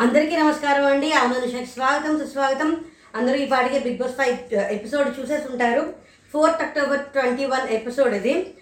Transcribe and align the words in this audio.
అందరికీ 0.00 0.36
నమస్కారం 0.36 0.86
అండి. 0.86 1.12
ఆ 1.12 1.26
స్వాగతం 1.74 2.18
సుస్వాగతం. 2.18 2.84
అందరూ 3.14 3.34
ఈ 3.34 3.46
పాటికి 3.46 3.78
బిగ్ 3.78 3.98
బాస్ 3.98 4.12
ఫైవ్ 4.12 4.54
ఎపిసోడ్ 4.54 5.20
చూసేసి 5.20 5.48
ఉంటారు. 5.48 5.92
Fourth 6.32 6.62
October 6.62 7.00
twenty 7.00 7.44
one 7.44 7.68
episode 7.68 8.14
ఇది. 8.14 8.54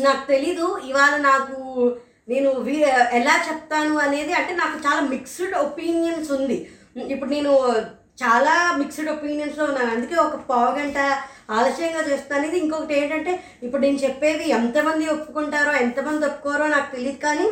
నాకు 0.00 0.28
తెలీదు. 0.28 0.80
ఇవాళ 0.84 1.16
నాకు 1.16 1.96
నేను 2.28 2.50
వి- 2.50 2.86
ఎలా 3.12 3.44
చెప్తాను 3.48 3.98
అనేది 3.98 4.32
అంటే 4.32 4.56
నాకు 4.56 4.78
చాలా 4.78 5.00
మిక్స్డ్ 5.00 5.54
ఒపీనియన్స్ 5.54 6.30
ఉంది. 6.30 6.70
ఇప్పుడు 6.96 7.30
నేను 7.30 7.50
చాలా 8.22 8.76
మిక్స్డ్ 8.76 9.10
ఒపీనియన్స్లో 9.10 9.64
ఉన్నాను. 9.64 9.90
అందుకే 9.90 10.14
ఒక 10.14 10.34
పావు 10.34 10.78
గంట 10.78 10.98
ఆలస్యంగా 11.50 12.12
చేస్తాను 12.12 12.46
ఇది 12.46 12.58
ఇంకొకటి 12.58 12.98
ఏంటంటే 12.98 13.42
ఇప్పుడు 13.62 13.82
నేను 13.82 13.98
చెప్పేది 13.98 14.50
ఎంతమంది 14.50 15.06
ఒప్పుకుంటారో 15.06 15.72
ఎంతమంది 15.72 16.26
ఒప్పుకోరో 16.26 16.66
నాకు 16.66 16.92
తెలియదు 16.92 17.18
కానీ 17.18 17.50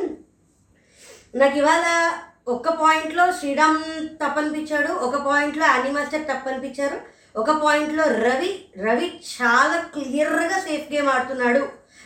నాకు 1.38 1.58
ఇవాళ 1.58 2.12
ఒక 2.54 2.68
పాయింట్లో 2.80 3.24
శ్రీరామ్ 3.38 3.80
తప్పనిపించాడు 4.20 4.90
ఒక 5.06 5.16
పాయింట్లో 5.26 5.66
అనిమాస్టర్ 5.66 6.28
తప్పనిపించారు 6.30 6.98
ఒక 7.40 7.50
పాయింట్లో 7.64 8.04
రవి 8.26 8.50
రవి 8.84 9.08
చాలా 9.32 9.76
క్లియర్గా 9.94 10.58
సేఫ్ 10.66 10.86
గేమ్ 10.92 11.08
ఆడుతున్నాడు. 11.14 11.62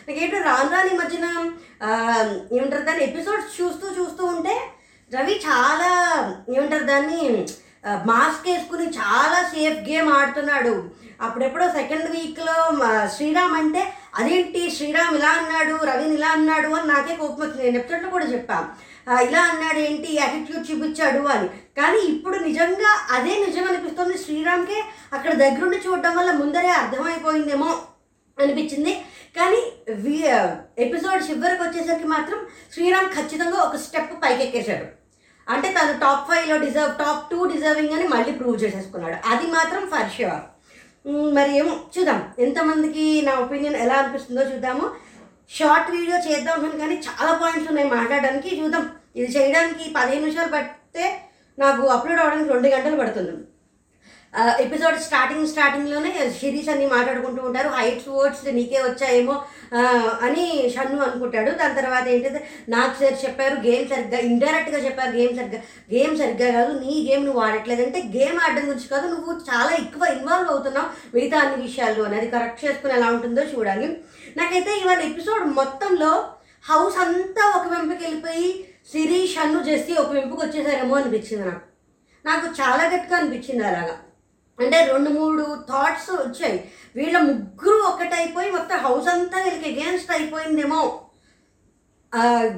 నాకేంటో 0.06 0.38
రాను 0.48 0.70
రాని 0.74 0.94
మధ్యన 1.00 1.26
ఏమంటారు 2.56 2.84
దాన్ని 2.88 3.04
ఎపిసోడ్స్ 3.08 3.54
చూస్తూ 3.58 3.86
చూస్తూ 3.98 4.22
ఉంటే 4.26 4.56
రవి 5.10 5.34
చాలా 5.46 5.90
ఏమంటారు 6.56 6.84
దాన్ని 6.84 7.22
మాస్క్ 8.10 8.48
వేసుకుని 8.48 8.86
చాలా 9.00 9.38
సేఫ్ 9.54 9.80
గేమ్ 9.88 10.08
ఆడుతున్నాడు. 10.18 10.74
అప్పుడెప్పుడో 11.26 11.66
సెకండ్ 11.72 12.08
వీక్లో 12.10 12.56
శ్రీరామ్ 13.16 13.54
అంటే 13.56 13.82
అదేంటి 14.18 14.62
శ్రీరామ్ 14.76 15.16
ఇలా 15.16 15.30
అన్నాడు 15.40 15.74
రవిని 15.90 16.14
ఇలా 16.14 16.30
అన్నాడు 16.36 16.70
అని 16.78 16.88
నాకే 16.88 17.14
కోపం 17.16 17.42
వచ్చింది. 17.42 17.62
నేను 17.64 17.78
ఎపిసోడ్లో 17.80 18.10
కూడా 18.10 18.26
చెప్పాను 18.34 18.68
ఇలా 19.10 19.42
అన్నాడు 19.42 19.78
ఏంటి? 19.78 20.16
యాటిట్యూడ్ 20.16 20.70
చూపించాడు 20.70 21.28
అని. 21.28 21.48
కానీ 21.48 21.98
ఇప్పుడు 21.98 22.38
నిజంగా 22.38 23.06
అదే 23.10 23.46
నిజం 23.46 23.64
అనిపిస్తుంది 23.64 24.18
శ్రీరామ్కే. 24.18 24.82
అక్కడ 25.12 25.32
దగ్గరుండి 25.32 25.76
చూడడం 25.76 26.16
వల్ల 26.16 26.32
ముందరే 26.32 26.68
అర్థమైపోయిందేమో 26.68 27.82
అనిపించింది. 28.40 28.94
కానీ 29.36 29.92
వి 29.92 30.24
ఎపిసోడ్ 30.78 31.30
చివరికి 31.30 31.62
వచ్చేసరికి 31.62 32.06
మాత్రం 32.06 32.38
శ్రీరామ్ 32.72 33.08
ఖచ్చితంగా 33.08 33.56
ఒక 33.56 33.76
స్టెప్ 33.76 34.22
పైకెక్కేశాడు. 34.24 34.86
అంటే 35.52 35.68
తను 35.72 36.00
టాప్ 36.00 36.30
ఫైవ్లో 36.30 36.56
డిజర్వ్ 36.58 36.98
టాప్ 36.98 37.30
టూ 37.30 37.46
డిజర్వింగ్ 37.46 37.92
అని 37.92 38.08
మళ్ళీ 38.08 38.32
ప్రూవ్ 38.32 38.62
చేసేసుకున్నాడు. 38.62 39.28
అది 39.28 39.46
మాత్రం 39.46 39.86
ఫర్ 39.86 40.10
ష్యూర్ 40.10 40.42
మరి 41.08 41.58
ఏమో 41.58 41.80
చూద్దాం. 41.98 42.32
ఎంతమందికి 42.38 43.22
నా 43.22 43.32
ఒపీనియన్ 43.34 43.76
ఎలా 43.76 43.94
అనిపిస్తుందో 43.94 44.42
చూద్దాము. 44.42 44.90
షార్ట్ 45.50 45.88
వీడియో 45.96 46.18
చేద్దాం 46.26 46.52
అనుకున్నాను 46.54 46.82
కానీ 46.82 46.96
చాలా 47.06 47.32
పాయింట్స్ 47.40 47.70
ఉన్నాయి 47.72 47.88
మాట్లాడడానికి. 47.96 48.50
చూద్దాం 48.60 48.84
ఇది 49.18 49.28
చేయడానికి 49.36 49.84
పదిహేను 49.96 50.24
నిమిషాలు 50.24 50.50
పడితే 50.56 51.06
నాకు 51.58 51.82
అప్లోడ్ 51.94 52.20
అవ్వడానికి 52.20 52.52
రెండు 52.54 52.68
గంటలు 52.74 53.00
పడుతుంది. 53.00 53.34
ఎపిసోడ్ 54.64 54.98
స్టార్టింగ్ 55.06 55.46
స్టార్టింగ్లోనే 55.46 56.10
సిరీస్ 56.40 56.68
అన్ని 56.68 56.86
మాట్లాడుకుంటూ 56.86 57.40
ఉంటారు. 57.46 57.68
హైట్స్ 57.68 58.06
వర్డ్స్ 58.08 58.44
నీకే 58.58 58.78
వచ్చాయేమో 58.82 59.34
అని 60.26 60.44
షన్ను 60.74 61.00
అనుకుంటాడు. 61.06 61.50
దాని 61.50 61.74
తర్వాత 61.74 62.06
ఏంటంటే 62.12 62.40
నాకు 62.68 62.94
సార్ 63.00 63.16
చెప్పారు 63.24 63.56
గేమ్ 63.66 63.84
సరిగ్గా 63.88 64.18
ఇండైరెక్ట్గా 64.28 64.78
చెప్పారు 64.86 65.12
గేమ్ 65.16 65.34
సరిగ్గా 65.38 65.60
గేమ్ 65.94 66.14
సరిగ్గా 66.20 66.48
కాదు 66.58 66.72
నీ 66.84 66.94
గేమ్ 67.08 67.26
నువ్వు 67.26 67.40
ఆడట్లేదు 67.46 67.82
అంటే 67.82 68.00
గేమ్ 68.16 68.38
ఆడడం 68.44 68.64
గురించి 68.68 68.88
కాదు 68.88 69.06
నువ్వు 69.14 69.32
చాలా 69.50 69.72
ఎక్కువ 69.82 70.06
ఇన్వాల్వ్ 70.16 70.52
అవుతున్నావు 70.52 70.88
మిగతా 71.16 71.38
అన్ని 71.38 71.58
విషయాల్లో 71.66 72.04
అనేది 72.04 72.22
అది 72.22 72.30
కరెక్ట్ 72.36 72.64
చేసుకుని 72.64 72.94
ఎలా 72.94 73.10
ఉంటుందో 73.16 73.44
చూడాలి. 73.54 73.88
నాకైతే 74.36 74.72
ఇవాళ 74.78 75.00
ఎపిసోడ్ 75.10 75.44
మొత్తంలో 75.58 76.12
హౌస్ 76.70 76.96
అంతా 77.04 77.44
ఒక 77.58 77.66
వెంపుకి 77.74 78.02
వెళ్ళిపోయి 78.04 78.48
సిరీష్ 78.92 79.36
అన్ను 79.38 79.60
చేసి 79.68 79.92
ఒక 80.04 80.10
వెంపుకి 80.12 80.42
వచ్చేసారేమో 80.46 80.96
అనిపించింది 80.96 81.44
నాకు. 81.50 81.66
నాకు 82.24 82.46
చాలా 82.60 82.84
గట్టిగా 82.94 83.16
అనిపించింది 83.18 83.64
అలాగా. 83.64 83.94
అంటే 84.60 84.78
రెండు 84.92 85.10
మూడు 85.10 85.44
థాట్స్ 85.70 86.10
వచ్చాయి. 86.10 86.56
వీళ్ళ 86.96 87.18
ముగ్గురు 87.28 87.78
ఒకటైపోయి 87.90 88.50
మొత్తం 88.50 88.78
హౌస్ 88.86 89.08
అంతా 89.14 89.38
వీళ్ళకి 89.44 89.68
అగేన్స్ట్ 89.72 90.12
అయిపోయిందేమో. 90.12 90.80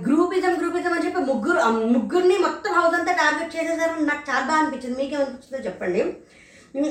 గ్రూపిజం 0.06 0.54
గ్రూపిజం 0.60 0.92
అని 0.92 1.04
చెప్పి 1.06 1.20
ముగ్గురు 1.32 1.58
ముగ్గురిని 1.96 2.38
మొత్తం 2.38 2.72
హౌస్ 2.78 2.96
అంతా 2.98 3.12
టార్గెట్ 3.12 3.56
చేసేసారు. 3.56 4.04
నాకు 4.04 4.24
చాలా 4.30 4.44
బాగా 4.46 4.60
అనిపించింది. 4.62 4.98
మీకేమనిపించిందో 5.02 5.64
చెప్పండి. 5.66 6.02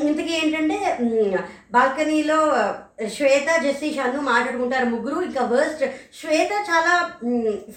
ఇంతకీ 0.10 0.34
ఏంటంటే 0.34 0.78
బాల్కనీలో 1.72 2.38
శ్వేత 3.16 3.48
జెస్సీ 3.64 3.90
షాను 3.94 4.22
మాట్లాడుకుంటారు 4.30 4.86
ముగ్గురు. 4.94 5.18
ఇంకా 5.26 5.42
వర్స్ట్ 5.54 5.84
శ్వేత 6.20 6.52
చాలా 6.70 6.94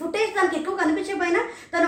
ఫుటేజ్ 0.00 0.30
తనకి 0.36 0.56
ఎక్కువ 0.60 0.76
కనిపించకపోయినా 0.82 1.42
తను 1.72 1.85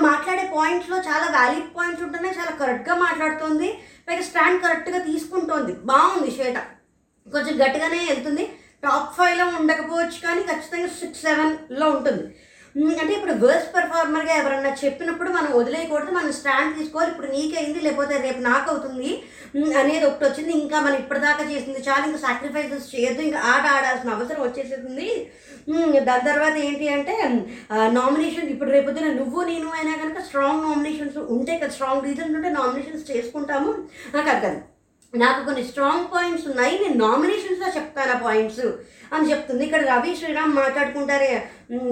పాయింట్స్లో 0.69 0.97
చాలా 0.97 1.27
వ్యాలిడ్ 1.39 1.77
పాయింట్స్ 1.77 2.03
ఉంటున్నాయి 2.05 2.39
చాలా 2.39 2.51
కరెక్ట్గా 2.51 2.95
మాట్లాడుతుంది. 2.95 3.69
పైగా 4.09 4.23
స్టాండ్ 4.23 4.63
కరెక్ట్గా 4.63 4.99
తీసుకుంటోంది. 4.99 5.73
బాగుంది 5.73 6.31
శ్వేత. 6.31 6.59
కొంచెం 7.33 7.55
గట్టిగానే 7.67 7.99
వెళ్తుంది. 8.09 8.45
టాప్ 8.85 9.15
ఫైవ్లో 9.17 9.47
ఉండకపోవచ్చు 9.47 10.19
కానీ 10.25 10.43
ఖచ్చితంగా 10.43 10.89
సిక్స్ 10.89 11.23
సెవెన్లో 11.23 11.91
ఉంటుంది. 11.91 12.25
అంటే 13.01 13.13
ఇప్పుడు 13.17 13.35
వర్స్ట్ 13.45 13.73
పెర్ఫార్మర్గా 13.75 14.35
ఎవరన్నా 14.41 14.71
చెప్పినప్పుడు 14.83 15.31
మనం 15.37 15.51
వదిలేయకూడదు 15.59 16.11
మనం 16.19 16.33
స్టాండ్ 16.39 16.77
తీసుకోవాలి. 16.79 17.11
ఇప్పుడు 17.13 17.31
నీకైంది 17.35 17.81
లేకపోతే 17.87 18.15
రేపు 18.27 18.41
నాకు 18.49 18.67
అవుతుంది 18.73 19.11
అనేది 19.81 20.05
ఒకటి 20.09 20.25
వచ్చింది. 20.27 20.53
ఇంకా 20.63 20.77
మనం 20.87 20.97
ఇప్పటిదాకా 21.03 21.45
చేసింది 21.53 21.81
చాలా 21.89 22.03
ఇంకా 22.09 22.21
సాక్రిఫైసెస్ 22.27 22.91
చేయొద్దు 22.95 23.23
ఇంకా 23.29 23.41
ఆట 23.53 23.65
ఆడాల్సిన 23.77 24.15
అవసరం 24.17 24.43
వచ్చేసింది. 24.47 25.09
దాని 26.09 26.27
తర్వాత 26.31 26.55
ఏంటి 26.67 26.87
అంటే 26.97 27.15
నామినేషన్ 27.99 28.53
ఇప్పుడు 28.55 28.71
రేపొద్దున 28.77 29.13
నువ్వు 29.21 29.41
నేను 29.51 29.69
అయినా 29.79 29.95
కనుక 30.03 30.23
స్ట్రాంగ్ 30.29 30.67
నామినేషన్స్ 30.69 31.19
ఉంటే 31.37 31.55
కదా 31.63 31.75
స్ట్రాంగ్ 31.77 32.09
రీజన్స్ 32.09 32.37
ఉంటే 32.39 32.51
నామినేషన్స్ 32.59 33.11
చేసుకుంటాము. 33.13 33.71
నాకు 34.17 34.31
అర్థం 34.35 34.57
నాకు 35.15 35.41
కొన్ని 35.45 35.63
స్ట్రాంగ్ 35.65 36.09
పాయింట్స్ 36.15 36.47
ఉన్నాయి 36.49 36.75
నేను 36.79 36.97
నామినేషన్స్లో 37.05 37.69
చెప్తాను 37.77 38.13
ఆ 38.15 38.19
పాయింట్స్ 38.25 38.65
అని 39.15 39.29
చెప్తుంది. 39.31 39.63
ఇక్కడ 39.67 39.83
రవి 39.91 40.11
శ్రీరామ్ 40.17 40.53
మాట్లాడుకుంటారే. 40.59 41.31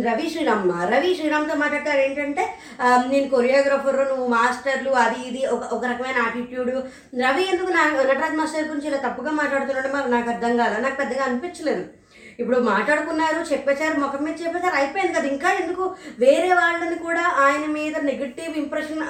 రవి 0.08 0.26
శ్రీరామ్ 0.32 0.66
రవి 0.92 1.10
శ్రీరామ్తో 1.18 1.54
మాట్లాడతారు 1.62 2.00
ఏంటంటే 2.06 2.44
నేను 3.12 3.28
కొరియోగ్రఫర్ 3.34 4.00
నువ్వు 4.10 4.26
మాస్టర్లు 4.36 4.92
అది 5.04 5.20
ఇది 5.28 5.42
ఒక 5.54 5.62
ఒక 5.76 5.84
రకమైన 5.92 6.18
యాటిట్యూడ్ 6.24 6.72
రవి 7.24 7.44
ఎందుకు 7.52 7.70
నా 7.78 7.84
నటరాజ్ 8.10 8.40
మాస్టర్ 8.40 8.68
గురించి 8.72 8.90
ఇలా 8.90 9.00
తప్పుగా 9.06 9.32
మాట్లాడుతున్నాడు 9.40 9.92
మాకు 9.96 10.10
నాకు 10.16 10.30
అర్థం 10.34 10.54
కాదు 10.62 10.82
నాకు 10.86 10.98
పెద్దగా 11.02 11.24
అనిపించలేదు. 11.28 11.84
ఇప్పుడు 12.40 12.58
మాట్లాడుకున్నారు 12.58 13.52
చెప్పేశారు 13.52 14.00
ముఖం 14.00 14.24
మీద 14.24 14.34
చెప్పేశారు 14.44 14.74
అయిపోయింది 14.74 15.12
కదా. 15.12 15.28
ఇంకా 15.28 15.52
ఎందుకు? 15.52 15.94
వేరే 16.18 16.52
వాళ్ళని 16.54 16.98
కూడా 16.98 17.24
ఆయన 17.46 17.64
మీద 17.66 17.96
నెగిటివ్ 17.98 18.56
ఇంప్రెషన్ 18.56 19.02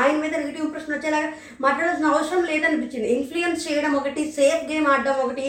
ఆయన 0.00 0.16
మీద 0.16 0.34
నెగిటివ్ 0.36 0.64
ఇంప్రెషన్ 0.66 0.94
వచ్చేలాగా 0.94 1.32
మాట్లాడాల్సిన 1.60 2.06
అవసరం 2.06 2.44
లేదనిపించింది. 2.44 3.08
ఇన్ఫ్లుయెన్స్ 3.18 3.66
చేయడం 3.66 3.92
ఒకటి 3.92 4.32
సేఫ్ 4.32 4.64
గేమ్ 4.72 4.86
ఆడడం 4.86 5.18
ఒకటి. 5.26 5.46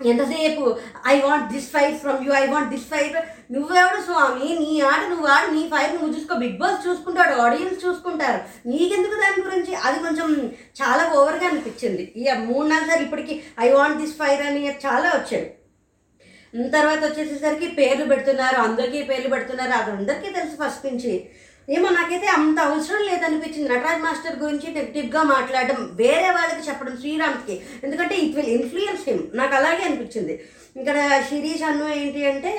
ఎంతసేపు? 0.00 0.76
I 1.06 1.20
want 1.20 1.52
this 1.52 1.70
fire 1.70 1.94
from 1.94 2.26
you 2.26 2.32
I 2.32 2.46
want 2.46 2.70
this 2.70 2.86
fire 2.92 3.16
నువ్వెవడు 3.52 4.00
స్వామి? 4.02 4.48
నీ 4.60 4.80
ఆట 4.80 5.02
నువ్వు 5.08 5.26
ఆడు 5.26 5.50
నీ 5.54 5.62
ఫైర్ 5.72 5.92
నువ్వు 5.94 6.18
చూసుకో. 6.18 6.34
బిగ్ 6.36 6.58
బాస్ 6.58 6.88
చూసుకుంటాడు 6.88 7.34
ఆడియన్స్ 7.40 7.86
చూసుకుంటారు. 7.86 8.40
నీకెందుకు 8.68 9.14
దాని 9.14 9.42
గురించి? 9.48 9.74
అది 9.74 9.98
కొంచెం 9.98 10.52
చాలా 10.82 11.12
ఓవర్గా 11.18 11.48
అనిపించింది. 11.48 12.12
ఇక 12.16 12.38
మూడు 12.50 12.66
నాలుగు 12.68 12.88
సార్లు 12.88 13.06
ఇప్పటికి 13.06 13.42
ఐ 13.60 13.70
వాంట్ 13.70 14.00
దిస్ 14.02 14.18
ఫైర్ 14.22 14.42
అని 14.50 14.62
చాలా 14.86 15.08
వచ్చాయి 15.16 15.46
తర్వాత 16.54 17.02
వచ్చేసేసరికి 17.04 17.66
పేర్లు 17.66 18.04
పెడుతున్నారు 18.04 18.56
అందరికీ 18.56 19.02
పేర్లు 19.02 19.28
పెడుతున్నారు 19.28 19.70
అది 19.70 19.90
అందరికీ 19.90 20.28
తెలుసు 20.34 20.56
ఫస్ట్ 20.62 20.86
నుంచి. 20.86 21.12
ఏమో 21.68 21.88
నాకైతే 21.88 22.26
అంత 22.26 22.58
అవసరం 22.60 23.02
లేదనిపించింది. 23.08 23.68
నటరాజ్ 23.68 24.02
మాస్టర్ 24.02 24.38
గురించి 24.38 24.68
నెగిటివ్గా 24.74 25.22
మాట్లాడడం 25.22 25.80
వేరే 26.00 26.30
వాళ్ళకి 26.36 26.62
చెప్పడం 26.68 26.96
శ్రీరామ్కి. 26.96 27.56
ఎందుకంటే 27.84 28.14
ఇట్ 28.24 28.36
విల్ 28.36 28.52
ఇన్ఫ్లుయెన్స్ 28.58 29.04
హిమ్ 29.08 29.22
నాకు 29.34 29.54
అలాగే 29.54 29.82
అనిపించింది. 29.88 30.34
ఇక్కడ 30.80 30.98
శిరీష్ 31.30 31.62
అన్ను 31.62 31.86
ఏంటి 32.00 32.24
అంటే 32.32 32.52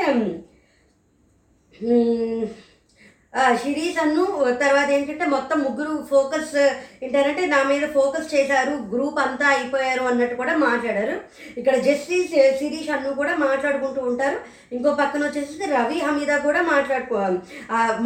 శిరీష్ 3.33 3.99
అన్ను 4.03 4.23
తర్వాత 4.61 4.87
ఏంటంటే 4.95 5.25
మొత్తం 5.25 5.57
ముగ్గురు 5.63 5.93
ఫోకస్ 6.09 6.55
ఏంటంటే 7.03 7.45
నా 7.45 7.63
మీద 7.63 7.85
ఫోకస్ 7.93 8.27
చేశారు 8.33 8.73
గ్రూప్ 8.93 9.19
అంతా 9.19 9.47
అయిపోయారు 9.47 10.03
అన్నట్టు 10.09 10.35
కూడా 10.35 10.53
మాట్లాడారు. 10.57 11.15
ఇక్కడ 11.59 11.75
జస్టీ 11.75 12.17
శిరీష్ 12.59 12.89
అన్ను 12.95 13.13
కూడా 13.21 13.35
మాట్లాడుకుంటూ 13.35 14.01
ఉంటారు. 14.01 14.37
ఇంకో 14.75 14.91
పక్కన 15.01 15.21
వచ్చేసి 15.25 15.71
రవి 15.75 15.99
హమీదా 16.07 16.37
కూడా 16.37 16.61
మాట్లాడుకో 16.61 17.21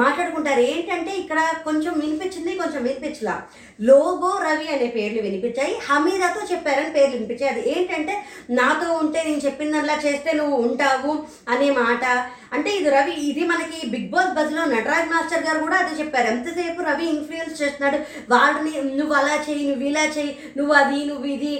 మాట్లాడుకుంటారు. 0.04 0.62
ఏంటంటే 0.62 1.12
ఇక్కడ 1.24 1.40
కొంచెం 1.66 1.94
వినిపించింది 2.00 2.56
కొంచెం 2.56 2.84
వినిపించలా. 2.84 3.36
లోబో 3.82 4.40
రవి 4.44 4.68
అనే 4.76 4.88
పేర్లు 4.96 5.22
వినిపించాయి. 5.22 5.74
హమీదాతో 5.90 6.42
చెప్పారని 6.52 6.90
పేర్లు 6.90 7.16
వినిపించాయి. 7.16 7.52
అది 7.54 7.64
ఏంటంటే 7.72 8.16
నాతో 8.50 8.94
ఉంటే 8.94 9.24
నేను 9.24 9.42
చెప్పిందల్లా 9.46 10.00
చేస్తే 10.06 10.32
నువ్వు 10.32 10.56
ఉంటావు 10.56 11.14
అనే 11.50 11.70
మాట. 11.70 12.06
అంటే 12.54 12.70
ఇది 12.70 12.90
రవి 12.90 13.12
ఇది 13.12 13.46
మనకి 13.48 13.88
బిగ్ 13.88 14.10
బాస్ 14.10 14.34
బజ్లో 14.38 14.66
నటరాజ్ 14.66 15.10
మాస్టర్ 15.10 15.44
గారు 15.44 15.60
కూడా 15.60 15.78
అదే 15.78 16.04
చెప్పారు. 16.04 16.28
ఎంతసేపు 16.28 16.82
రవి 16.82 17.06
ఇన్ఫ్లుయెన్స్ 17.06 17.62
చేస్తున్నాడు? 17.62 17.98
వాడిని 18.34 18.96
నువ్వు 18.98 19.14
అలా 19.14 19.36
చేయి 19.50 19.68
నువ్వు 19.70 19.84
ఇలా 19.84 20.06
చేయి 20.18 20.38
నువ్వు 20.58 20.74
అది 20.74 21.06
నువ్వు 21.06 21.26
ఇది 21.26 21.54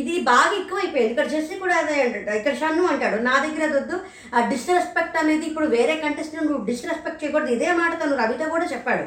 ఇది 0.00 0.20
బాగా 0.20 0.52
ఎక్కువైపోయింది. 0.60 1.10
ఇక్కడ 1.10 1.26
జెస్సీ 1.26 1.58
కూడా 1.58 1.74
అదే 1.74 2.02
అంటాడు. 2.02 2.36
ఇక్కడ 2.36 2.54
షన్ను 2.54 2.86
అంటాడు 2.86 3.22
నా 3.22 3.46
దగ్గర 3.46 3.76
వద్దు. 3.76 3.98
ఆ 4.34 4.48
డిస్రెస్పెక్ట్ 4.48 5.16
అనేది 5.16 5.46
ఇప్పుడు 5.46 5.66
వేరే 5.66 5.96
కంటెస్టెంట్ 5.96 6.50
నువ్వు 6.50 6.64
డిస్రెస్పెక్ట్ 6.64 7.24
చేయకూడదు. 7.24 7.52
ఇదే 7.52 7.72
మాట 7.72 8.04
తను 8.04 8.16
రవితో 8.16 8.48
కూడా 8.50 8.64
చెప్పాడు. 8.64 9.06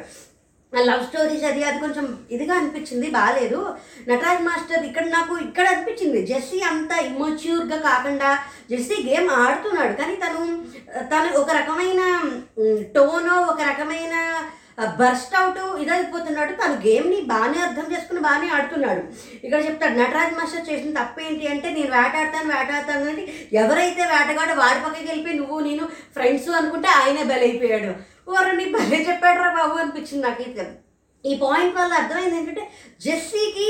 లవ్ 0.74 1.04
స్టోరీస్ 1.08 1.46
అది 1.50 1.62
అది 1.68 1.80
కొంచెం 1.84 2.06
ఇదిగా 2.36 2.54
అనిపించింది 2.60 3.08
బాగాలేదు 3.18 3.60
నటరాజ్ 4.10 4.44
మాస్టర్ 4.48 4.84
ఇక్కడ 4.90 5.06
నాకు 5.16 5.34
ఇక్కడ 5.46 5.66
అనిపించింది. 5.74 6.20
జెస్సీ 6.32 6.60
అంత 6.72 6.92
ఇమోచ్యూర్గా 7.10 7.78
కాకుండా 7.90 8.30
జెస్సీ 8.72 8.96
గేమ్ 9.10 9.30
ఆడుతున్నాడు. 9.44 9.94
కానీ 10.02 10.16
తను 10.24 10.42
తను 11.14 11.30
ఒక 11.42 11.50
రకమైన 11.60 12.02
టోనో 12.96 13.36
ఒక 13.52 13.62
రకమైన 13.72 14.16
బర్స్ట్ 15.00 15.38
అవుట్ 15.38 15.62
ఇదైపోతున్నాడు. 15.84 16.52
తను 16.60 16.76
గేమ్ని 16.88 17.20
బాగానే 17.32 17.60
అర్థం 17.68 17.88
చేసుకుని 17.94 18.22
బాగానే 18.28 18.50
ఆడుతున్నాడు. 18.58 19.02
ఇక్కడ 19.46 19.62
చెప్తాడు 19.68 19.96
నటరాజ్ 20.02 20.38
మాస్టర్ 20.40 20.70
చేసిన 20.70 20.92
తప్పేంటి 21.00 21.48
అంటే 21.54 21.68
నేను 21.78 21.92
వేటాడతాను 21.96 22.50
వేటాడతాను 22.56 23.10
అంటే 23.14 23.26
ఎవరైతే 23.62 24.04
వేటగాడో 24.14 24.56
వాడి 24.62 24.80
పక్కకి 24.86 25.10
వెళ్ళిపోయి 25.12 25.40
నువ్వు 25.42 25.60
నేను 25.70 25.86
ఫ్రెండ్స్ 26.18 26.52
అనుకుంటే 26.60 26.92
ఆయనే 27.00 27.26
బలైపోయాడు. 27.34 27.94
ఓరు 28.28 28.52
నీ 28.58 28.66
భలే 28.76 28.98
చెప్పాడరా 29.10 29.50
బాబు 29.58 29.76
అనిపించింది 29.84 30.24
నాకు 30.28 30.42
ఇది 30.42 30.66
ఈ 31.26 31.32
పాయింట్ 31.44 31.78
వల్ల 31.78 31.94
అర్థమైంది 31.94 32.38
ఏంటంటే 32.38 32.64
జెస్సీకి 33.06 33.70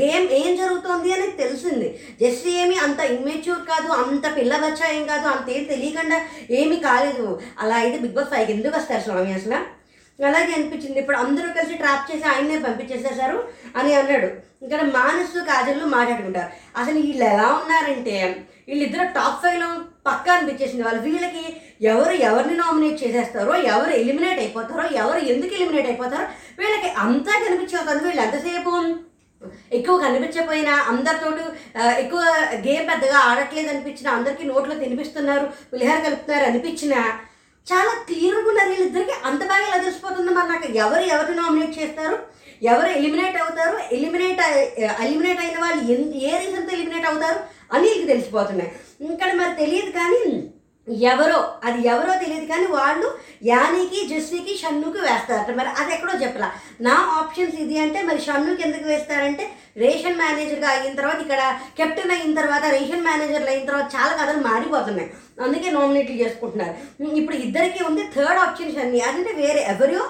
గేమ్ 0.00 0.26
ఏం 0.40 0.50
జరుగుతోంది 0.56 1.12
అనేది 1.12 1.36
తెలిసింది. 1.42 1.88
జెస్సీ 2.20 2.50
ఏమి 2.62 2.76
అంత 2.86 3.00
ఇమ్మెచ్యూర్ 3.14 3.62
కాదు 3.70 3.88
అంత 4.02 4.36
పిల్ల 4.36 4.52
ఏం 4.96 5.06
కాదు 5.06 5.26
అంత 5.26 5.48
ఏం 5.50 5.64
తెలియకుండా 5.64 6.18
ఏమీ 6.50 6.76
కాలేదు. 6.76 7.40
అలా 7.58 7.76
అయితే 7.76 7.98
బిగ్ 7.98 8.14
బాస్ 8.14 8.30
ఫైవ్ 8.34 8.50
ఎందుకు 8.50 8.76
వస్తారు 8.76 9.02
స్వామి 9.02 9.34
అసలు? 9.38 9.60
అలాగే 10.18 10.52
అనిపించింది. 10.56 10.98
ఇప్పుడు 11.00 11.16
అందరూ 11.16 11.48
కలిసి 11.56 11.80
ట్రాప్ 11.82 12.10
చేసి 12.10 12.24
ఆయన్నే 12.32 12.58
పంపించేసేసారు 12.58 13.38
అని 13.76 13.94
అన్నాడు. 13.94 14.28
ఇక్కడ 14.64 14.82
మానసు 14.98 15.38
కాజల్లు 15.50 15.86
మాట్లాడుకుంటారు. 15.96 16.50
అసలు 16.80 16.98
వీళ్ళు 17.06 17.24
ఎలా 17.24 17.48
ఉన్నారంటే 17.60 18.16
వీళ్ళిద్దరు 18.68 19.06
టాప్ 19.18 19.42
ఫైవ్లో 19.42 19.68
పక్కా 20.06 20.30
అనిపించేసింది. 20.34 20.82
వాళ్ళు 20.86 21.02
వీళ్ళకి 21.06 21.44
ఎవరు 21.92 22.14
ఎవరిని 22.28 22.56
నామినేట్ 22.56 23.02
చేసేస్తారో 23.04 23.54
ఎవరు 23.72 23.92
ఎలిమినేట్ 24.02 24.40
అయిపోతారో 24.44 24.84
ఎవరు 25.02 25.20
ఎందుకు 25.32 25.52
ఎలిమినేట్ 25.58 25.88
అయిపోతారో 25.90 26.26
వీళ్ళకి 26.58 26.90
అంతా 27.04 27.34
కనిపించేస్తుంది 27.46 28.04
వీళ్ళు 28.06 28.22
ఎంతసేపు 28.22 28.72
ఎక్కువ 29.78 29.94
కనిపించకపోయినా 29.98 30.74
అందరితోటి 30.90 31.42
ఎక్కువ 32.02 32.20
గేమ్ 32.66 32.86
పెద్దగా 32.90 33.18
ఆడట్లేదు 33.28 33.68
అనిపించిన 33.68 34.08
అందరికీ 34.08 34.44
నోట్లో 34.44 34.74
తినిపిస్తున్నారు 34.74 35.46
పులిహార 35.72 35.98
కలుపుతున్నారు 36.06 36.44
అనిపించినా 36.50 37.00
చాలా 37.66 37.92
క్లియర్గా 38.06 38.48
ఉన్నారు. 38.50 38.70
వీళ్ళిద్దరికి 38.70 39.14
అంత 39.28 39.42
బాగా 39.50 39.66
ఎలా 39.66 39.76
తెలిసిపోతుంది 39.76 40.30
మరి 40.32 40.48
నాకు? 40.48 40.66
ఎవరు 40.84 41.04
ఎవరిని 41.14 41.36
నామినేట్ 41.36 41.78
చేస్తారు? 41.78 42.16
ఎవరు 42.62 42.88
ఎలిమినేట్ 42.98 43.36
అవుతారు? 43.42 43.76
ఎలిమినేట్ 43.94 44.40
ఎలిమినేట్ 45.06 45.40
అయిన 45.44 45.58
వాళ్ళు 45.64 45.82
ఎన్ 45.94 46.12
ఏ 46.28 46.32
రీజన్తో 46.38 46.72
ఎలిమినేట్ 46.76 47.06
అవుతారు? 47.10 47.40
అని 47.76 47.92
తెలిసిపోతున్నాయి. 48.12 48.72
ఇక్కడ 49.12 49.30
మరి 49.40 49.54
తెలియదు 49.62 49.92
కానీ 50.00 50.24
ఎవరో 51.10 51.36
అది 51.66 51.78
ఎవరో 51.92 52.14
తెలియదు 52.22 52.46
కానీ 52.50 52.66
వాళ్ళు 52.78 53.06
యానికి 53.50 54.00
జుస్వీకి 54.10 54.54
షన్నుకి 54.62 55.00
వేస్తారట 55.06 55.52
మరి 55.60 55.70
అది 55.80 55.92
ఎక్కడో 55.94 56.14
చెప్పలా. 56.22 56.48
నా 56.86 56.96
ఆప్షన్స్ 57.20 57.54
ఇది 57.62 57.76
అంటే 57.84 58.00
మరి 58.08 58.20
షన్నుకి 58.26 58.64
ఎందుకు 58.66 58.86
వేస్తారంటే 58.92 59.44
రేషన్ 59.82 60.20
మేనేజర్గా 60.22 60.68
అయిన 60.72 60.92
తర్వాత 60.98 61.18
ఇక్కడ 61.24 61.42
కెప్టెన్ 61.78 62.12
అయిన 62.16 62.34
తర్వాత 62.40 62.64
రేషన్ 62.74 63.06
మేనేజర్లు 63.08 63.50
అయిన 63.52 63.64
తర్వాత 63.70 63.88
చాలా 63.96 64.12
కథలు 64.20 64.42
మారిపోతున్నాయి. 64.50 65.08
అందుకే 65.46 65.70
నామినేట్లు 65.76 66.18
చేసుకుంటున్నారు. 66.22 66.74
ఇప్పుడు 67.20 67.38
ఇద్దరికి 67.46 67.82
ఉంది 67.88 68.04
థర్డ్ 68.16 68.42
ఆప్షన్ 68.44 68.76
షన్ని. 68.76 69.00
అదంటే 69.08 69.34
వేరే 69.42 69.62
ఎవరో? 69.74 70.04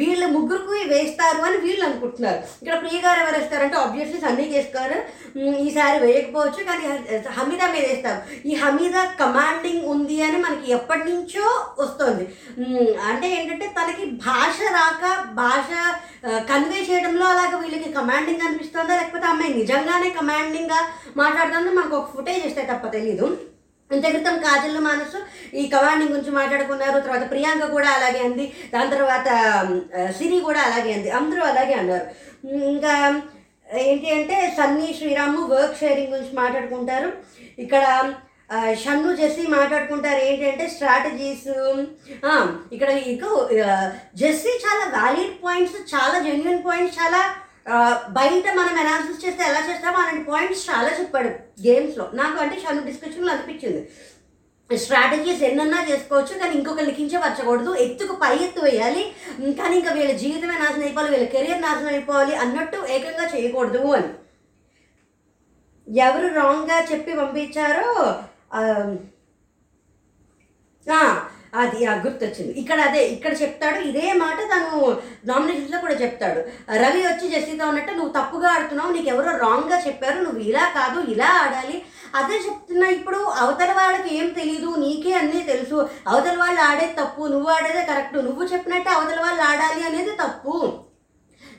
వీళ్ళ 0.00 0.24
ముగ్గురికి 0.34 0.88
వేస్తారు 0.94 1.40
అని 1.48 1.58
వీళ్ళు 1.64 1.84
అనుకుంటున్నారు. 1.86 2.40
ఇక్కడ 2.62 2.76
ప్రియగారు 2.82 3.20
ఎవరు 3.22 3.36
వేస్తారంటే 3.38 3.76
ఆబ్వియస్లీ 3.82 4.18
సన్నీ 4.24 4.46
చేస్తారు 4.54 4.98
ఈసారి 5.66 5.98
వేయకపోవచ్చు 6.04 6.60
కానీ 6.68 6.84
హమీదా 7.38 7.66
మీద 7.74 7.84
వేస్తారు 7.90 8.20
ఈ 8.50 8.54
హమీదా 8.62 9.02
కమాండింగ్ 9.22 9.84
ఉంది 9.94 10.18
అని 10.28 10.38
మనకి 10.44 10.66
ఎప్పటి 10.78 11.04
నుంచో 11.10 11.46
వస్తుంది. 11.82 12.24
అంటే 13.10 13.26
ఏంటంటే 13.38 13.68
తనకి 13.78 14.06
భాష 14.26 14.56
రాక 14.78 15.04
భాష 15.42 15.68
కన్వే 16.50 16.80
చేయడంలో 16.88 17.26
అలాగ 17.34 17.52
వీళ్ళకి 17.62 17.90
కమాండింగ్ 17.98 18.46
అనిపిస్తుందా 18.46 18.94
లేకపోతే 19.00 19.26
అమ్మాయి 19.32 19.58
నిజంగానే 19.60 20.10
కమాండింగ్గా 20.20 20.80
మాట్లాడుతుందో 21.22 21.70
మనకు 21.80 21.96
ఒక 22.00 22.10
ఫుటేజ్ 22.16 22.44
ఇస్తే 22.48 22.64
తప్ప 22.72 22.86
తెలీదు. 22.96 23.28
ఇంత 23.94 24.04
క్రితం 24.14 24.36
కాజల్ 24.46 24.80
మానసు 24.86 25.18
ఈ 25.56 25.62
కవాణి 25.74 26.04
గురించి 26.12 26.32
మాట్లాడుకున్నారు. 26.38 26.98
తర్వాత 27.00 27.30
ప్రియాంక 27.30 27.66
కూడా 27.76 27.88
అలాగే 27.88 28.20
అంది. 28.28 28.46
దాని 28.74 28.90
తర్వాత 28.90 29.28
సిరి 30.18 30.38
కూడా 30.48 30.60
అలాగే 30.60 30.92
అంది. 30.96 31.10
అందరూ 31.18 31.42
అలాగే 31.42 31.74
అన్నారు. 31.80 32.06
ఇంకా 32.72 32.94
ఏంటి 33.84 34.08
అంటే 34.16 34.36
సన్నీ 34.58 34.88
శ్రీరాము 34.98 35.40
వర్క్ 35.54 35.80
షేరింగ్ 35.80 36.12
గురించి 36.14 36.34
మాట్లాడుకుంటారు. 36.42 37.08
ఇక్కడ 37.64 37.84
షన్ను 38.82 39.10
జెస్సీ 39.16 39.42
మాట్లాడుకుంటారు. 39.56 40.20
ఏంటంటే 40.28 40.66
స్ట్రాటజీస్ 40.74 41.48
ఇక్కడ 42.74 42.90
ఇక 43.12 43.24
జెస్సీ 44.20 44.52
చాలా 44.64 44.84
వ్యాలిడ్ 44.96 45.34
పాయింట్స్ 45.44 45.76
చాలా 45.94 46.16
జెన్యున్ 46.28 46.64
పాయింట్స్ 46.68 46.98
చాలా 47.00 47.20
బయట 48.18 48.44
మనం 48.58 48.74
అనాలిసిస్ 48.82 49.24
చేస్తే 49.24 49.42
ఎలా 49.50 49.60
చేస్తామో 49.68 49.98
అలాంటి 50.02 50.22
పాయింట్స్ 50.30 50.62
చాలా 50.70 50.90
చెప్పాడు 51.00 51.30
గేమ్స్లో 51.64 52.04
నాకు 52.20 52.38
అంటే 52.44 52.56
చాలా 52.64 52.80
డిస్కషన్లో 52.90 53.32
అనిపించింది. 53.32 53.80
స్ట్రాటజీస్ 54.70 55.42
ఎన్నన్నా 55.48 55.80
చేసుకోవచ్చు 55.90 56.34
కానీ 56.40 56.52
ఇంకొక 56.58 56.82
లిఖించే 56.88 57.18
వచ్చకూడదు 57.24 57.70
ఎత్తుకు 57.84 58.14
పై 58.22 58.32
ఎత్తు 58.46 58.60
వేయాలి. 58.66 59.04
కానీ 59.60 59.74
ఇంకా 59.80 59.92
వీళ్ళ 59.98 60.14
జీవితమే 60.22 60.56
నాశనం 60.62 60.84
అయిపోవాలి 60.86 61.12
వీళ్ళ 61.14 61.28
కెరియర్ 61.34 61.64
నాశనం 61.66 61.92
అయిపోవాలి 61.94 62.34
అన్నట్టు 62.44 62.80
ఏకంగా 62.96 63.26
చేయకూడదు 63.34 63.82
అని. 63.98 64.10
ఎవరు 65.86 66.28
రాంగ్గా 66.40 66.78
చెప్పి 66.90 67.12
పంపించారో 67.20 67.88
అది 71.54 71.84
ఆ, 71.84 71.94
గుర్తొచ్చింది. 71.94 72.52
ఇక్కడ 72.52 72.80
అదే 72.80 73.06
ఇక్కడ 73.06 73.42
చెప్తాడు 73.42 73.78
ఇదే 73.80 74.12
మాట 74.12 74.36
తను 74.36 74.96
నామినేషన్స్లో 75.26 75.78
కూడా 75.78 75.94
చెప్తాడు. 75.94 76.40
రవి 76.74 77.06
వచ్చి 77.06 77.28
జెస్సీతో 77.28 77.68
ఉన్నట్టు 77.68 77.92
నువ్వు 77.92 78.12
తప్పుగా 78.12 78.48
ఆడుతున్నావు 78.48 78.92
నీకు 78.92 79.08
ఎవరో 79.08 79.38
రాంగ్గా 79.38 79.82
చెప్పారు 79.86 80.22
నువ్వు 80.22 80.40
ఇలా 80.40 80.64
కాదు 80.74 81.00
ఇలా 81.10 81.26
ఆడాలి. 81.26 81.84
అదే 82.14 82.34
చెప్తున్నా 82.34 82.88
ఇప్పుడు 82.88 83.16
అవతల 83.16 83.72
వాళ్ళకి 83.72 84.14
ఏం 84.18 84.28
తెలియదు 84.28 84.76
నీకే 84.76 85.12
అన్నీ 85.12 85.42
తెలుసు. 85.42 85.88
అవతల 86.08 86.36
వాళ్ళు 86.38 86.60
ఆడేది 86.60 86.92
తప్పు 86.92 87.22
నువ్వు 87.22 87.48
ఆడేదే 87.48 87.82
కరెక్ట్ 87.82 88.16
నువ్వు 88.18 88.44
చెప్పినట్టే 88.44 88.90
అవతల 88.90 89.20
వాళ్ళు 89.20 89.42
ఆడాలి 89.42 89.86
అనేది 89.86 90.10
తప్పు. 90.10 90.54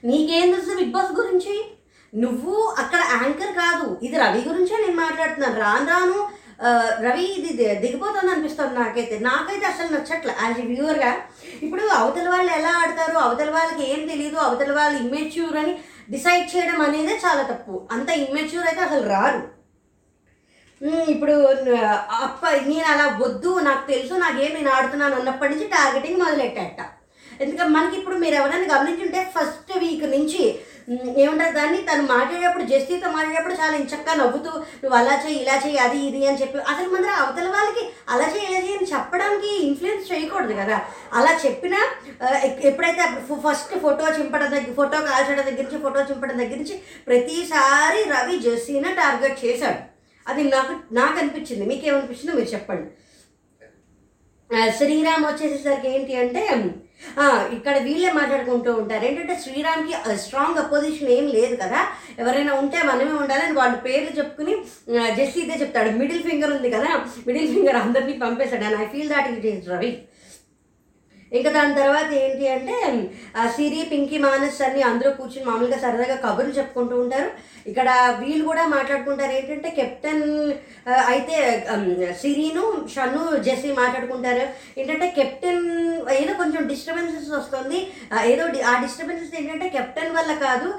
నీకేం 0.03 0.51
తెలుసు 0.51 0.75
బిగ్ 0.75 0.91
బాస్ 0.91 1.11
గురించి? 1.11 1.75
నువ్వు 2.13 2.75
అక్కడ 2.77 2.99
యాంకర్ 3.11 3.53
కాదు. 3.53 3.99
ఇది 4.03 4.17
రవి 4.17 4.41
గురించే 4.41 4.77
నేను 4.77 4.95
మాట్లాడుతున్నాను. 4.95 5.59
రాను 5.59 5.85
రాను 5.85 6.38
రవి 7.05 7.25
ఇది 7.37 7.51
దిగిపోతుంది 7.83 8.31
అనిపిస్తుంది 8.31 8.73
నాకైతే. 8.79 9.15
నాకైతే 9.27 9.65
అసలు 9.73 9.89
నచ్చట్లే. 9.95 10.33
యాజ్ 10.43 10.59
వ్యూవర్గా 10.71 11.11
ఇప్పుడు 11.65 11.83
అవతల 11.99 12.27
వాళ్ళు 12.33 12.51
ఎలా 12.59 12.71
ఆడతారు 12.81 13.15
అవతల 13.25 13.49
వాళ్ళకి 13.57 13.83
ఏం 13.91 14.01
తెలియదు 14.11 14.39
అవతల 14.47 14.73
వాళ్ళు 14.79 14.97
ఇమ్మెచ్యూర్ 15.03 15.57
అని 15.61 15.73
డిసైడ్ 16.15 16.45
చేయడం 16.53 16.81
అనేదే 16.87 17.15
చాలా 17.25 17.43
తప్పు. 17.53 17.75
అంత 17.95 18.09
ఇమ్మెచ్యూర్ 18.25 18.67
అయితే 18.69 18.83
అసలు 18.87 19.05
రారు. 19.13 19.41
ఇప్పుడు 21.13 21.33
అప్ప 22.25 22.41
నేను 22.67 22.87
అలా 22.93 23.05
వద్దు 23.23 23.51
నాకు 23.67 23.83
తెలుసు 23.91 24.13
నాకేం 24.21 24.51
నేను 24.57 24.69
ఆడుతున్నాను 24.75 25.15
అన్నప్పటి 25.19 25.51
నుంచి 25.53 25.67
టార్గెటింగ్ 25.73 26.21
మొదలెట్టేట 26.21 26.81
ఎందుకంటే 27.41 27.71
మనకి 27.77 27.95
ఇప్పుడు 27.99 28.15
మీరు 28.23 28.35
ఎవరైనా 28.41 28.67
గమనించుంటే 28.73 29.19
ఫస్ట్ 29.35 29.71
వీక్ 29.81 30.05
నుంచి 30.15 30.43
ఏముంటుంది 30.91 31.51
దాన్ని 31.51 31.79
తను 31.81 32.03
మాట్లాడేటప్పుడు 32.11 32.63
జస్టితో 32.63 33.07
మాట్లాడేటప్పుడు 33.11 33.53
చాలా 33.53 33.75
ఇంచక్కా 33.77 34.13
నవ్వుతూ 34.13 34.51
నువ్వు 34.81 34.95
అలా 34.97 35.15
చేయి 35.25 35.37
ఇలా 35.41 35.55
చేయి 35.65 35.77
అది 35.77 35.97
ఇది 36.05 36.21
అని 36.27 36.41
చెప్పి 36.41 36.63
అసలు 36.71 36.89
మన 36.89 37.11
అవతల 37.23 37.47
వాళ్ళకి 37.47 37.83
అలా 38.09 38.27
చేయి 38.35 38.47
ఇలా 38.49 38.59
చేయి 38.59 38.77
అని 38.77 38.87
చెప్పడానికి 38.93 39.51
ఇన్ఫ్లుయెన్స్ 39.67 40.11
చేయకూడదు 40.11 40.53
కదా. 40.53 40.77
అలా 41.13 41.39
చెప్పినా 41.45 41.81
ఎప్పుడైతే 42.69 43.03
ఫస్ట్ 43.45 43.75
ఫోటో 43.79 44.07
చింపడం 44.19 44.51
దగ్గర 44.51 44.73
ఫోటో 44.79 45.01
కాల్చడం 45.01 45.45
దగ్గర 45.45 45.65
నుంచి 45.67 45.83
ఫోటో 45.85 46.07
చింపడం 46.09 46.37
దగ్గర 46.37 46.57
నుంచి 46.63 46.77
ప్రతిసారి 47.07 48.01
రవి 48.13 48.37
జెస్సీని 48.39 48.95
టార్గెట్ 48.95 49.45
చేశాడు. 49.45 49.79
అది 50.27 50.43
నాకు 50.43 50.73
నాకు 50.91 51.17
అనిపించింది. 51.19 51.65
మీకేమనిపించిందో 51.65 52.35
మీరు 52.39 52.49
చెప్పండి. 52.55 52.89
శ్రీరామ్ 54.77 55.25
వచ్చేసేసరికి 55.25 55.87
ఏంటి 55.95 56.13
అంటే 56.15 56.43
ఇక్కడ 57.55 57.75
వీళ్ళే 57.87 58.11
మాట్లాడుకుంటూ 58.19 58.71
ఉంటారు. 58.81 59.05
ఏంటంటే 59.05 59.35
శ్రీరామ్కి 59.43 59.93
స్ట్రాంగ్ 60.17 60.61
అపోజిషన్ 60.63 61.13
ఏం 61.17 61.27
లేదు 61.37 61.55
కదా. 61.63 61.79
ఎవరైనా 62.19 62.53
ఉంటే 62.53 62.79
మనమే 62.91 63.13
ఉండాలని 63.21 63.55
వాళ్ళ 63.59 63.75
పేర్లు 63.87 64.11
చెప్పుకుని 64.17 64.55
జస్ట్ 64.57 65.15
జెస్సీ 65.19 65.39
ఇదే 65.41 65.57
చెప్తాడు. 65.61 65.89
మిడిల్ 66.01 66.23
ఫింగర్ 66.23 66.53
ఉంది 66.57 66.71
కదా. 66.77 66.91
మిడిల్ 67.27 67.49
ఫింగర్ 67.53 67.75
అందరినీ 67.75 68.13
పంపేశాడు. 68.25 68.63
And 68.69 68.79
I 68.81 68.87
feel 68.93 69.09
that 69.15 69.29
it 69.31 69.45
is 69.45 69.69
Ravi. 69.69 69.91
ఇంకా 71.33 71.51
దాని 71.51 71.75
తర్వాత 71.75 72.11
ఏంటి 72.11 72.47
అంటే 72.47 73.09
సిరి 73.47 73.87
పింకీ 73.91 74.17
మానస్ 74.17 74.61
అన్ని 74.61 74.81
అందరూ 74.81 75.11
కూర్చుని 75.11 75.45
మామూలుగా 75.45 75.77
సరదాగా 75.77 76.15
కబుర్లు 76.15 76.53
చెప్పుకుంటూ 76.53 77.01
ఉంటారు. 77.01 77.31
ఇక్కడ 77.69 78.17
వీళ్ళు 78.19 78.45
కూడా 78.45 78.67
మాట్లాడుకుంటారు 78.67 79.31
ఏంటంటే 79.31 79.69
కెప్టెన్ 79.69 80.53
అయితే 81.07 81.67
సిరీను 81.69 82.13
సిరిను 82.13 82.87
షన్ను 82.95 83.43
జెస్సీ 83.43 83.71
మాట్లాడుకుంటారు. 83.71 84.47
ఏంటంటే 84.79 85.07
కెప్టెన్ 85.07 85.95
ఏదో 86.11 86.33
కొంచెం 86.33 86.67
డిస్టర్బెన్సెస్ 86.67 87.31
వస్తుంది. 87.31 87.87
ఏదో 88.25 88.47
డి- 88.47 88.63
ఆ 88.63 88.81
డిస్టర్బెన్సెస్ 88.81 89.41
ఏంటంటే 89.41 89.69
కెప్టెన్ 89.69 90.11
వల్ల 90.11 90.33
కాదు 90.33 90.73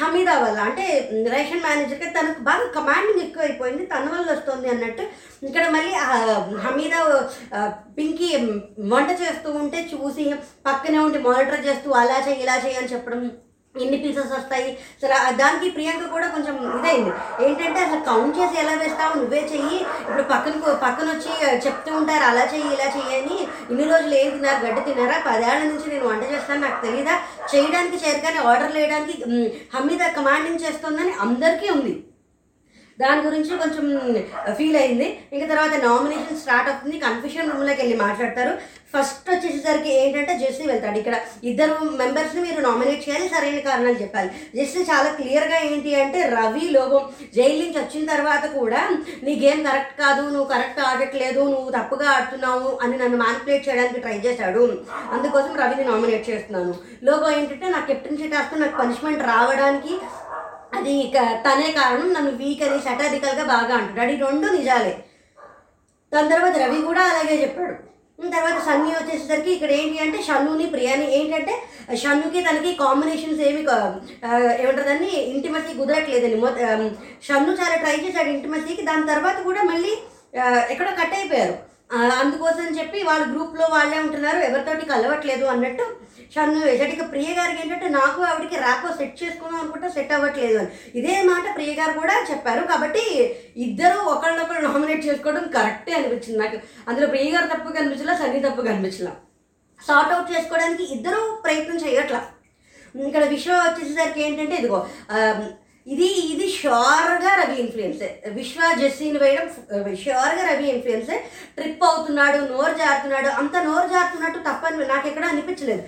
హమీదా 0.00 0.34
వల్ల 0.38 0.58
అంటే 0.60 0.84
రేషన్ 1.34 1.62
మేనేజర్కి 1.62 2.08
తనకు 2.10 2.40
బాగా 2.40 2.66
కమాండింగ్ 2.74 3.22
ఎక్కువైపోయింది 3.22 3.84
తన 3.86 4.04
వల్ల 4.14 4.26
వస్తుంది 4.32 4.68
అన్నట్టు. 4.68 5.04
ఇక్కడ 5.48 5.64
మళ్ళీ 5.68 5.92
హమీదా 6.64 6.98
పింకీ 7.96 8.28
వంట 8.92 9.10
చేస్తూ 9.22 9.50
ఉంటే 9.62 9.80
చూసి 9.92 10.24
పక్కనే 10.66 10.98
ఉండి 10.98 11.18
మానిటర్ 11.18 11.66
చేస్తూ 11.66 11.90
అలా 12.02 12.18
చేయి 12.28 12.42
ఇలా 12.44 12.56
చేయి 12.64 12.76
అని 12.76 12.92
చెప్పడం 12.94 13.22
ఎన్ని 13.80 13.98
పీసెస్ 13.98 14.32
వస్తాయి? 14.32 14.78
సరే 15.02 15.36
దానికి 15.36 15.70
ప్రియాంక 15.70 16.10
కూడా 16.10 16.26
కొంచెం 16.28 16.56
ఇదైంది. 16.78 17.12
ఏంటంటే 17.46 17.80
అసలు 17.80 18.00
కౌంట్ 18.00 18.38
చేసి 18.38 18.60
ఎలా 18.60 18.72
వేస్తావు 18.72 19.14
నువ్వే 19.16 19.40
చెయ్యి. 19.52 19.78
ఇప్పుడు 19.80 20.22
పక్కన 20.22 20.52
పక్కన 20.82 21.08
వచ్చి 21.10 21.60
చెప్తూ 21.66 21.96
ఉంటారు 21.96 22.24
అలా 22.24 22.44
చెయ్యి 22.54 22.74
ఇలా 22.74 22.88
చెయ్యి 22.96 23.14
అని. 23.20 23.38
ఇన్ని 23.70 23.84
రోజులు 23.92 24.14
ఏం 24.14 24.30
తిన్నారు? 24.30 24.66
గడ్డి 24.66 24.80
తిన్నారా? 24.80 25.18
పదేళ్ళ 25.26 25.64
నుంచి 25.64 25.88
నేను 25.88 26.06
వంట 26.08 26.22
చేస్తాను 26.32 26.60
నాకు 26.60 26.86
తెలియదా 26.86 27.16
చేయడానికి 27.54 27.96
చేరగానే 28.06 28.38
ఆర్డర్ 28.38 28.72
వేయడానికి 28.72 29.16
హమీద 29.74 30.06
కమాండింగ్ 30.16 30.64
చేస్తుందని 30.68 31.12
అందరికీ 31.20 31.68
ఉంది. 31.72 31.94
దాని 33.00 33.20
గురించి 33.22 33.58
కొంచెం 33.58 33.84
ఫీల్ 34.54 34.76
అయింది. 34.76 35.20
ఇంకా 35.32 35.46
తర్వాత 35.46 35.84
నామినేషన్ 35.84 36.38
స్టార్ట్ 36.38 36.70
అవుతుంది. 36.70 36.98
కన్ఫ్యూషన్ 36.98 37.52
రూమ్లోకి 37.52 37.80
వెళ్ళి 37.80 37.96
మాట్లాడతారు. 37.96 38.82
ఫస్ట్ 38.96 39.30
వచ్చేసరికి 39.30 39.94
ఏంటంటే 39.94 40.38
జెస్సీ 40.38 40.66
వెళ్తాడు 40.66 40.98
ఇక్కడ. 40.98 41.16
ఇద్దరు 41.44 41.74
మెంబర్స్ని 41.84 42.42
మీరు 42.42 42.60
నామినేట్ 42.60 43.08
చేయాలి. 43.08 43.28
సరైన 43.28 43.58
కారణాలు 43.58 44.02
చెప్పాలి. 44.02 44.30
జెస్సీ 44.56 44.78
చాలా 44.78 45.12
క్లియర్గా 45.12 45.58
ఏంటి 45.58 45.94
అంటే 46.00 46.22
రవి 46.22 46.68
లోభం. 46.70 47.08
జైలు 47.36 47.62
నుంచి 47.62 47.78
వచ్చిన 47.78 48.16
తర్వాత 48.16 48.44
కూడా 48.46 48.88
నీ 49.22 49.40
గేమ్ 49.44 49.64
కరెక్ట్ 49.64 50.00
కాదు. 50.00 50.22
నువ్వు 50.22 50.44
కరెక్ట్ 50.44 50.80
ఆడట్లేదు. 50.80 51.40
నువ్వు 51.40 51.70
తప్పుగా 51.70 52.10
ఆడుతున్నావు 52.10 52.78
అని 52.82 52.98
నన్ను 52.98 53.16
మ్యానిపులేట్ 53.16 53.68
చేయడానికి 53.68 54.00
ట్రై 54.00 54.18
చేశాడు. 54.18 54.80
అందుకోసం 55.12 55.56
రవిని 55.56 55.84
నామినేట్ 55.84 56.30
చేస్తున్నాను. 56.30 56.74
లోగో 57.04 57.30
ఏంటంటే 57.30 57.68
నాకు 57.68 57.86
కెప్టెన్సీ 57.86 58.28
టాస్క్ 58.28 58.60
నాకు 58.60 58.76
పనిష్మెంట్ 58.76 59.22
రావడానికి 59.22 59.94
అది 60.74 61.12
తనే 61.32 61.72
కారణం. 61.72 62.12
నన్ను 62.12 62.30
వీక్ 62.30 62.62
అని 62.62 62.78
సటారికల్గా 62.78 63.44
బాగా 63.44 63.74
అంటున్నాడు 63.74 64.10
ఈ 64.12 64.16
రెండు 64.16 64.46
నిజాలే. 64.46 65.04
దాని 66.14 66.28
తర్వాత 66.28 66.56
రవి 66.56 66.82
కూడా 66.82 67.00
అలాగే 67.00 67.42
చెప్పాడు. 67.42 67.92
తర్వాత 68.30 68.62
సన్నీ 68.62 68.90
వచ్చేసరికి 68.90 69.50
ఇక్కడ 69.50 69.70
ఏంటి 69.70 69.98
అంటే 69.98 70.22
షన్నుని 70.22 70.66
ప్రియాని 70.66 71.18
ఏంటంటే 71.18 71.62
షన్నుకి 71.96 72.40
తనకి 72.40 72.74
కాంబినేషన్స్ 72.74 73.40
ఏమి 73.40 73.62
కా- 73.62 73.94
ఇంటిమసీ 75.08 75.74
కుదరట్లేదని 75.74 76.34
మొ- 76.34 76.58
షన్ను 77.28 77.52
చాలా 77.52 77.74
ట్రై 77.74 77.96
చేశాడు 77.96 78.28
ఇంటిమసీకి 78.28 78.82
దాని 78.82 79.06
తర్వాత 79.06 79.42
కూడా 79.42 79.62
మళ్ళీ 79.62 79.98
ఎక్కడో 80.70 80.90
కట్ 80.90 81.14
అయిపోయారు. 81.14 81.71
అందుకోసం 82.20 82.66
చెప్పి 82.78 82.98
వాళ్ళ 83.08 83.24
గ్రూప్లో 83.32 83.64
వాళ్ళే 83.72 83.98
ఉంటున్నారు. 83.98 84.38
ఎవరితోటి 84.48 84.84
కలవట్లేదు 84.92 85.44
అన్నట్టు 85.54 85.84
షన్ను 86.34 86.58
వేసాడు 86.66 87.06
ప్రియ 87.14 87.30
గారికి 87.38 87.60
ఏంటంటే 87.62 87.88
నాకు 87.96 88.20
ఆవిడకి 88.28 88.56
ర్యాపో 88.64 88.92
సెట్ 88.98 89.22
చేసుకుందాం 89.22 89.60
అనుకుంటే 89.60 89.88
సెట్ 89.96 90.12
అవ్వట్లేదు 90.16 90.56
అని. 90.58 90.70
ఇదే 90.98 91.14
మాట 91.30 91.44
ప్రియ 91.56 91.72
గారు 91.80 91.92
కూడా 92.00 92.14
చెప్పారు. 92.30 92.62
కాబట్టి 92.72 93.02
ఇద్దరు 93.66 93.98
ఒకళ్ళనొకళ్ళు 94.12 94.62
నామినేట్ 94.68 95.06
చేసుకోవడం 95.08 95.44
కరెక్టే 95.56 95.94
అనిపించింది 95.98 96.38
నాకు. 96.44 96.58
అందులో 96.88 97.08
ప్రియ 97.14 97.30
గారు 97.34 97.48
తప్పు 97.54 97.76
కనిపించలా 97.78 98.14
సన్నీ 98.22 98.40
తప్పు 98.48 98.68
కనిపించలా. 98.68 99.12
సార్ట్ 99.88 100.14
అవుట్ 100.14 100.32
చేసుకోవడానికి 100.34 100.84
ఇద్దరు 100.94 101.20
ప్రయత్నం 101.44 101.78
చేయట్లా. 101.84 102.22
ఇక్కడ 102.94 103.24
విషయం 103.24 103.58
వచ్చేసరికి 103.58 104.22
ఏంటంటే 104.24 104.54
ఇదిగో 104.56 104.78
ఇది 105.86 106.08
ఇది 106.32 106.46
షోర్గా 106.48 107.30
రవి 107.38 107.56
ఇన్ఫ్లుయెన్సే 107.62 108.08
విశ్వ 108.36 108.60
జెస్సీని 108.80 109.18
వేయడం 109.18 109.48
షోర్గా 110.02 110.42
రవి 110.50 110.66
ఇన్ఫ్లుయెన్సే 110.72 111.16
ట్రిప్ 111.56 111.84
అవుతున్నాడు 111.84 112.38
నోరు 112.52 112.74
జారుతున్నాడు 112.82 113.30
అంత 113.40 113.54
నోరు 113.68 113.88
జారుతున్నట్టు 113.94 114.40
తప్పని 114.48 114.88
నాకు 114.92 115.08
ఎక్కడ 115.08 115.24
అనిపించలేదు. 115.24 115.82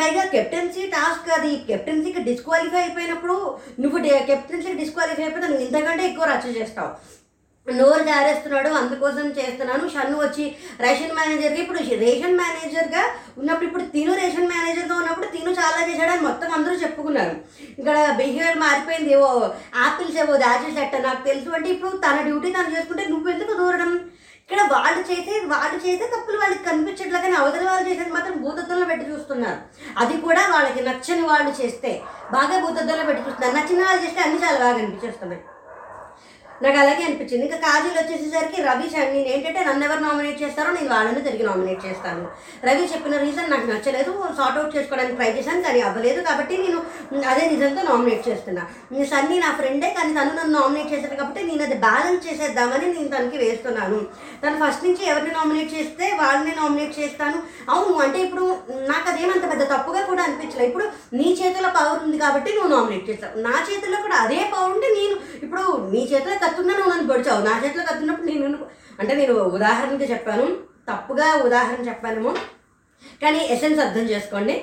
పైగా 0.00 0.24
కెప్టెన్సీ 0.34 0.82
టాస్క్ 0.96 1.30
అది. 1.38 1.52
కెప్టెన్సీకి 1.68 2.22
డిస్క్వాలిఫై 2.30 2.82
అయిపోయినప్పుడు 2.82 3.38
నువ్వు 3.80 3.98
కెప్టెన్సీకి 4.30 4.78
డిస్క్వాలిఫై 4.82 5.22
అయిపోతే 5.22 5.46
నువ్వు 5.46 5.64
ఇంతకంటే 5.66 6.04
ఎక్కువ 6.10 6.26
రచ్చ 6.32 6.46
చేస్తావు. 6.60 6.92
నోరు 7.74 8.04
జారేస్తున్నాడు 8.04 8.68
అందుకోసం 8.68 9.26
చేస్తున్నాను. 9.38 9.88
షన్ను 9.88 10.18
వచ్చి 10.18 10.56
రేషన్ 10.80 11.16
మేనేజర్కి 11.16 11.60
ఇప్పుడు 11.60 11.78
రేషన్ 12.04 12.38
మేనేజర్గా 12.38 13.02
ఉన్నప్పుడు 13.38 13.68
ఇప్పుడు 13.68 13.82
తిను 13.82 14.14
రేషన్ 14.14 14.48
మేనేజర్గా 14.48 14.94
ఉన్నప్పుడు 14.94 15.26
తిను 15.26 15.50
చాలా 15.50 15.80
చేశాడని 15.88 16.22
మొత్తం 16.28 16.52
అందరూ 16.52 16.74
చెప్పుకున్నారు. 16.74 17.36
ఇక్కడ 17.78 18.12
బిహేవియర్ 18.20 18.58
మారిపోయింది. 18.58 19.12
ఏవో 19.12 19.52
యాపిల్స్ 19.84 20.16
ఏవో 20.16 20.36
దాచేసట 20.36 20.96
నాకు 21.08 21.22
తెలుసు. 21.28 21.50
అంటే 21.50 21.68
ఇప్పుడు 21.68 21.96
తన 21.96 22.16
డ్యూటీ 22.22 22.50
తను 22.52 22.74
చేసుకుంటే 22.76 23.04
నువ్వు 23.04 23.30
ఎందుకు 23.30 23.52
దూరడం? 23.52 23.92
ఇక్కడ 24.42 24.62
వాళ్ళు 24.72 25.00
చేసే 25.10 25.34
వాళ్ళు 25.50 25.76
చేసే 25.86 26.06
తప్పులు 26.14 26.38
వాళ్ళకి 26.38 26.64
కనిపించట్లే 26.68 27.18
కానీ 27.20 27.36
అవతల 27.36 27.64
వాళ్ళు 27.70 27.88
చేసేది 27.88 28.10
మాత్రం 28.10 28.36
భూతత్వంలో 28.42 28.86
పెట్టి 28.86 29.10
చూస్తున్నారు. 29.10 29.58
అది 29.98 30.16
కూడా 30.16 30.42
వాళ్ళకి 30.54 30.80
నచ్చని 30.88 31.22
వాళ్ళు 31.22 31.52
చేస్తే 31.60 32.02
బాగా 32.32 32.56
భూతత్వంలో 32.64 33.04
పెట్టి 33.04 33.22
చూస్తున్నారు. 33.26 33.56
నచ్చిన 33.58 33.84
వాళ్ళు 33.84 34.02
చేస్తే 34.06 34.20
అన్ని 34.20 34.42
చాలా 34.44 34.58
బాగా 34.58 34.76
కనిపించేస్తున్నాయి 34.78 35.42
నాకు 36.60 36.78
అలాగే 36.78 37.02
అనిపించింది. 37.04 37.44
ఇంకా 37.46 37.58
కాజల్ 37.62 37.94
వచ్చేసేసరికి 37.98 38.58
రవి 38.62 38.86
నేను 39.14 39.28
ఏంటంటే 39.30 39.60
నన్ను 39.64 39.84
ఎవరు 39.84 40.00
నామినేట్ 40.00 40.42
చేస్తారో 40.42 40.70
నేను 40.72 40.90
వాళ్ళని 40.90 41.22
తిరిగి 41.22 41.44
నామినేట్ 41.44 41.84
చేస్తాను. 41.86 42.24
రవి 42.66 42.82
చెప్పిన 42.92 43.16
రీజన్ 43.22 43.50
నాకు 43.50 43.66
నచ్చలేదు. 43.70 44.10
సార్ట్ 44.38 44.58
అవుట్ 44.58 44.74
చేసుకోవడానికి 44.76 45.16
ట్రై 45.16 45.30
చేశాను 45.36 45.62
కానీ 45.62 45.80
అవ్వలేదు. 45.82 46.20
కాబట్టి 46.22 46.54
నేను 46.64 46.78
అదే 47.30 47.44
రీజన్తో 47.48 47.82
నామినేట్ 47.82 48.28
చేస్తున్నా. 48.28 48.62
మ్, 48.92 49.06
సన్నీ 49.12 49.38
నా 49.40 49.50
ఫ్రెండే 49.52 49.90
కానీ 49.90 50.12
తను 50.12 50.32
నన్ను 50.32 50.52
నామినేట్ 50.56 50.92
చేశాను 50.94 51.16
కాబట్టి 51.16 51.42
నేను 51.44 51.62
అది 51.62 51.78
బ్యాలెన్స్ 51.84 52.26
చేసేద్దామని 52.26 52.86
నేను 52.92 53.08
తనకి 53.08 53.38
వేస్తున్నాను. 53.44 54.00
తను 54.42 54.56
ఫస్ట్ 54.62 54.86
నుంచి 54.86 55.02
ఎవరిని 55.10 55.32
నామినేట్ 55.32 55.74
చేస్తే 55.74 56.06
వాళ్ళని 56.20 56.54
నామినేట్ 56.60 56.94
చేస్తాను. 57.00 57.40
అవును 57.70 57.96
అంటే 58.04 58.20
ఇప్పుడు 58.26 58.44
నాకు 58.90 59.06
అదేమంత 59.10 59.44
పెద్ద 59.52 59.64
తప్పుగా 59.72 60.02
కూడా 60.04 60.22
అనిపించలేదు 60.26 60.68
ఇప్పుడు 60.70 60.86
నీ 61.18 61.28
చేతిలో 61.40 61.70
పవర్ 61.76 62.02
ఉంది 62.04 62.18
కాబట్టి 62.18 62.50
నువ్వు 62.54 62.72
నామినేట్ 62.74 63.08
చేస్తావు. 63.10 63.34
నా 63.42 63.56
చేతిలో 63.68 64.00
కూడా 64.02 64.18
అదే 64.24 64.40
పవర్ 64.52 64.72
ఉంటే 64.74 64.90
నేను 64.94 65.16
ఇప్పుడు 65.42 65.64
నీ 65.92 66.02
చేతిలో 66.10 66.36
కత్తున్నా 66.50 66.74
నువ్వు 66.76 66.92
నన్ను 66.92 67.08
పొడిచావు. 67.12 67.40
నా 67.48 67.54
చేతిలో 67.64 67.84
కత్తున్నప్పుడు 67.90 68.28
నేను 68.30 68.58
అంటే 69.00 69.12
నేను 69.20 69.34
ఉదాహరణకి 69.56 70.06
చెప్పాను. 70.12 70.46
తప్పుగా 70.88 71.26
ఉదాహరణ 71.46 71.80
చెప్పానేమో. 71.88 72.32
కానీ 73.22 73.40
ఎసెన్స్ 73.54 73.80
అర్థం 73.84 74.04
చేసుకోండి. 74.12 74.54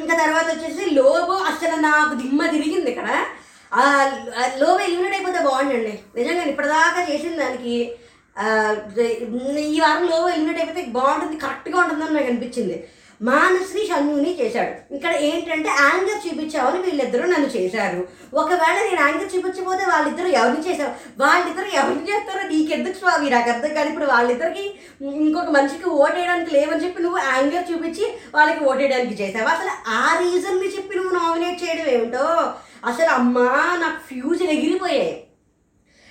ఇంకా 0.00 0.14
తర్వాత 0.24 0.46
వచ్చేసి 0.54 0.82
లోబో 0.98 1.34
అసలు 1.50 1.76
నాకు 1.86 2.12
దిమ్మ 2.22 2.40
తిరిగింది 2.54 2.88
ఇక్కడ. 2.90 3.08
ఆ 3.72 3.82
లోబో 4.60 4.78
ఎలిమినేట్ 4.86 5.16
అయిపోతే 5.16 5.40
బాగుండండి. 5.48 5.94
నిజంగా 6.18 6.44
ఇప్పటిదాకా 6.52 7.02
చేసిన 7.10 7.34
దానికి 7.42 7.74
ఈ 9.74 9.80
వారం 9.84 10.04
లోబో 10.12 10.28
ఎలిమినేట్ 10.36 10.60
అయిపోతే 10.62 10.82
బాగుంటుంది 10.98 11.38
కరెక్ట్గా 11.44 11.78
ఉంటుందని 11.82 12.16
నాకు 12.16 12.30
అనిపించింది. 12.32 12.76
మానశ్రీ 13.28 13.80
షన్నుని 13.88 14.30
చేశాడు. 14.40 14.94
ఇక్కడ 14.96 15.12
ఏంటంటే 15.28 15.70
యాంగర్ 15.80 16.22
చూపించావని 16.26 16.78
వీళ్ళిద్దరూ 16.82 17.24
నన్ను 17.28 17.48
చేశారు. 17.56 18.00
ఒకవేళ 18.34 18.76
నేను 18.86 19.00
యాంగర్ 19.06 19.34
చూపించకపోతే 19.34 19.84
వాళ్ళిద్దరూ 19.84 20.28
ఎవరిని 20.28 20.62
చేశారు? 20.68 20.92
వాళ్ళిద్దరు 21.22 21.68
ఎవరిని 21.80 22.08
చేస్తారో 22.10 22.42
నీకెందుకు 22.48 22.98
స్వామి? 22.98 23.30
నాకు 23.30 23.50
అర్థం 23.50 23.74
కాదు. 23.74 23.88
ఇప్పుడు 23.88 24.04
వాళ్ళిద్దరికి 24.04 24.64
ఇంకొక 25.00 25.50
మనిషికి 25.50 25.88
ఓటేయడానికి 25.88 26.50
లేవని 26.54 26.84
చెప్పి 26.84 27.02
నువ్వు 27.02 27.18
యాంగర్ 27.18 27.70
చూపించి 27.70 28.06
వాళ్ళకి 28.34 28.64
ఓటేయడానికి 28.64 29.22
చేసావు 29.22 29.48
అసలు 29.48 29.74
ఆ 30.00 30.18
రీజన్ని 30.22 30.76
చెప్పి 30.76 30.96
నువ్వు 30.96 31.14
నామినేట్ 31.18 31.62
చేయడం 31.64 31.88
ఏమిటో? 31.96 32.26
అసలు 32.86 33.10
అమ్మా 33.18 33.48
నాకు 33.84 34.00
ఫ్యూజ్ 34.08 34.42
ఎగిరిపోయాయి. 34.42 35.26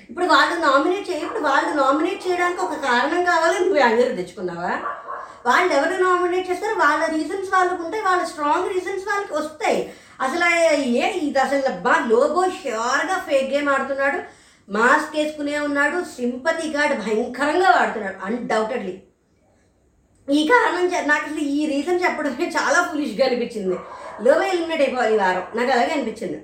ఇప్పుడు 0.09 0.25
వాళ్ళు 0.25 0.55
నామినేట్ 0.67 1.09
చేయ 1.09 1.25
ఇప్పుడు 1.25 1.39
వాళ్ళు 1.39 1.71
నామినేట్ 1.81 2.27
చేయడానికి 2.27 2.61
ఒక 2.61 2.75
కారణం 2.87 3.23
కావాలి 3.23 3.57
నువ్వు 3.59 3.77
యాంగర్ 3.77 4.17
తెచ్చుకున్నావా? 4.19 4.71
వాళ్ళు 5.46 5.74
ఎవరు 5.74 5.96
నామినేట్ 6.03 6.50
చేస్తారు 6.50 6.75
వాళ్ళ 6.79 7.05
రీజన్స్ 7.05 7.53
వాళ్ళకు 7.53 7.84
ఉంటాయి 7.84 8.03
వాళ్ళ 8.03 8.24
స్ట్రాంగ్ 8.24 8.74
రీజన్స్ 8.74 9.05
వాళ్ళకి 9.08 9.34
వస్తాయి. 9.34 9.93
అసలు 10.22 10.46
ఏ 10.79 11.12
ఇది 11.19 11.39
అసలు 11.39 11.74
బా 11.81 11.93
లోగో 12.08 12.43
ష్యూర్గా 12.50 13.17
ఫేక్ 13.29 13.53
గేమ్ 13.53 13.69
ఆడుతున్నాడు 13.69 14.19
మాస్క్ 14.72 15.15
వేసుకునే 15.15 15.60
ఉన్నాడు 15.60 16.03
సింపతి 16.03 16.67
గార్డ్ 16.72 16.96
భయంకరంగా 17.03 17.69
వాడుతున్నాడు 17.69 18.25
అన్డౌటెడ్లీ 18.25 18.96
ఈ 20.27 20.48
కారణం 20.48 21.08
నాకు 21.08 21.25
అసలు 21.25 21.39
ఈ 21.39 21.65
రీజన్ 21.65 22.03
చెప్పడమే 22.03 22.46
చాలా 22.58 22.81
ఫులిష్గా 22.91 23.27
అనిపించింది. 23.27 23.77
లోబో 24.22 24.41
ఎలిమినేట్ 24.41 24.81
అయిపోవాలి 24.81 25.15
ఈ 25.15 25.17
వారం. 25.17 25.43
నాకు 25.55 25.72
అలాగే 25.72 25.91
అనిపించింది. 25.91 26.39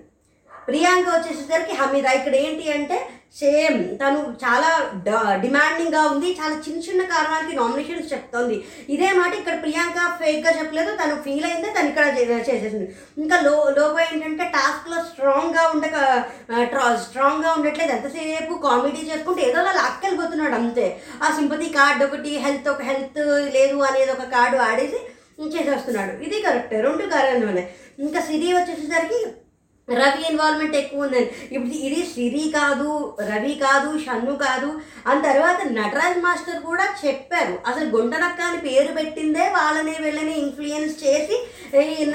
ప్రియాంక 0.67 1.07
వచ్చేసరికి 1.07 1.73
హమీదా. 1.75 2.11
ఇక్కడ 2.11 2.35
ఏంటి 2.35 2.71
అంటే 2.71 3.09
సేమ్ 3.39 3.97
తను 3.99 4.35
చాలా 4.45 4.91
డ- 5.07 5.41
డిమాండింగ్గా 5.41 6.01
ఉంది 6.01 6.37
చాలా 6.41 6.55
చిన్న 6.55 6.81
చిన్న 6.81 7.01
కారణాలకి 7.01 7.55
నామినేషన్స్ 7.55 8.13
చెప్తోంది. 8.13 8.63
ఇదే 8.89 9.13
మాట 9.13 9.33
ఇక్కడ 9.33 9.61
ప్రియాంక 9.61 10.23
ఫేక్గా 10.23 10.59
చెప్పలేదు 10.59 10.95
తను 10.95 11.15
ఫీల్ 11.15 11.45
అయిందే 11.45 11.73
తను 11.79 11.87
ఇక్కడ 11.87 12.05
చేసేసింది. 12.49 12.95
ఇంకా 13.17 13.41
లో 13.41 13.69
లోగో 13.77 13.99
ఏంటంటే 13.99 14.43
టాస్క్లో 14.43 15.03
స్ట్రాంగ్గా 15.03 15.71
ఉండక 15.75 16.23
స్ట్రాంగ్గా 16.95 17.51
ఉండట్లేదు. 17.51 17.91
ఎంతసేపు 17.91 18.53
కామెడీ 18.53 19.11
చేసుకుంటే 19.11 19.41
ఏదో 19.41 19.59
అలా 19.59 19.81
అక్కెళ్ళిపోతున్నాడు 19.81 20.55
అంతే. 20.55 20.99
ఆ 21.23 21.35
సింపతి 21.35 21.69
కార్డ్ 21.69 22.03
ఒకటి 22.03 22.29
హెల్త్ 22.29 22.69
ఒక 22.69 22.81
హెల్త్ 22.81 23.53
లేదు 23.53 23.77
అనేది 23.77 24.11
ఒక 24.11 24.23
కార్డు 24.23 24.57
ఆడేసి 24.57 24.97
చేసేస్తున్నాడు. 25.47 26.23
ఇది 26.23 26.41
కరెక్ట్ 26.41 26.73
రెండు 26.73 27.05
కారణాలు 27.05 27.45
ఉన్నాయి 27.45 27.69
ఇంకా 27.99 28.21
సిరి 28.21 28.53
వచ్చేసరికి 28.53 29.25
రవి 29.89 30.21
ఇన్వాల్వ్మెంట్ 30.29 30.75
ఎక్కువ 30.75 31.05
ఉందని. 31.05 31.27
ఇప్పుడు 31.51 31.73
ఇది 31.87 31.99
సిరి 32.13 32.43
కాదు 32.55 32.91
రవి 33.31 33.51
కాదు 33.55 33.89
షన్ను 34.05 34.33
కాదు. 34.35 34.69
అని 35.09 35.21
తర్వాత 35.21 35.59
నటరాజ్ 35.77 36.17
మాస్టర్ 36.23 36.63
కూడా 36.63 36.85
చెప్పారు. 37.01 37.53
అసలు 37.69 37.85
గుంటనక్క 37.95 38.41
అని 38.41 38.59
పేరు 38.67 38.91
పెట్టిందే 38.93 39.45
వాళ్ళని 39.57 39.93
వీళ్ళని 40.05 40.33
ఇన్ఫ్లుయెన్స్ 40.43 40.95
చేసి 41.03 41.37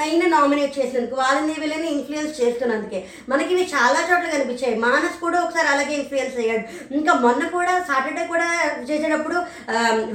నైన్ 0.00 0.25
నామినేట్ 0.31 0.75
చేసినందుకు 0.79 1.17
వాళ్ళని 1.17 1.55
వీళ్ళని 1.61 1.89
ఇన్ఫ్లుయెన్స్ 1.93 2.41
చేస్తున్నందుకే. 2.41 3.00
మనకి 3.29 3.55
ఇవి 3.55 3.65
చాలా 3.75 4.00
చోట్ల 4.09 4.29
కనిపించాయి. 4.31 4.75
మానస్ 4.87 5.17
కూడా 5.21 5.39
ఒకసారి 5.45 5.69
అలాగే 5.69 5.95
ఇన్ఫ్లుయెన్స్ 5.95 6.37
అయ్యాడు. 6.37 6.65
ఇంకా 6.95 7.15
మొన్న 7.27 7.43
కూడా 7.49 7.73
సాటర్డే 7.89 8.27
కూడా 8.27 8.49
చేసేటప్పుడు 8.91 9.39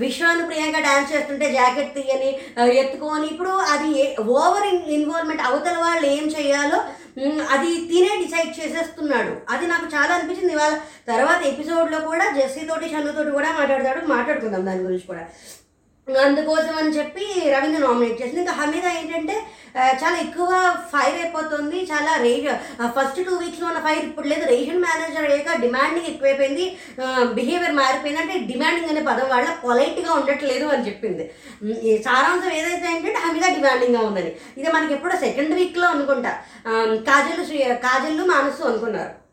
విశ్వాను 0.03 0.45
ప్రియాంక 0.47 0.79
డ్యాన్స్ 0.79 1.13
చేస్తుంటే 1.15 1.47
జాకెట్ 1.51 1.95
తీయని 1.95 2.31
ఎత్తుకొని 2.83 3.27
ఇప్పుడు 3.27 3.49
అది 3.73 3.89
ఓవర్ 4.41 4.67
ఇన్వాల్వ్మెంట్ 4.99 5.47
అవతల 5.47 5.77
వాళ్ళు 5.77 6.05
ఏం 6.07 6.25
చేయాలో 6.35 6.79
అది 7.49 7.75
తినే 7.75 8.25
డిసైడ్ 8.25 8.59
చేసేస్తున్నాడు. 8.59 9.37
అది 9.49 9.67
నాకు 9.67 9.85
చాలా 9.85 10.15
అనిపించింది. 10.15 10.53
ఇవాళ 10.53 10.79
తర్వాత 11.07 11.41
ఎపిసోడ్లో 11.41 11.99
కూడా 11.99 12.33
జెస్సీతోటి 12.35 12.89
షన్నుతోటి 12.89 13.31
కూడా 13.31 13.55
మాట్లాడతాడు. 13.59 14.05
మాట్లాడుకుందాం 14.05 14.65
దాని 14.65 14.79
గురించి 14.79 15.07
కూడా. 15.07 15.25
అందుకోసం 16.09 16.73
అని 16.77 16.89
చెప్పి 16.89 17.25
రవీంద్ర 17.49 17.81
నామినేట్ 17.83 18.21
చేసింది. 18.21 18.39
ఇంకా 18.39 18.53
హమీద 18.53 18.85
ఏంటంటే 18.97 19.35
చాలా 20.01 20.17
ఎక్కువ 20.17 20.49
ఫైర్ 20.91 21.17
అయిపోతుంది 21.21 21.77
చాలా 21.91 22.11
రేజ్ 22.21 22.47
ఫస్ట్ 22.97 23.19
టూ 23.25 23.33
వీక్స్లో 23.35 23.67
ఉన్న 23.67 23.79
ఫైర్ 23.87 24.05
ఇప్పుడు 24.05 24.27
లేదు. 24.27 24.45
రేషన్ 24.45 24.83
మేనేజర్ 24.85 25.25
అయ్యాక 25.31 25.57
డిమాండింగ్ 25.61 26.05
ఎక్కువైపోయింది. 26.05 26.77
బిహేవియర్ 27.33 27.75
మారిపోయింది. 27.81 28.21
అంటే 28.21 28.37
డిమాండింగ్ 28.53 28.89
అనే 28.89 29.01
పదం 29.01 29.29
వాళ్ళ 29.29 29.47
పొలైట్గా 29.63 30.13
ఉండట్లేదు 30.13 30.65
అని 30.65 30.87
చెప్పింది. 30.87 31.31
ఈ 31.89 31.97
సారాంశం 32.05 32.51
ఏదైతే 32.51 32.87
ఏంటంటే 32.95 33.19
హమీద 33.25 33.53
డిమాండింగ్గా 33.55 34.01
ఉందని 34.07 34.31
ఇది 34.57 34.71
మనకి 34.71 34.93
ఎప్పుడో 34.93 35.17
సెకండ్ 35.17 35.53
వీక్లో 35.53 35.87
అనుకుంటా. 35.87 36.33
కాజల్ 37.11 37.45
కాజల్లు 37.45 37.77
కాజల్ 37.87 38.27
మానసు 38.27 38.63
అనుకున్నారు. 38.63 39.24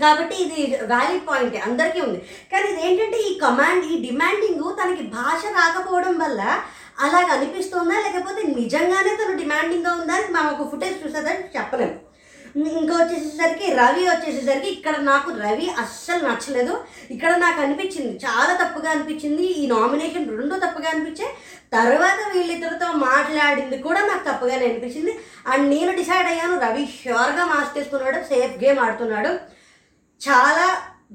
కాబట్టి 0.00 0.34
ఇది 0.36 0.84
వ్యాలిడ్ 0.84 1.28
పాయింట్ 1.28 1.56
అందరికీ 1.56 2.00
ఉంది. 2.00 2.18
కానీ 2.52 2.68
ఇదేంటంటే 2.68 3.18
ఈ 3.18 3.38
కమాండ్ 3.38 3.84
ఈ 3.86 4.10
డిమాండింగ్ 4.10 4.62
తనకి 4.82 5.02
భాష 5.02 5.46
రాకపోవడం 5.46 6.18
వల్ల 6.18 6.62
అలాగ 7.00 7.24
అనిపిస్తుందా? 7.24 7.94
లేకపోతే 8.00 8.42
నిజంగానే 8.48 9.16
తను 9.16 9.36
డిమాండింగ్గా 9.36 9.94
ఉందా? 9.94 10.14
అని 10.14 10.32
మనం 10.32 10.48
ఒక 10.48 10.70
ఫుటేజ్ 10.70 11.06
చూసేదని 11.06 11.58
చెప్పలేము. 11.58 12.12
ఇంకా 12.56 12.94
వచ్చేసేసరికి 12.94 13.72
రవి 13.72 14.08
వచ్చేసేసరికి 14.08 14.68
ఇక్కడ 14.68 14.96
నాకు 14.96 15.30
రవి 15.30 15.70
అస్సలు 15.70 16.28
నచ్చలేదు. 16.28 16.84
ఇక్కడ 17.10 17.36
నాకు 17.36 17.60
అనిపించింది 17.60 18.20
చాలా 18.24 18.64
తప్పుగా 18.64 18.90
అనిపించింది. 18.90 19.42
ఈ 19.42 19.66
నామినేషన్ 19.66 20.40
రెండో 20.40 20.56
తప్పుగా 20.56 20.90
అనిపించాయి 20.90 21.30
తర్వాత 21.72 22.36
వీళ్ళిద్దరితో 22.36 22.92
మాట్లాడింది 22.92 23.78
కూడా 23.78 24.00
నాకు 24.00 24.34
తప్పుగానే 24.34 24.66
అనిపించింది. 24.66 25.18
అండ్ 25.46 25.70
నేను 25.70 25.92
డిసైడ్ 25.92 26.28
అయ్యాను 26.28 26.60
రవి 26.60 26.86
ష్యూర్గా 26.86 27.44
మాస్ 27.44 27.78
చేసుకున్నాడు 27.78 28.16
సేఫ్ 28.16 28.64
గేమ్ 28.64 28.78
ఆడుతున్నాడు. 28.78 29.61
చాలా 30.26 30.66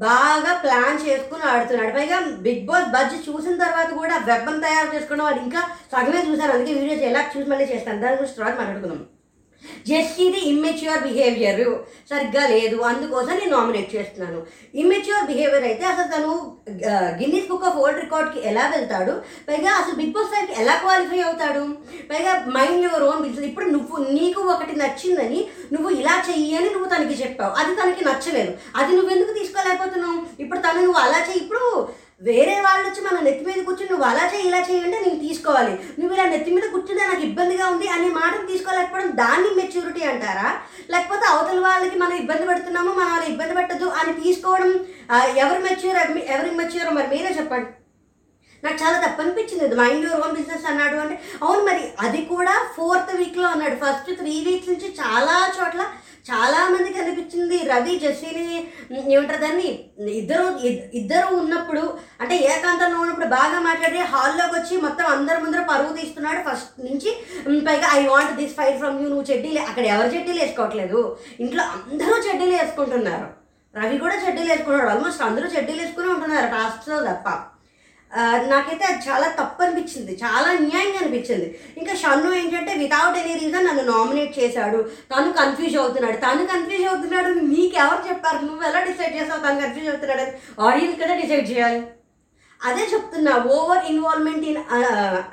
బాగా 0.05 0.51
ప్లాన్ 0.63 0.97
చేసుకుని 1.05 1.43
ఆడుతున్నాడు. 1.51 1.91
పైగా 1.97 2.17
బిగ్ 2.45 2.65
బాస్ 2.69 2.89
బడ్జెట్ 2.95 3.27
చూసిన 3.29 3.53
తర్వాత 3.63 3.89
కూడా 3.99 4.15
వెబ్బం 4.29 4.57
తయారు 4.65 4.89
చేసుకున్న 4.95 5.23
వాళ్ళు 5.23 5.41
ఇంకా 5.43 5.61
సగమే 5.93 6.21
చూశాను 6.29 6.53
అందుకే 6.55 6.73
వీడియోస్ 6.79 7.05
ఎలా 7.11 7.21
చూసి 7.35 7.49
మళ్ళీ 7.51 7.65
చేస్తాను. 7.71 8.01
దాని 8.03 8.19
గురించి 8.19 8.37
తర్వాత 8.39 8.55
మాట్లాడుకుందాం. 8.59 8.99
జెస్సీది 9.89 10.39
ఇమ్మెచ్యూర్ 10.49 11.03
బిహేవియర్ 11.07 11.65
సరిగ్గా 12.09 12.43
లేదు. 12.53 12.77
అందుకోసం 12.89 13.33
నేను 13.39 13.51
నామినేట్ 13.57 13.95
చేస్తున్నాను. 13.95 14.39
ఇమ్మెచ్యూర్ 14.81 15.27
బిహేవియర్ 15.29 15.65
అయితే 15.69 15.85
అసలు 15.85 16.07
తను 16.15 16.31
గిన్నీస్ 17.19 17.49
బుక్ 17.51 17.65
ఆఫ్ 17.69 17.77
వరల్డ్ 17.77 18.03
రికార్డ్కి 18.05 18.39
ఎలా 18.49 18.65
వెళ్తాడు? 18.75 19.13
పైగా 19.49 19.71
అసలు 19.81 19.95
బిగ్ 20.01 20.13
బాస్ 20.17 20.31
ఫైవ్కి 20.33 20.55
ఎలా 20.61 20.75
క్వాలిఫై 20.83 21.21
అవుతాడు? 21.27 21.65
పైగా 22.11 22.33
మైండ్ 22.57 22.83
యువర్ 22.87 23.07
ఓన్ 23.09 23.23
బిజినెస్ 23.25 23.49
ఇప్పుడు 23.49 23.69
నువ్వు 23.75 23.97
నీకు 24.17 24.41
ఒకటి 24.55 24.75
నచ్చిందని 24.83 25.39
నువ్వు 25.73 25.91
ఇలా 25.99 26.15
చెయ్యి 26.29 26.55
అని 26.57 26.69
నువ్వు 26.69 26.89
తనకి 26.95 27.23
చెప్పావు. 27.23 27.53
అది 27.61 27.75
తనకి 27.75 28.05
నచ్చలేదు. 28.09 28.53
అది 28.75 28.91
నువ్వెందుకు 28.97 29.33
తీసుకోలేకపోతున్నావు? 29.39 30.19
ఇప్పుడు 30.43 30.59
తను 30.59 30.81
నువ్వు 30.87 31.01
అలా 31.05 31.21
చెయ్యి. 31.29 31.43
ఇప్పుడు 31.43 31.63
వేరే 32.21 32.53
వాళ్ళు 32.65 32.83
వచ్చి 32.87 33.01
మన 33.07 33.17
నెత్తి 33.25 33.43
మీద 33.47 33.59
కూర్చుని 33.65 33.91
నువ్వు 33.91 34.05
అలా 34.09 34.23
చేయి 34.31 34.45
ఇలా 34.49 34.59
చేయి 34.67 34.83
అంటే 34.85 34.97
నేను 35.03 35.19
తీసుకోవాలి. 35.25 35.73
నువ్వు 35.99 36.13
ఇలా 36.15 36.25
నెత్తి 36.31 36.53
మీద 36.55 36.67
కూర్చుంటే 36.73 37.03
నాకు 37.09 37.23
ఇబ్బందిగా 37.27 37.65
ఉంది 37.73 37.87
అనే 37.95 38.07
మాటను 38.19 38.47
తీసుకోలేకపోవడం 38.51 39.09
దాన్ని 39.21 39.49
మెచ్యూరిటీ 39.59 40.03
అంటారా? 40.11 40.47
లేకపోతే 40.93 41.25
అవతల 41.33 41.59
వాళ్ళకి 41.67 41.97
మనం 42.03 42.15
ఇబ్బంది 42.21 42.47
పెడుతున్నాము 42.49 42.91
మనం 42.99 43.11
వాళ్ళని 43.13 43.31
ఇబ్బంది 43.33 43.57
పెట్టద్దు 43.59 43.89
అని 43.99 44.13
తీసుకోవడం 44.23 44.71
ఎవరు 45.43 45.59
మెచ్యూర్ 45.67 45.99
ఎవరి 46.35 46.51
మెచ్యూర్ 46.61 46.89
మరి 46.97 47.07
మీరే 47.13 47.33
చెప్పండి. 47.39 47.69
నాకు 48.63 48.77
చాలా 48.83 48.97
తప్పు 49.01 49.21
అనిపించింది. 49.23 49.75
మైండ్ 49.79 50.05
యువర్ 50.05 50.21
ఓన్ 50.25 50.37
బిజినెస్ 50.37 50.67
అన్నాడు 50.69 50.97
అంటే 51.03 51.15
అవును 51.45 51.61
మరి 51.69 51.83
అది 52.05 52.21
కూడా 52.33 52.53
ఫోర్త్ 52.75 53.11
వీక్లో 53.19 53.47
అన్నాడు. 53.53 53.75
ఫస్ట్ 53.83 54.09
త్రీ 54.21 54.33
వీక్స్ 54.47 54.71
నుంచి 54.71 54.87
చాలా 55.01 55.35
చోట్ల 55.57 55.83
చాలామందికి 56.29 56.97
కనిపించింది 56.99 57.25
అనిపించింది 57.29 57.57
రవి 57.71 57.93
జస్సీని 57.99 58.45
ఏమంటారు 59.13 59.41
దాన్ని? 59.41 59.69
ఇద్దరు 60.21 60.45
ఇద్దరు 60.99 61.27
ఉన్నప్పుడు 61.35 61.83
అంటే 62.21 62.35
ఏకాంతంలో 62.51 62.97
ఉన్నప్పుడు 62.99 63.25
బాగా 63.25 63.57
మాట్లాడి 63.59 63.99
హాల్లోకి 64.13 64.55
వచ్చి 64.59 64.75
మొత్తం 64.81 65.05
అందరి 65.05 65.39
ముందర 65.43 65.61
పరువు 65.71 65.93
తీస్తున్నాడు. 65.97 66.41
ఫస్ట్ 66.47 66.79
నుంచి 66.85 67.11
పైగా 67.67 67.89
I 67.99 68.01
want 68.07 68.37
this 68.39 68.55
fire 68.59 68.79
from 68.83 69.01
you 69.01 69.07
నువ్వు 69.09 69.27
చెడ్డీలు 69.31 69.61
అక్కడ 69.69 69.85
ఎవరు 69.95 70.09
చెడ్డీలు 70.15 70.39
వేసుకోవట్లేదు. 70.39 71.01
ఇంట్లో 71.39 71.65
అందరూ 71.73 72.15
చెడ్డీలు 72.27 72.55
వేసుకుంటున్నారు. 72.55 73.27
రవి 73.73 73.97
కూడా 74.05 74.15
చెడ్డీలు 74.25 74.49
వేసుకున్నాడు. 74.51 74.89
ఆల్మోస్ట్ 74.93 75.25
అందరూ 75.29 75.47
చెడ్డీలు 75.57 75.81
వేసుకుని 75.81 76.09
ఉంటున్నారు. 76.15 76.47
టాస్క్లో 76.55 76.99
తప్ప. 77.09 77.29
నాకైతే 78.47 78.85
అది 78.85 79.09
చాలా 79.09 79.27
తప్పు 79.27 79.63
అనిపించింది. 79.63 80.19
చాలా 80.23 80.47
అన్యాయంగా 80.47 80.99
అనిపించింది. 81.01 81.59
ఇంకా 81.77 81.95
షన్ను 81.95 82.33
ఏంటంటే 82.33 82.73
వితౌట్ 82.73 83.17
ఎనీ 83.17 83.39
రీజన్ 83.39 83.65
నన్ను 83.65 83.83
నామినేట్ 83.83 84.39
చేశాడు. 84.39 84.77
తను 84.83 85.33
కన్ఫ్యూజ్ 85.33 85.77
అవుతున్నాడు. 85.77 86.17
తను 86.17 86.45
కన్ఫ్యూజ్ 86.45 86.87
అవుతున్నాడు 86.87 87.27
మీకు 87.27 87.57
నీకు 87.57 87.75
ఎవరు 87.75 88.07
చెప్పారు? 88.09 88.45
నువ్వు 88.45 88.69
ఎలా 88.69 88.83
డిసైడ్ 88.83 89.15
చేస్తావు 89.15 89.41
తను 89.41 89.61
కన్ఫ్యూజ్ 89.61 89.89
అవుతున్నాడు 89.89 90.21
అని 90.21 90.31
ఆడియన్స్ 90.61 91.01
కదా 91.01 91.15
డిసైడ్ 91.15 91.51
చేయాలి. 91.51 91.83
అదే 92.61 92.83
చెప్తున్నా 92.93 93.33
over 93.55 93.83
involvement 93.91 94.45
in 94.49 94.59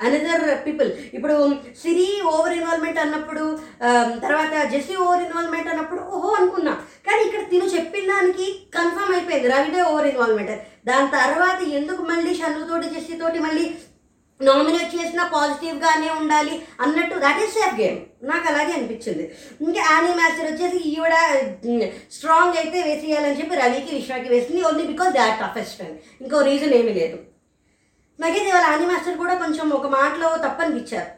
another 0.05 0.43
people 0.65 0.89
ఇప్పుడు 1.17 1.35
సిరి 1.81 2.07
ఓవర్ 2.33 2.55
ఇన్వాల్వ్మెంట్ 2.57 2.99
అన్నప్పుడు 3.05 3.43
um, 3.87 4.09
తర్వాత 4.25 4.53
జెస్సీ 4.73 4.95
ఓవర్ 5.05 5.23
ఇన్వాల్వ్మెంట్ 5.25 5.71
అన్నప్పుడు 5.73 6.01
ఓహో 6.13 6.29
అనుకున్నా. 6.39 6.73
కానీ 7.07 7.21
ఇక్కడ 7.27 7.43
తిను 7.51 7.65
చెప్పిన 7.75 8.05
దానికి 8.13 8.47
కన్ఫర్మ్ 8.77 9.13
అయిపోయింది. 9.15 9.47
రవిడే 9.55 9.81
ఓవర్ 9.89 10.07
ఇన్వాల్వ్మెంట్ 10.11 10.53
దాని 10.89 11.09
తర్వాత 11.17 11.59
ఎందుకు 11.79 12.01
మళ్ళీ 12.11 12.31
షన్నుతోటి 12.41 12.87
జెస్సీ 12.95 13.15
తోటి 13.21 13.39
మళ్ళీ 13.45 13.65
నామినేట్ 14.41 14.95
చేసిన 14.95 15.21
పాజిటివ్గానే 15.33 16.09
ఉండాలి 16.09 16.55
అన్నట్టు 16.81 17.15
దట్ 17.15 17.41
ఈస్ 17.43 17.53
సేఫ్ 17.57 17.75
గేమ్ 17.81 17.99
నాకు 18.29 18.45
అలాగే 18.51 18.73
అనిపించింది. 18.73 19.25
ఇంకా 19.61 19.81
యానీ 19.91 20.11
మ్యాచర్ 20.15 20.51
వచ్చేసి 20.51 20.79
ఈవిడ 20.89 21.15
స్ట్రాంగ్ 22.11 22.57
అయితే 22.61 22.81
వేసేయాలని 22.81 23.39
చెప్పి 23.39 23.55
రవికి 23.55 23.95
విశ్వాకి 23.95 24.29
వేసింది. 24.29 24.61
Only 24.61 24.85
because 24.87 25.13
they 25.13 25.19
are 25.19 25.39
toughest 25.43 25.81
అని 25.81 25.97
ఇంకో 26.21 26.41
రీజన్ 26.41 26.73
ఏమీ 26.79 26.93
లేదు. 27.01 27.19
నాకైతే 28.19 28.49
వాళ్ళ 28.51 28.67
యానీ 28.69 28.85
మాస్టర్ 28.85 29.17
కూడా 29.17 29.35
కొంచెం 29.35 29.69
ఒక 29.69 29.87
మాటలో 29.87 30.29
తప్పనిపించారు. 30.47 31.11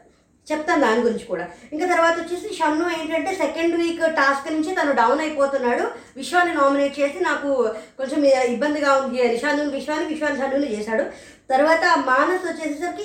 చెప్తాను 0.50 0.80
దాని 0.80 1.00
గురించి 1.00 1.24
కూడా. 1.24 1.46
ఇంకా 1.72 1.86
తర్వాత 1.86 2.14
వచ్చేసి 2.20 2.54
షన్ను 2.58 2.84
ఏంటంటే 2.98 3.34
సెకండ్ 3.34 3.74
వీక్ 3.76 4.04
టాస్క్ 4.20 4.52
నుంచి 4.52 4.74
తను 4.74 4.92
డౌన్ 4.92 5.20
అయిపోతున్నాడు. 5.20 5.84
విశ్వాన్ని 6.16 6.54
నామినేట్ 6.54 7.00
చేసి 7.00 7.18
నాకు 7.24 7.48
కొంచెం 7.98 8.24
ఇబ్బందిగా 8.54 8.92
ఉంది 8.96 9.28
అని. 9.28 9.36
షన్ను 9.42 9.70
విశ్వాన్ని 9.70 10.06
విశ్వాన్ని 10.12 10.40
షన్నుని 10.40 10.70
చేశాడు. 10.76 11.04
తర్వాత 11.52 11.84
మానస్ 12.10 12.46
వచ్చేసేసరికి 12.48 13.04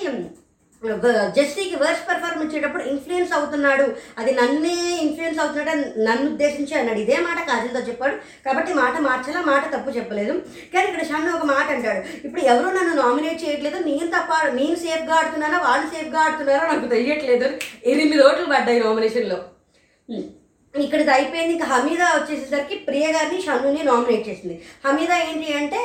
జస్టీకి 1.36 1.76
వర్స్ 1.82 2.02
పెర్ఫార్మ్ 2.08 2.42
ఇచ్చేటప్పుడు 2.44 2.82
ఇన్ఫ్లుయెన్స్ 2.82 3.30
అవుతున్నాడు. 3.36 3.86
అది 4.18 4.32
నన్నే 4.34 4.74
ఇన్ఫ్లుయెన్స్ 5.04 5.38
అవుతున్నాడు 5.40 5.70
అని 5.74 5.84
నన్ను 6.08 6.26
ఉద్దేశించి 6.30 6.74
అన్నాడు. 6.78 7.00
ఇదే 7.04 7.16
మాట 7.28 7.38
కాజల్తో 7.48 7.80
చెప్పాడు. 7.88 8.16
కాబట్టి 8.46 8.74
మాట 8.80 8.94
మార్చాలా? 9.06 9.42
మాట 9.52 9.64
తప్పు 9.74 9.96
చెప్పలేదు. 9.98 10.34
కానీ 10.74 10.86
ఇక్కడ 10.90 11.06
షన్ను 11.10 11.32
ఒక 11.36 11.46
మాట 11.54 11.66
అంటాడు. 11.76 12.02
ఇప్పుడు 12.26 12.42
ఎవరు 12.52 12.74
నన్ను 12.76 12.94
నామినేట్ 13.02 13.42
చేయట్లేదు. 13.44 13.80
నేను 13.88 14.10
తప్ప 14.16 14.40
నేను 14.60 14.76
సేఫ్గా 14.84 15.16
ఆడుతున్నానా? 15.20 15.60
వాళ్ళు 15.68 15.86
సేఫ్గా 15.94 16.20
ఆడుతున్నారో? 16.26 16.66
నాకు 16.72 16.94
తెలియట్లేదు. 16.94 17.48
ఎనిమిది 17.92 18.22
ఓట్లు 18.28 18.48
పడ్డాయి 18.54 18.84
నామినేషన్లో 18.86 19.40
ఇక్కడికి 20.82 21.10
అయిపోయింది. 21.10 21.52
ఇంకా 21.52 21.66
హమీదా 21.72 22.06
వచ్చేసేసరికి 22.14 22.76
ప్రియ 22.86 23.06
గారిని 23.12 23.42
షన్నుని 23.42 23.82
నామినేట్ 23.82 24.28
చేసింది. 24.28 24.62
హమీదా 24.86 25.16
ఏంటి 25.18 25.52
అంటే 25.54 25.80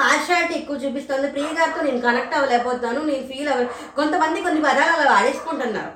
పార్షాలిటీ 0.00 0.54
ఎక్కువ 0.54 0.76
చూపిస్తుంది. 0.76 1.30
ప్రియ 1.30 1.48
గారితో 1.60 1.80
నేను 1.86 2.00
కనెక్ట్ 2.00 2.34
అవ్వలేకపోతున్నాను. 2.34 3.00
నేను 3.10 3.24
ఫీల్ 3.32 3.48
అవ్వ 3.48 3.66
కొంతమంది 3.96 4.40
కొన్ని 4.40 4.60
పదాలు 4.60 4.92
అలా 4.96 5.10
వాడేసుకుంటున్నారు. 5.12 5.92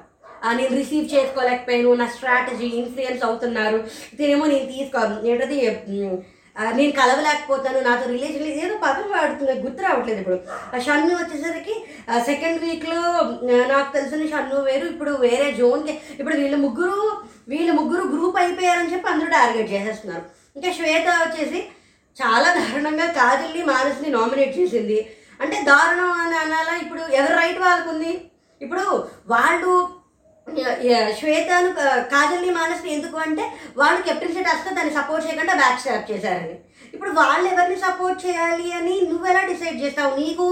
నేను 0.59 0.75
రిసీవ్ 0.77 1.13
చేసుకోలేకపోయాను. 1.15 1.95
నా 1.95 2.07
స్ట్రాటజీ 2.07 2.67
ఇన్ఫ్లుయెన్స్ 2.67 3.25
అవుతున్నారు. 3.25 3.81
ఇదేమో 4.13 4.47
నేను 4.47 4.67
తీసుకో 4.73 5.03
ఏంటది 5.33 5.59
నేను 6.79 6.93
కలవలేకపోతాను 6.99 7.79
నాతో 7.87 8.07
రిలేషన్ 8.15 8.49
ఏదో 8.65 8.75
పదం 8.85 9.07
వాడుతుంది 9.13 9.55
గుర్తు 9.65 9.83
రావట్లేదు 9.87 10.21
ఇప్పుడు. 10.23 10.39
ఆ 10.75 10.79
షన్ను 10.87 11.13
వచ్చేసరికి 11.21 11.75
సెకండ్ 12.29 12.59
వీక్లో 12.65 13.01
నాకు 13.73 13.89
తెలిసిన 13.97 14.27
షన్ను 14.33 14.59
వేరు 14.69 14.87
ఇప్పుడు 14.93 15.13
వేరే 15.27 15.47
జోన్కి. 15.61 15.95
ఇప్పుడు 16.19 16.37
వీళ్ళ 16.43 16.57
ముగ్గురు 16.67 16.99
వీళ్ళ 17.53 17.71
ముగ్గురు 17.79 18.05
గ్రూప్ 18.15 18.39
అయిపోయారని 18.43 18.93
చెప్పి 18.95 19.11
అందరూ 19.13 19.31
టార్గెట్ 19.39 19.73
చేసేస్తున్నారు. 19.75 20.25
ఇంకా 20.57 20.71
శ్వేత 20.79 21.07
వచ్చేసి 21.25 21.61
చాలా 22.21 22.49
దారుణంగా 22.59 23.07
కాజల్ని 23.19 23.63
మానసిని 23.73 24.09
నామినేట్ 24.19 24.55
చేసింది. 24.61 24.99
అంటే 25.43 25.57
దారుణం 25.71 26.13
అని 26.25 26.37
అనాలా? 26.45 26.75
ఇప్పుడు 26.85 27.03
ఎవరు 27.19 27.35
రైట్ 27.41 27.61
వాళ్ళకు 27.65 27.91
ఉంది 27.95 28.13
ఇప్పుడు 28.61 28.85
వాళ్ళు 29.33 29.71
శ్వేతను 31.19 31.71
కాజల్ని 32.13 32.51
మానస్ని 32.59 32.91
ఎందుకు 32.95 33.17
అంటే 33.25 33.45
వాళ్ళు 33.81 33.99
కెప్టెన్సీ 34.07 34.43
టాస్క్ 34.43 34.75
దాన్ని 34.75 34.95
సపోర్ట్ 34.95 35.27
చేయకుండా 35.27 35.55
బ్యాక్ 35.61 35.81
స్టాప్ 35.83 36.11
చేశారని. 36.11 36.57
ఇప్పుడు 36.95 37.11
వాళ్ళు 37.19 37.47
ఎవరిని 37.53 37.77
సపోర్ట్ 37.85 38.19
చేయాలి 38.27 38.67
అని 38.79 38.95
నువ్వు 39.11 39.27
ఎలా 39.33 39.43
డిసైడ్ 39.51 39.79
చేస్తావు? 39.83 40.13
నీకు 40.23 40.47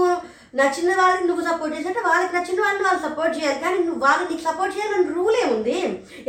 నచ్చిన 0.59 0.95
వాళ్ళకి 0.99 1.25
నువ్వు 1.27 1.43
సపోర్ట్ 1.49 1.75
చేస్తుంటే 1.75 2.01
వాళ్ళకి 2.07 2.33
నచ్చిన 2.37 2.61
వాళ్ళని 2.63 2.85
వాళ్ళు 2.87 3.01
సపోర్ట్ 3.07 3.35
చేయాలి. 3.37 3.59
కానీ 3.65 3.77
నువ్వు 3.87 4.01
వాళ్ళు 4.05 4.23
నీకు 4.29 4.43
సపోర్ట్ 4.47 4.75
చేయాలని 4.77 5.13
రూల్ 5.17 5.37
ఏముంది 5.43 5.77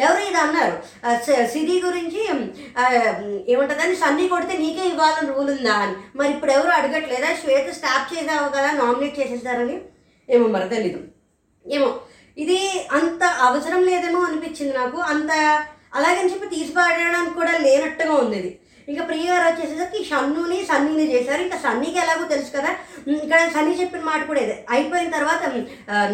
ఎవరు 0.05 0.21
ఇది 0.29 0.39
అన్నారు? 0.45 0.77
సిరి 1.55 1.77
గురించి 1.87 2.21
ఏమంటుందని 3.53 3.97
సన్నీ 4.05 4.27
కొడితే 4.29 4.57
నీకే 4.63 4.85
ఇవ్వాలని 4.93 5.33
రూల్ 5.33 5.51
ఉందా 5.57 5.75
అని. 5.85 5.97
మరి 6.19 6.31
ఇప్పుడు 6.37 6.55
ఎవరు 6.59 6.73
అడగట్లేదా? 6.79 7.31
శ్వేత 7.43 7.69
స్టాప్ 7.81 8.13
చేసావు 8.15 8.49
కదా 8.57 8.71
నామినేట్ 8.83 9.19
చేసేసారని? 9.21 9.79
ఏమో 10.29 10.49
మరి 10.57 10.69
తెలీదు. 10.77 11.03
ఏమో. 11.67 11.91
ఇది 12.37 12.59
అంత 12.99 13.23
అవసరం 13.49 13.81
లేదేమో 13.91 14.21
అనిపించింది 14.29 14.75
నాకు. 14.81 14.99
అంత 15.13 15.31
అలాగని 15.99 16.33
చెప్పి 16.33 16.53
తీసి 16.57 16.73
పాడడానికి 16.77 17.35
కూడా 17.39 17.55
లేనట్టుగా 17.65 18.15
ఉంది 18.25 18.37
ఇది. 18.43 18.51
ఇంకా 18.91 19.03
ప్రియ 19.09 19.25
గారు 19.31 19.45
వచ్చేసరికి 19.49 19.99
షన్నుని 20.09 20.57
సన్నీని 20.71 21.05
చేశారు. 21.13 21.41
ఇంకా 21.47 21.59
సన్నీకి 21.65 21.99
ఎలాగో 22.05 22.25
తెలుసు 22.33 22.51
కదా. 22.55 22.71
ఇక్కడ 23.25 23.41
సన్నీ 23.57 23.75
చెప్పిన 23.81 24.03
మాట 24.09 24.21
కూడా 24.31 24.41
ఇదే. 24.45 24.57
అయిపోయిన 24.75 25.11
తర్వాత 25.17 25.43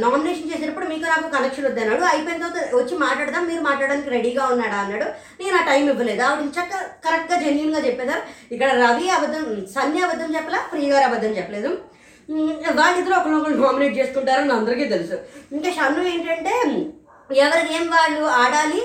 నామినేషన్ 0.05 0.51
చేసేటప్పుడు 0.53 0.89
మీకు 0.93 1.07
నాకు 1.13 1.29
కనెక్షన్ 1.37 1.67
వద్దన్నాడు 1.69 2.05
అయిపోయిన 2.13 2.41
తర్వాత 2.43 2.59
వచ్చి 2.81 2.95
మాట్లాడదాం 3.05 3.47
మీరు 3.51 3.63
మాట్లాడడానికి 3.69 4.15
రెడీగా 4.17 4.45
ఉన్నాడా 4.55 4.79
అన్నాడు. 4.85 5.07
నేను 5.41 5.57
ఆ 5.61 5.63
టైం 5.71 5.85
ఇవ్వలేదు. 5.93 6.23
ఆవిడ 6.29 6.51
చక్క 6.59 6.83
కరెక్ట్గా 7.07 7.39
జెన్యున్గా 7.45 7.83
చెప్పేదారు 7.87 8.25
ఇక్కడ 8.55 8.71
రవి 8.85 9.09
అబద్ధం 9.17 9.47
సన్నీ 9.77 10.03
అబద్ధం 10.09 10.31
చెప్పలా 10.39 10.61
ప్రియ 10.73 10.91
గారు 10.95 11.07
అబద్ధం 11.11 11.35
చెప్పలేదు. 11.41 11.73
వాళ్ళిద్దరూ 12.79 13.15
ఒకరినొకరు 13.19 13.65
నామినేట్ 13.67 13.99
చేసుకుంటారని 13.99 14.53
అందరికీ 14.59 14.87
తెలుసు. 14.95 15.17
ఇంకా 15.57 15.71
షన్ను 15.77 16.03
ఏంటంటే 16.15 16.55
ఎవరి 17.45 17.63
గేమ్ 17.73 17.91
వాళ్ళు 17.97 18.25
ఆడాలి 18.43 18.83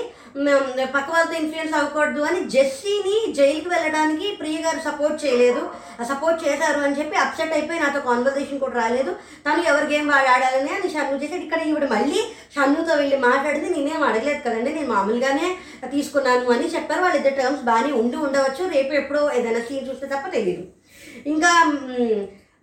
పక్క 0.93 1.07
వాళ్ళతో 1.13 1.33
ఇన్ఫ్లుయెన్స్ 1.39 1.73
అవ్వకూడదు 1.77 2.21
అని 2.29 2.39
జెస్సీని 2.53 3.15
జైలుకి 3.37 3.69
వెళ్ళడానికి 3.73 4.27
ప్రియ 4.39 4.57
గారు 4.63 4.79
సపోర్ట్ 4.87 5.17
చేయలేదు. 5.23 5.61
సపోర్ట్ 6.11 6.39
చేశారు 6.45 6.79
అని 6.85 6.97
చెప్పి 6.99 7.15
అప్సెట్ 7.23 7.53
అయిపోయి 7.57 7.81
నాతో 7.83 7.99
కాన్వర్సేషన్ 8.07 8.61
కూడా 8.63 8.75
రాలేదు. 8.83 9.11
తను 9.45 9.63
ఎవరి 9.71 9.87
గేమ్ 9.91 10.09
వాళ్ళు 10.13 10.29
ఆడాలని 10.35 10.71
అని 10.77 10.93
షన్ను 10.93 11.21
చేసాడు 11.23 11.43
ఇక్కడ 11.47 11.61
ఈవిడ 11.69 11.87
మళ్ళీ 11.95 12.21
షన్నుతో 12.55 12.93
వెళ్ళి 13.01 13.19
మాట్లాడింది 13.29 13.69
నేనేం 13.75 14.03
అడగలేదు 14.09 14.41
కదండి 14.47 14.73
నేను 14.77 14.91
మామూలుగానే 14.95 15.49
తీసుకున్నాను 15.95 16.53
అని 16.55 16.67
చెప్పారు. 16.75 17.03
వాళ్ళిద్దరు 17.05 17.39
టర్మ్స్ 17.41 17.67
బాగానే 17.71 17.91
ఉండి 18.01 18.19
ఉండవచ్చు. 18.27 18.65
రేపు 18.75 18.93
ఎప్పుడో 19.01 19.21
ఏదైనా 19.39 19.63
సీన్ 19.67 19.87
చూస్తే 19.89 20.07
తప్ప 20.15 20.27
తెలియదు 20.37 20.65
ఇంకా 21.33 21.51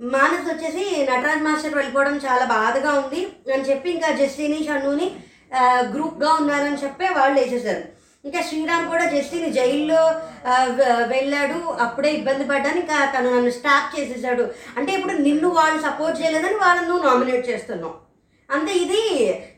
మానస్ 0.01 0.47
వచ్చేసి 0.51 0.83
నటరాజ్ 1.09 1.47
మాస్టర్ 1.47 1.75
వెళ్ళిపోవడం 1.79 2.15
చాలా 2.27 2.45
బాధగా 2.57 2.91
ఉంది 3.01 3.23
అని 3.55 3.67
చెప్పి 3.71 3.89
ఇంకా 3.95 4.11
జస్టిని 4.21 4.59
షన్నుని 4.69 5.09
గ్రూప్గా 5.95 6.31
ఉన్నారని 6.41 6.83
చెప్పి 6.83 7.07
వాళ్ళు 7.19 7.37
వేసేసారు 7.41 7.83
ఇంకా 8.29 8.41
శ్రీరామ్ 8.49 8.87
కూడా 8.93 9.05
జస్టిని 9.13 9.49
జైల్లో 9.59 10.01
వెళ్ళాడు 11.13 11.59
అప్పుడే 11.85 12.11
ఇబ్బంది 12.19 12.45
పడ్డాను. 12.51 12.79
ఇంకా 12.83 12.97
తను 13.15 13.29
నన్ను 13.35 13.53
స్టాప్ 13.59 13.95
చేసేసాడు. 13.97 14.45
అంటే 14.79 14.91
ఇప్పుడు 14.97 15.15
నిన్ను 15.29 15.49
వాళ్ళు 15.59 15.79
సపోర్ట్ 15.87 16.21
చేయలేదని 16.21 16.59
వాళ్ళని 16.65 16.89
నువ్వు 16.89 17.05
నామినేట్ 17.07 17.49
చేస్తున్నావు. 17.51 17.95
అంతే 18.57 18.73
ఇది 18.85 19.01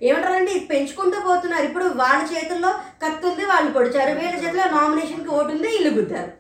ఏమంటారంటే 0.09 0.53
ఇది 0.53 0.65
పెంచుకుంటూ 0.73 1.19
పోతున్నారు. 1.29 1.65
ఇప్పుడు 1.71 1.87
వాళ్ళ 2.03 2.21
చేతుల్లో 2.33 2.71
కత్తి 3.03 3.27
ఉంది 3.31 3.45
వాళ్ళు 3.53 3.71
పొడిచారు. 3.77 4.13
వీళ్ళ 4.21 4.35
చేతిలో 4.45 4.67
నామినేషన్కి 4.79 5.33
ఓటు 5.39 5.51
ఉంది 5.57 5.71
ఇల్లు 5.79 5.93
గుద్దారు. 5.99 6.33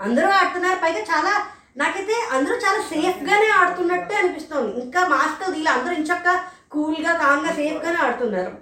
అందరూ 0.00 0.30
ఆడుతున్నారు. 0.38 0.78
పైగా 0.84 1.02
చాలా 1.12 1.34
నాకైతే 1.76 2.14
అందరూ 2.36 2.54
చాలా 2.64 2.80
సేఫ్గానే 2.92 3.48
ఆడుతున్నట్టే 3.60 4.14
అనిపిస్తుంది. 4.20 4.70
ఇంకా 4.82 5.00
మాస్క్ 5.14 5.42
వీళ్ళు 5.54 5.70
అందరూ 5.76 5.94
ఇంచక్క 6.00 6.28
కూల్గా 6.74 7.12
కామ్గా 7.22 7.52
సేఫ్గానే 7.60 7.98
ఆడుతున్నారు. 8.04 8.52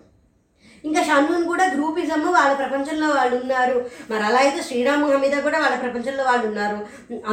ఇంకా 0.84 1.02
షన్నున్ 1.08 1.46
కూడా 1.50 1.64
గ్రూపిజం 1.74 2.22
వాళ్ళ 2.36 2.52
ప్రపంచంలో 2.62 3.08
వాళ్ళు 3.18 3.34
ఉన్నారు. 3.42 3.76
మరి 4.10 4.22
అలా 4.28 4.40
అయితే 4.44 4.62
శ్రీరామ్ 4.68 5.04
మీద 5.24 5.36
కూడా 5.46 5.58
వాళ్ళ 5.64 5.76
ప్రపంచంలో 5.84 6.24
వాళ్ళు 6.30 6.46
ఉన్నారు. 6.50 6.78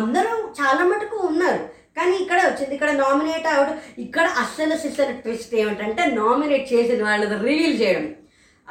అందరూ 0.02 0.34
చాలా 0.60 0.84
మటుకు 0.92 1.18
ఉన్నారు. 1.32 1.62
కానీ 1.98 2.14
ఇక్కడ 2.24 2.40
వచ్చింది 2.46 2.74
ఇక్కడ 2.76 2.92
నామినేట్ 3.04 3.48
అవడం 3.54 3.78
ఇక్కడ 4.06 4.26
అస్సలు 4.44 4.76
సిస్టర్ 4.84 5.12
ట్విస్ట్ 5.24 5.56
ఏమిటంటే 5.62 6.04
నామినేట్ 6.20 6.74
చేసిన 6.74 7.02
వాళ్ళది 7.10 7.38
రివీల్ 7.48 7.76
చేయడం. 7.82 8.06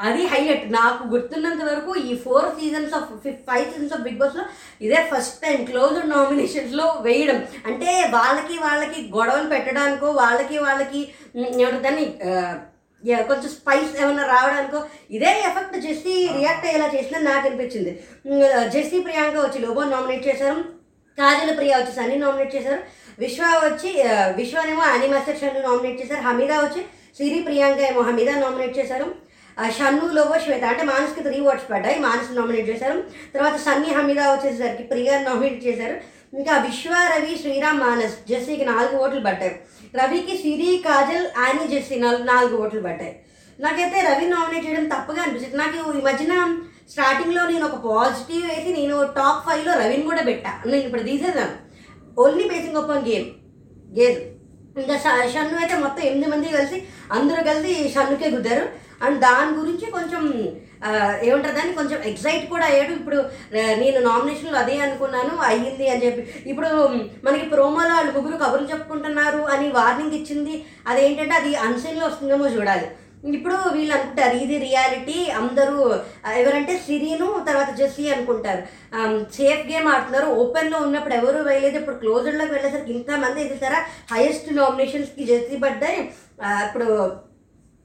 అది 0.06 0.22
హైలైట్. 0.32 0.66
నాకు 0.72 1.02
గుర్తున్నంత 1.12 1.62
వరకు 1.68 1.92
ఈ 2.08 2.12
four 2.24 2.46
seasons 2.58 2.94
of 2.98 3.08
five 3.48 3.64
seasons 3.72 3.94
of 3.96 4.04
Big 4.06 4.20
బాస్లో 4.20 4.44
ఇదే 4.86 5.00
ఫస్ట్ 5.10 5.36
టైం 5.44 5.58
క్లోజ్డ్ 5.70 6.08
నామినేషన్స్లో 6.14 6.86
వేయడం. 7.06 7.38
అంటే 7.70 7.90
వాళ్ళకి 8.16 8.56
వాళ్ళకి 8.66 9.00
గొడవలు 9.16 9.48
పెట్టడానికో 9.54 10.10
వాళ్ళకి 10.20 10.58
వాళ్ళకి 10.66 11.02
దాన్ని 11.86 12.06
కొంచెం 13.28 13.48
స్పైస్ 13.58 13.92
ఏమైనా 14.02 14.24
రావడానికో 14.32 14.80
ఇదే 15.16 15.30
ఎఫెక్ట్ 15.48 15.76
జెస్సీ 15.84 16.14
రియాక్ట్ 16.38 16.66
అయ్యేలా 16.66 16.88
చేసిందని 16.94 17.26
నాకు 17.28 17.44
అనిపించింది. 17.48 17.92
జెస్సీ 18.74 18.98
ప్రియాంక 19.06 19.36
వచ్చి 19.44 19.60
లోబో 19.64 19.84
నామినేట్ 19.94 20.26
చేశారు. 20.28 20.60
కాజల్ 21.20 21.56
ప్రియ 21.58 21.72
వచ్చి 21.80 21.92
సన్నీ 21.96 22.16
నామినేట్ 22.24 22.54
చేశారు. 22.56 22.80
విశ్వ 23.22 23.44
వచ్చి 23.64 23.90
విశ్వనేమో 24.40 24.84
అనిమాస్టర్ 24.96 25.40
షన్ను 25.40 25.62
నామినేట్ 25.68 26.00
చేశారు. 26.02 26.22
హమీదా 26.28 26.58
వచ్చి 26.66 26.82
సిరి 27.18 27.40
ప్రియాంక 27.46 27.80
ఏమో 27.90 28.02
హమీదా 28.08 28.34
నామినేట్ 28.44 28.78
చేశారు. 28.78 29.08
షన్ను 29.78 30.06
లోబో 30.16 30.36
శ్వేత 30.44 30.64
అంటే 30.72 30.84
మానస్కి 30.92 31.22
త్రీ 31.26 31.38
ఓట్స్ 31.50 31.68
పడ్డాయి 31.72 31.96
మానస్ 32.06 32.30
నామినేట్ 32.38 32.70
చేశారు. 32.70 32.98
తర్వాత 33.34 33.56
సన్నీ 33.66 33.90
హమీదా 33.98 34.26
వచ్చేసరికి 34.32 34.84
ప్రియ 34.92 35.18
నామినేట్ 35.28 35.60
చేశారు. 35.66 35.96
ఇంకా 36.38 36.54
విశ్వ 36.66 36.92
రవి 37.12 37.32
శ్రీరామ్ 37.42 37.80
మానస్ 37.84 38.16
జెస్సీకి 38.30 38.64
నాలుగు 38.72 38.96
ఓట్లు 39.04 39.20
పడ్డాయి. 39.26 39.54
రవికి 40.00 40.34
సిరి 40.42 40.70
కాజల్ 40.86 41.26
ఆని 41.44 41.64
జెస్సీ 41.72 41.96
నాలుగు 42.04 42.24
నాలుగు 42.32 42.56
ఓట్లు 42.64 42.82
పడ్డాయి. 42.88 43.14
నాకైతే 43.64 43.98
రవి 44.08 44.26
నామినేట్ 44.34 44.66
చేయడం 44.66 44.86
తప్పుగా 44.94 45.22
అనిపించింది. 45.22 45.56
నాకు 45.62 45.78
ఈ 45.98 46.02
మధ్యన 46.08 46.34
స్టార్టింగ్లో 46.92 47.42
నేను 47.50 47.64
ఒక 47.66 47.78
పాజిటివ్ 47.88 48.46
వేసి 48.50 48.70
నేను 48.76 48.96
టాప్ 49.18 49.42
ఫైవ్లో 49.46 49.72
రవిని 49.82 50.04
కూడా 50.10 50.22
పెట్టా. 50.28 50.52
నేను 50.66 50.84
ఇప్పుడు 50.86 51.02
తీసేదాను 51.08 51.56
only 52.22 52.44
basing 52.52 52.78
upon 52.80 53.04
game 53.08 53.28
game 53.98 54.18
ఇంకా 54.80 54.96
షన్ను 55.34 55.58
అయితే 55.62 55.76
మొత్తం 55.84 56.02
ఎనిమిది 56.08 56.30
మంది 56.32 56.56
కలిసి 56.56 56.78
అందరూ 57.16 57.40
కలిసి 57.50 57.72
షన్నుకే 57.94 58.30
గుద్దారు. 58.36 58.64
అండ్ 59.06 59.18
దాని 59.26 59.52
గురించి 59.60 59.86
కొంచెం 59.96 60.24
ఏమంటారు 61.28 61.54
దాన్ని? 61.56 61.74
కొంచెం 61.78 61.98
ఎగ్జైట్ 62.10 62.44
కూడా 62.52 62.66
అయ్యాడు. 62.70 62.92
ఇప్పుడు 62.98 63.18
నేను 63.82 63.98
నామినేషన్లో 64.06 64.58
అదే 64.58 64.76
అనుకున్నాను 64.84 65.34
అయ్యింది 65.48 65.86
అని 65.92 66.04
చెప్పి. 66.04 66.22
ఇప్పుడు 66.50 66.70
మనకి 67.26 67.46
ప్రోమోలో 67.52 67.92
వాళ్ళు 67.96 68.12
ముగ్గురు 68.16 68.38
కబుర్లు 68.44 68.70
చెప్పుకుంటున్నారు 68.72 69.42
అని 69.54 69.68
వార్నింగ్ 69.78 70.16
ఇచ్చింది. 70.20 70.54
అదేంటంటే 70.86 71.36
అది 71.40 71.52
అన్సైన్లో 71.66 72.06
వస్తుందేమో 72.06 72.48
చూడాలి. 72.56 72.88
ఇప్పుడు 73.36 73.56
వీళ్ళు 73.74 73.92
అనుకుంటారు 73.94 74.36
ఇది 74.44 74.58
రియాలిటీ. 74.58 75.18
అందరూ 75.40 75.78
ఎవరంటే 76.42 76.74
సిరీను 76.86 77.26
తర్వాత 77.48 77.70
జెస్సీ 77.80 78.04
అనుకుంటారు. 78.14 78.62
సేఫ్ 79.38 79.64
గేమ్ 79.70 79.88
ఆడుతున్నారు. 79.94 80.28
ఓపెన్లో 80.42 80.78
ఉన్నప్పుడు 80.86 81.14
ఎవరు 81.14 81.40
వేయలేదు. 81.48 81.76
ఇప్పుడు 81.80 81.96
క్లోజ్డ్లోకి 82.04 82.52
వెళ్ళేసరికి 82.52 82.92
ఇంతమంది 82.98 83.44
ఎదుగుతారా? 83.46 83.80
హైయెస్ట్ 84.12 84.48
నామినేషన్స్కి 84.60 85.24
జెస్సీ 85.32 85.58
పడ్డాయి. 85.64 86.00
ఇప్పుడు 86.68 86.88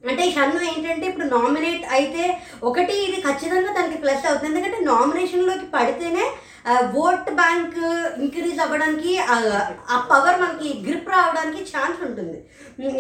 అంటే 0.06 0.24
షన్ను 0.34 0.60
ఏంటంటే 0.70 1.06
ఇప్పుడు 1.10 1.28
నామినేట్ 1.36 1.86
అయితే 1.98 2.24
ఒకటి 2.64 2.96
ఇది 3.06 3.18
ఖచ్చితంగా 3.22 3.72
తనకి 3.78 3.98
ప్లస్ 4.04 4.26
అవుతుంది. 4.30 4.50
ఎందుకంటే 4.52 4.80
నామినేషన్లోకి 4.90 5.68
పడితేనే 5.76 6.26
ఓట్ 7.02 7.30
బ్యాంక్ 7.40 7.76
ఇంక్రీజ్ 8.26 8.60
అవ్వడానికి 8.64 9.12
ఆ, 9.26 9.36
పవర్ 10.12 10.38
మనకి 10.42 10.70
గ్రిప్ 10.86 11.10
రావడానికి 11.16 11.62
ఛాన్స్ 11.72 12.00
ఉంటుంది. 12.08 12.38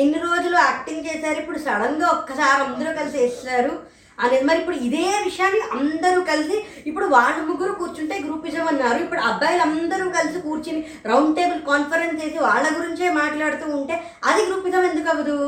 ఇన్ని 0.04 0.20
రోజులు 0.28 0.58
యాక్టింగ్ 0.62 1.06
చేశారు 1.08 1.38
ఇప్పుడు 1.44 1.62
సడన్గా 1.66 2.08
ఒక్కసారి 2.16 2.60
అందరూ 2.66 2.92
కలిసి 3.00 3.18
వేస్తారు 3.22 3.74
అనేది. 4.18 4.44
మరి 4.50 4.60
ఇప్పుడు 4.62 4.78
ఇదే 4.88 5.06
విషయాన్ని 5.26 5.62
అందరూ 5.78 6.20
కలిసి 6.30 6.58
ఇప్పుడు 6.90 7.08
వాళ్ళ 7.16 7.38
ముగ్గురు 7.50 7.74
కూర్చుంటే 7.80 8.18
గ్రూపిజం 8.26 8.68
అన్నారు. 8.72 9.00
ఇప్పుడు 9.06 9.22
అబ్బాయిలు 9.30 9.64
అందరూ 9.68 10.08
కలిసి 10.18 10.40
కూర్చుని 10.48 10.82
రౌండ్ 11.12 11.36
టేబుల్ 11.40 11.62
కాన్ఫరెన్స్ 11.72 12.20
చేసి 12.24 12.40
వాళ్ళ 12.48 12.66
గురించే 12.78 13.10
మాట్లాడుతూ 13.22 13.68
ఉంటే 13.80 13.98
అది 14.24 14.44
గ్రూపిజం 14.50 14.86
ఎందుకు 14.92 15.10
అవ్వదు? 15.14 15.40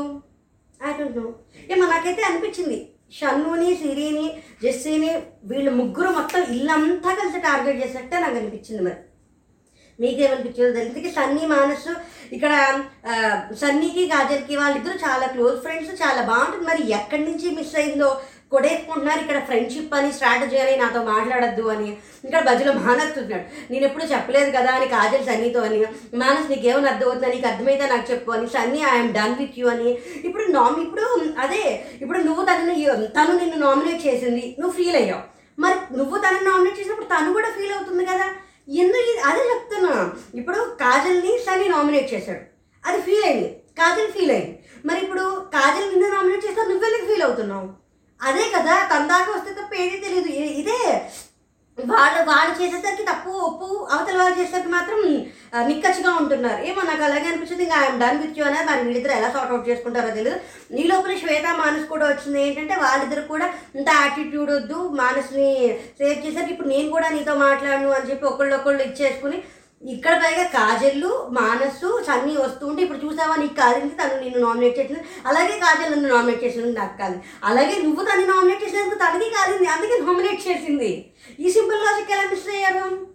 ఐ 0.86 0.92
డోంట్ 0.98 1.18
నో 1.20 1.26
ఏమో 1.72 1.84
నాకైతే 1.92 2.22
అనిపించింది. 2.28 2.78
షన్నుని 3.18 3.70
సిరిని 3.80 4.26
జెస్సీని 4.62 5.10
వీళ్ళు 5.50 5.70
ముగ్గురు 5.80 6.08
మొత్తం 6.16 6.40
ఇల్లంతా 6.54 7.10
కలిసి 7.20 7.38
టార్గెట్ 7.46 7.82
చేసినట్టే 7.82 8.16
నాకు 8.24 8.36
అనిపించింది 8.40 8.82
మరి. 8.88 8.98
మీకేమనిపించిందో? 9.98 10.72
తెలిసింది 10.78 11.10
సన్నీ 11.16 11.44
మానస్ 11.52 11.88
ఇక్కడ 12.36 12.52
సన్నీకి 13.62 14.02
గాజర్కి 14.12 14.56
వాళ్ళిద్దరూ 14.56 14.96
చాలా 15.06 15.26
క్లోజ్ 15.34 15.56
ఫ్రెండ్స్ 15.64 16.02
చాలా 16.02 16.20
బాగుంటుంది. 16.30 16.66
మరి 16.70 16.82
ఎక్కడి 16.98 17.24
నుంచి 17.28 17.48
మిస్ 17.56 17.74
అయిందో 17.80 18.10
కొడేసుకుంటున్నారు 18.52 19.20
ఇక్కడ 19.20 19.38
ఫ్రెండ్షిప్ 19.44 19.94
అని 19.94 20.12
స్ట్రాటజీ 20.12 20.56
అని 20.56 20.76
నాతో 20.76 21.02
మాట్లాడద్దు 21.02 21.68
అని. 21.68 21.96
ఇక్కడ 22.24 22.40
బజ్జులో 22.44 22.72
మానస్ 22.72 23.18
నేను 23.70 23.84
ఎప్పుడు 23.84 24.04
చెప్పలేదు 24.04 24.50
కదా 24.50 24.70
అని 24.72 24.86
కాజల్ 24.86 25.26
సన్నీతో 25.26 25.60
అని. 25.60 25.84
మానస్ 26.14 26.50
నీకేమో 26.50 26.86
అర్థం 26.86 27.30
నీకు 27.30 27.46
అర్థమైతే 27.46 27.86
నాకు 27.86 28.12
చెప్పు 28.12 28.32
అని. 28.32 28.46
Sunny 28.48 28.78
I'm 28.78 29.14
done 29.14 29.34
with 29.34 29.58
you 29.58 29.68
అని. 29.68 29.98
ఇప్పుడు 30.24 30.42
నామ్ 30.42 30.82
ఇప్పుడు 30.82 31.20
అదే 31.38 31.84
ఇప్పుడు 32.00 32.18
నువ్వు 32.18 32.44
తనని 32.44 32.86
తను 33.06 33.38
నిన్ను 33.38 33.56
నామినేట్ 33.56 34.06
చేసింది. 34.06 34.56
నువ్వు 34.58 34.76
ఫీల్ 34.76 34.96
అయ్యావు. 34.96 35.22
మరి 35.60 35.98
నువ్వు 35.98 36.18
తనని 36.18 36.44
నామినేట్ 36.44 36.80
చేసినప్పుడు 36.80 37.06
తను 37.06 37.32
కూడా 37.32 37.48
ఫీల్ 37.58 37.72
అవుతుంది 37.72 38.04
కదా? 38.04 38.26
ఎందుకు 38.68 39.26
అదే 39.28 39.40
చెప్తున్నా. 39.40 40.12
ఇప్పుడు 40.34 40.56
కాజల్ని 40.56 41.38
సన్నీ 41.38 41.68
నామినేట్ 41.68 42.14
చేశాడు. 42.14 42.40
అది 42.86 43.02
ఫీల్ 43.02 43.24
అయింది. 43.24 43.48
కాజల్ 43.78 44.12
ఫీల్ 44.12 44.30
అయింది. 44.30 44.58
మరి 44.86 45.00
ఇప్పుడు 45.00 45.42
కాజల్ 45.56 45.88
నిన్ను 45.88 46.08
నామినేట్ 46.14 46.46
చేస్తా 46.46 46.62
నువ్వెందుకు 46.62 47.06
ఫీల్ 47.06 47.22
అవుతున్నావు? 47.22 47.87
అదే 48.20 48.44
కదా 48.56 48.74
తన 48.92 49.02
దాకా 49.12 49.30
వస్తే 49.32 49.50
తప్ప 49.58 49.72
ఏదీ 49.84 49.96
తెలియదు 50.04 50.30
ఇదే 50.60 50.82
వాళ్ళు 51.78 52.20
వాళ్ళు 52.28 52.52
చేసేసరికి 52.60 53.04
తప్పు 53.08 53.32
ఒప్పు 53.48 53.66
అవతల 53.94 54.16
వాళ్ళు 54.20 54.36
చేసేసరికి 54.38 54.70
మాత్రం 54.76 54.98
నిక్కచ్చిగా 55.68 56.12
ఉంటున్నారు. 56.20 56.60
ఏమో 56.68 56.80
నాకు 56.88 57.02
అలాగే 57.08 57.28
అనిపించింది 57.30 57.62
ఇంకా 57.66 57.76
ఐఎమ్ 57.82 58.00
డన్ 58.02 58.18
విత్ 58.22 58.38
యూ 58.38 58.44
అనేది 58.46 58.66
మరి 58.70 58.82
వీళ్ళిద్దరు 58.86 59.14
ఎలా 59.18 59.28
సార్ట్ 59.34 59.52
అవుట్ 59.52 59.68
చేసుకుంటారో 59.70 60.10
తెలియదు 60.16 60.38
ఈ 60.80 60.86
లోపల 60.90 61.14
శ్వేత 61.20 61.46
మానస్ 61.60 61.86
కూడా 61.92 62.06
వచ్చింది. 62.08 62.38
ఏంటంటే 62.46 62.74
వాళ్ళిద్దరు 62.84 63.22
కూడా 63.32 63.46
ఇంత 63.78 63.88
యాటిట్యూడ్ 64.00 64.50
వద్దు 64.56 64.80
మానస్ని 65.02 65.48
సేవ్ 66.00 66.24
చేసరికి 66.26 66.52
ఇప్పుడు 66.54 66.72
నేను 66.74 66.90
కూడా 66.96 67.10
నీతో 67.16 67.36
మాట్లాడను 67.46 67.92
అని 67.98 68.10
చెప్పి 68.10 68.30
ఒకళ్ళొకళ్ళు 68.32 68.82
ఇచ్చేసుకుని 68.88 69.38
ఇక్కడ 69.82 70.14
పైగా 70.22 70.44
కాజల్లు 70.44 71.10
మానస్సు 71.30 71.88
సన్నీ 72.06 72.36
వస్తూ 72.36 72.66
ఉంటే 72.66 72.82
ఇప్పుడు 72.82 72.98
చూసావా 73.04 73.36
నీకు 73.36 73.54
కాలింది 73.54 73.94
తను 73.94 74.16
నిన్ను 74.22 74.40
నామినేట్ 74.46 74.78
చేసింది. 74.78 75.02
అలాగే 75.26 75.54
కాజల్ 75.58 75.92
నన్ను 75.92 76.08
నామినేట్ 76.08 76.44
చేసింది 76.44 76.72
నాకు 76.72 76.98
కాదు. 76.98 77.18
అలాగే 77.44 77.74
నువ్వు 77.82 78.04
తను 78.04 78.24
నామినేట్ 78.32 78.64
చేసినందుకు 78.64 79.00
తనకి 79.04 79.30
కాలింది 79.36 79.68
అందుకే 79.74 79.98
నామినేట్ 79.98 80.48
చేసింది. 80.48 80.90
ఈ 81.40 81.52
సింపుల్ 81.52 81.84
లాజిక్ 81.86 82.12
ఎలా 82.16 82.24
మిస్ 82.30 82.48
అయ్యారు? 82.56 83.06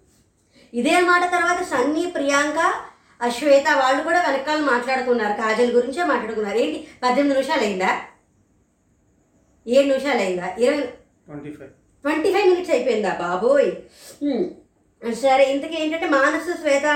ఇదే 0.73 0.95
మాట 1.01 1.23
తర్వాత 1.35 1.63
సన్నీ 1.73 2.05
ప్రియాంక 2.05 2.59
ఆ 3.21 3.29
శ్వేత 3.29 3.67
వాళ్ళు 3.81 4.03
కూడా 4.03 4.19
వెనకాల 4.27 4.59
మాట్లాడుకున్నారు. 4.71 5.35
కాజల్ 5.41 5.75
గురించే 5.75 6.03
మాట్లాడుకున్నారు. 6.03 6.57
ఏంటి? 6.57 6.79
పద్దెనిమిది 7.03 7.35
నిమిషాలు 7.35 7.63
అయిందా? 7.67 7.91
ఏడు 9.67 9.87
నిమిషాలు 9.87 10.21
అయిందా? 10.25 10.47
ఇరవై 10.63 10.81
twenty 11.27 11.51
five. 11.51 11.71
Twenty 12.03 12.29
five 12.33 12.49
minutes 12.49 12.71
అయిపోయిందా? 12.71 13.13
బాబోయ్. 13.21 13.71
సరే 15.03 15.43
ఇంతకీ 15.53 15.75
ఏంటంటే 15.81 16.07
మానసు 16.15 16.51
శ్వేత 16.61 16.87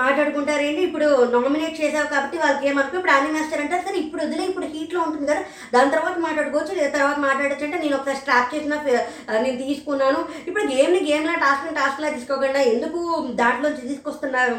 మాట్లాడుకుంటారేంటి? 0.00 0.82
ఇప్పుడు 0.88 1.08
నామినేట్ 1.32 1.80
చేసావు 1.80 2.08
కాబట్టి 2.12 2.36
వాళ్ళకి 2.42 2.68
ఏమనుకో 2.68 2.96
ఇప్పుడు 2.98 3.14
అన్ని 3.16 3.30
మాస్టర్ 3.34 3.62
అంటే 3.64 3.76
సరే 3.86 3.96
ఇప్పుడు 4.04 4.22
వదిలే 4.24 4.44
ఇప్పుడు 4.50 4.66
హీట్లో 4.74 5.00
ఉంటుంది 5.06 5.26
కదా 5.30 5.42
దాని 5.74 5.92
తర్వాత 5.94 6.16
మాట్లాడుకోవచ్చు 6.26 6.78
లేదా 6.78 6.92
తర్వాత 6.98 7.18
మాట్లాడచ్చు 7.26 7.66
అంటే 7.66 7.78
నేను 7.82 7.96
ఒకసారి 7.98 8.20
స్ట్రాప్ 8.22 8.54
చేసిన 8.54 8.78
నేను 9.44 9.58
తీసుకున్నాను. 9.64 10.20
ఇప్పుడు 10.48 10.64
గేమ్ని 10.72 11.02
గేమ్లా 11.10 11.34
టాస్క్ని 11.44 11.78
టాస్క్లా 11.80 12.10
తీసుకోకుండా 12.16 12.62
ఎందుకు 12.74 13.00
దాంట్లోంచి 13.42 13.88
తీసుకొస్తున్నారు? 13.90 14.58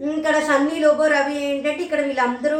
ఇక్కడ 0.00 0.36
సన్నీ 0.48 0.76
లోబో 0.82 1.04
రవి 1.12 1.36
ఏంటంటే 1.46 1.82
ఇక్కడ 1.84 2.00
వీళ్ళందరూ 2.08 2.58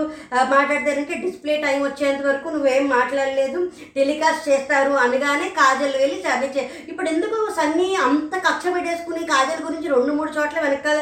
మాట్లాడతారంటే 0.52 1.16
డిస్ప్లే 1.24 1.54
టైం 1.64 1.78
వచ్చేంత 1.82 2.22
వరకు 2.26 2.48
నువ్వేం 2.54 2.84
మాట్లాడలేదు 2.94 3.58
టెలికాస్ట్ 3.96 4.48
చేస్తారు 4.48 4.94
అనగానే 5.04 5.48
కాజల్ 5.58 5.94
వెళ్ళి 6.02 6.18
సన్నీ 6.26 6.48
చే 6.56 6.62
ఇప్పుడు 6.90 7.08
ఎందుకు 7.14 7.38
సన్నీ 7.58 7.88
అంత 8.06 8.34
కక్ష 8.48 8.64
పెట్టేసుకుని 8.76 9.22
కాజల్ 9.32 9.62
గురించి 9.66 9.92
రెండు 9.94 10.14
మూడు 10.18 10.32
చోట్ల 10.38 10.58
వెనకాల 10.66 10.98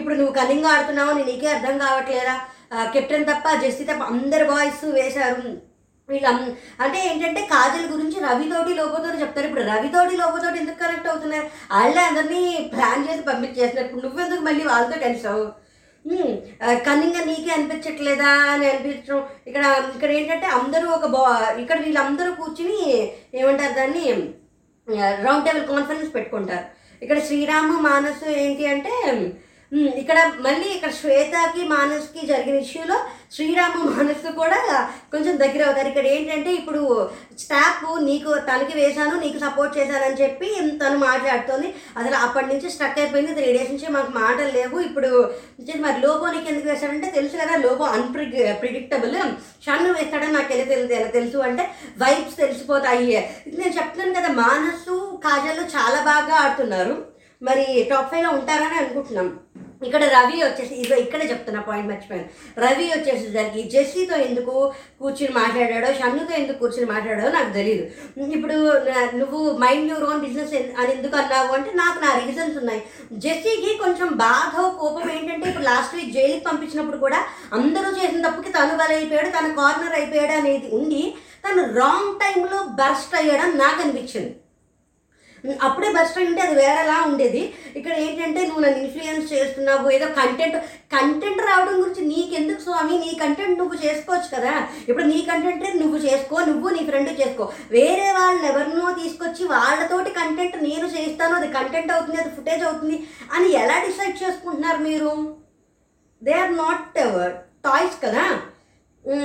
ఇప్పుడు 0.00 0.16
నువ్వు 0.20 0.34
కనింగా 0.40 0.70
ఆడుతున్నావు 0.74 1.12
అని 1.14 1.24
నీకే 1.30 1.48
అర్థం 1.54 1.78
కావట్లేదా? 1.84 2.34
కెప్టెన్ 2.94 3.28
తప్ప 3.30 3.54
జెస్సీ 3.62 3.84
తప్ప 3.90 4.02
అందరు 4.12 4.44
బాయ్స్ 4.50 4.84
వేశారు. 4.98 5.36
వీళ్ళ 6.08 6.26
అంటే 6.84 6.98
ఏంటంటే 7.08 7.40
కాజల్ 7.54 7.86
గురించి 7.94 8.18
రవితోటి 8.26 8.72
లోపతోటి 8.80 9.20
చెప్తారు. 9.22 9.46
ఇప్పుడు 9.48 9.64
రవితోటి 9.72 10.14
లోపతోటి 10.20 10.60
ఎందుకు 10.62 10.80
కనెక్ట్ 10.82 11.08
అవుతున్నారు 11.12 11.46
వాళ్ళే 11.74 12.02
అందరినీ 12.10 12.42
ప్లాన్ 12.74 13.06
చేసి 13.08 13.24
పంపించేస్తున్నారు 13.30 13.86
ఇప్పుడు 13.88 14.04
నువ్వెందుకు 14.06 14.44
మళ్ళీ 14.48 14.64
వాళ్ళతో 14.70 14.98
కలిసావు 15.06 15.46
కన్నింగా 16.86 17.20
నీకే 17.28 17.50
అనిపించట్లేదా 17.56 18.30
అని 18.52 18.66
అనిపించడం. 18.70 19.20
ఇక్కడ 19.48 19.64
ఇక్కడ 19.94 20.10
ఏంటంటే 20.18 20.46
అందరూ 20.58 20.86
ఒక 20.96 21.06
బా 21.14 21.22
ఇక్కడ 21.62 21.78
వీళ్ళందరూ 21.86 22.30
కూర్చుని 22.40 22.78
ఏమంటారు 23.40 23.74
దాన్ని? 23.80 24.06
రౌండ్ 25.24 25.44
టేబుల్ 25.46 25.66
కాన్ఫరెన్స్ 25.72 26.14
పెట్టుకుంటారు. 26.16 26.66
ఇక్కడ 27.02 27.18
శ్రీరాము 27.28 27.74
మానసు 27.88 28.26
ఏంటి 28.44 28.64
అంటే 28.74 28.94
ఇక్కడ 30.00 30.18
మళ్ళీ 30.44 30.68
ఇక్కడ 30.74 30.92
శ్వేతకి 30.98 31.62
మానస్కి 31.72 32.20
జరిగిన 32.30 32.58
ఇష్యూలో 32.66 32.98
శ్రీరాము 33.34 33.80
మనస్సు 33.96 34.30
కూడా 34.40 34.58
కొంచెం 35.12 35.34
దగ్గర 35.42 35.62
అవుతారు. 35.66 35.88
ఇక్కడ 35.88 36.06
ఏంటంటే 36.06 36.50
ఇప్పుడు 36.60 37.10
స్టాఫ్ 37.42 37.82
నీకు 38.06 38.30
తనకి 38.48 38.74
వేశాను 38.78 39.14
నీకు 39.24 39.38
సపోర్ట్ 39.44 39.76
చేశానని 39.78 40.20
చెప్పి 40.22 40.48
తను 40.82 40.98
మాట్లాడుతోంది. 40.98 41.68
అసలు 41.98 42.16
అప్పటి 42.24 42.50
నుంచి 42.52 42.70
స్ట్రక్ 42.70 42.98
అయిపోయింది. 43.00 43.34
త్రీ 43.34 43.48
డేస్ 43.56 43.72
నుంచి 43.72 43.92
మాకు 43.96 44.12
మాటలు 44.18 44.50
లేవు. 44.58 44.78
ఇప్పుడు 44.88 45.10
మరి 45.84 46.00
లోబో 46.06 46.30
నీకు 46.30 46.48
ఎందుకు 46.52 46.68
వేశాడంటే 46.68 47.10
తెలుసు 47.18 47.36
కదా 47.42 47.56
లోబో 47.66 47.84
అన్ప్రి 47.96 48.26
ప్రిడిక్టబుల్ 48.62 49.18
షన్ను 49.66 49.92
వేస్తాడని 49.98 50.36
నాకు 50.38 50.52
ఎలా 50.56 50.66
తెలుసు 50.72 50.94
ఎలా 51.00 51.10
తెలుసు 51.18 51.38
అంటే 51.48 51.66
వైబ్స్ 52.04 52.40
తెలిసిపోతాయి. 52.42 53.12
నేను 53.60 53.74
చెప్తున్నాను 53.78 54.16
కదా 54.18 54.32
మానసు 54.42 54.96
కాజల్ 55.26 55.62
చాలా 55.76 56.00
బాగా 56.10 56.34
ఆడుతున్నారు. 56.44 56.96
మరి 57.42 57.64
టాప్ 57.90 58.10
ఫైవ్లో 58.10 58.30
ఉంటారని 58.36 58.76
అనుకుంటున్నాం. 58.78 59.26
ఇక్కడ 59.86 60.02
రవి 60.14 60.36
వచ్చేసి 60.44 60.74
ఇదో 60.82 60.94
ఇక్కడే 61.02 61.26
చెప్తున్నా 61.30 61.60
పాయింట్ 61.66 61.90
మర్చిపోయాను. 61.90 62.28
రవి 62.64 62.86
వచ్చేసరికి 62.92 63.62
జెస్సీతో 63.74 64.16
ఎందుకు 64.28 64.54
కూర్చుని 65.00 65.32
మాట్లాడాడో 65.40 65.90
షన్నుతో 66.00 66.32
ఎందుకు 66.40 66.58
కూర్చుని 66.62 66.88
మాట్లాడాడో 66.92 67.30
నాకు 67.36 67.52
తెలియదు 67.58 67.84
ఇప్పుడు 68.38 68.56
నువ్వు 69.20 69.40
మైండ్ 69.64 69.90
యువర్ 69.92 70.06
ఓన్ 70.08 70.24
బిజినెస్ 70.26 70.54
అని 70.80 70.90
ఎందుకు 70.96 71.16
అన్నావు 71.20 71.54
అంటే 71.58 71.70
నాకు 71.82 71.98
నా 72.06 72.10
రీజన్స్ 72.22 72.58
ఉన్నాయి. 72.62 72.82
జెస్సీకి 73.26 73.70
కొంచెం 73.84 74.10
బాధ 74.24 74.54
కోపం 74.80 75.06
ఏంటంటే 75.16 75.46
ఇప్పుడు 75.50 75.68
లాస్ట్ 75.70 75.96
వీక్ 75.98 76.16
జైలుకి 76.18 76.44
పంపించినప్పుడు 76.48 77.00
కూడా 77.04 77.20
అందరూ 77.58 77.90
చేసిన 78.00 78.24
తప్పుకి 78.26 78.52
తను 78.58 78.76
బలైపోయాడు 78.82 79.30
తన 79.38 79.48
కార్నర్ 79.60 79.96
అయిపోయాడు 80.00 80.36
అనేది 80.40 80.68
ఉండి 80.80 81.02
తను 81.46 81.62
రాంగ్ 81.80 82.12
టైంలో 82.24 82.60
బర్స్ట్ 82.82 83.16
అయ్యాడని 83.20 83.56
నాకు 83.64 83.80
అనిపించింది. 83.84 84.32
అప్పుడే 85.66 85.88
బస్ 85.96 86.08
స్టాండ్ 86.10 86.30
ఉంటే 86.30 86.42
అది 86.44 86.54
వేరేలా 86.60 86.96
ఉండేది. 87.08 87.42
ఇక్కడ 87.78 87.94
ఏంటంటే 88.04 88.40
నువ్వు 88.46 88.62
నన్ను 88.64 88.80
ఇన్ఫ్లుయెన్స్ 88.84 89.32
చేస్తున్నావు 89.32 89.90
ఏదో 89.96 90.06
కంటెంట్ 90.20 90.56
కంటెంట్ 90.94 91.42
రావడం 91.48 91.74
గురించి 91.80 92.02
నీకెందుకు 92.12 92.62
స్వామి? 92.66 92.94
నీ 93.04 93.10
కంటెంట్ 93.22 93.60
నువ్వు 93.60 93.76
చేసుకోవచ్చు 93.84 94.28
కదా. 94.36 94.54
ఇప్పుడు 94.88 95.06
నీ 95.12 95.18
కంటెంట్ 95.30 95.64
నువ్వు 95.82 95.98
చేసుకో 96.06 96.36
నువ్వు 96.50 96.68
నీ 96.76 96.82
ఫ్రెండ్ 96.90 97.12
చేసుకో. 97.20 97.46
వేరే 97.76 98.08
వాళ్ళని 98.18 98.46
ఎవరినో 98.50 98.86
తీసుకొచ్చి 99.00 99.44
వాళ్ళతోటి 99.54 100.12
కంటెంట్ 100.20 100.56
నేను 100.68 100.86
చేస్తాను 100.96 101.36
అది 101.40 101.48
కంటెంట్ 101.58 101.94
అవుతుంది 101.96 102.20
అది 102.22 102.30
ఫుటేజ్ 102.36 102.64
అవుతుంది 102.68 102.98
అని 103.36 103.50
ఎలా 103.62 103.78
డిసైడ్ 103.86 104.22
చేసుకుంటున్నారు 104.22 104.82
మీరు? 104.88 105.12
దే 106.22 106.34
ఆర్ 106.44 106.54
నాట్ 106.62 106.86
టాయ్స్ 107.66 107.98
కదా. 108.04 108.26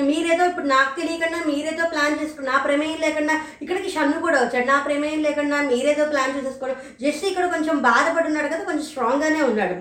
మీరేదో 0.09 0.43
ఇప్పుడు 0.49 0.67
నాకు 0.75 0.91
తెలియకుండా 0.99 1.39
మీరేదో 1.47 1.85
ప్లాన్ 1.93 2.19
చేసుకుని 2.19 2.49
నా 2.51 2.57
ప్రమేయం 2.65 2.99
లేకుండా 3.05 3.33
ఇక్కడికి 3.63 3.89
షన్ను 3.95 4.19
కూడా 4.25 4.37
వచ్చాడు. 4.43 4.67
నా 4.73 4.77
ప్రమేయం 4.85 5.21
లేకుండా 5.27 5.57
మీరేదో 5.71 6.03
ప్లాన్ 6.11 6.35
చేసేసుకోవడం. 6.35 6.77
జస్ట్ 7.03 7.25
ఇక్కడ 7.31 7.47
కొంచెం 7.55 7.75
బాధపడున్నాడు 7.89 8.49
కదా 8.53 8.63
కొంచెం 8.69 8.85
స్ట్రాంగ్గానే 8.91 9.41
ఉన్నాడు. 9.49 9.75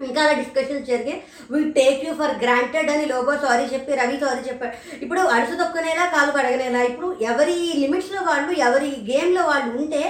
ఇంకా 0.00 0.20
అలా 0.22 0.34
డిస్కషన్స్ 0.40 0.88
జరిగే 0.90 1.14
we 1.50 1.58
take 1.78 2.00
you 2.06 2.12
for 2.20 2.32
granted 2.44 2.90
అని 2.94 3.04
లోబో 3.12 3.34
సారీ 3.44 3.64
చెప్పి 3.74 3.98
రవి 4.00 4.16
సారీ 4.22 4.42
చెప్పాడు. 4.48 4.74
ఇప్పుడు 5.04 5.20
అడుసు 5.34 5.58
తొక్కనేలా 5.60 6.04
కాలు 6.14 6.30
కడగనేలా 6.36 6.80
ఇప్పుడు 6.90 7.08
ఎవరి 7.30 7.56
లిమిట్స్లో 7.82 8.22
వాళ్ళు 8.30 8.52
ఎవరి 8.68 8.90
గేమ్లో 9.10 9.44
వాళ్ళు 9.52 9.70
ఉంటే 9.80 10.02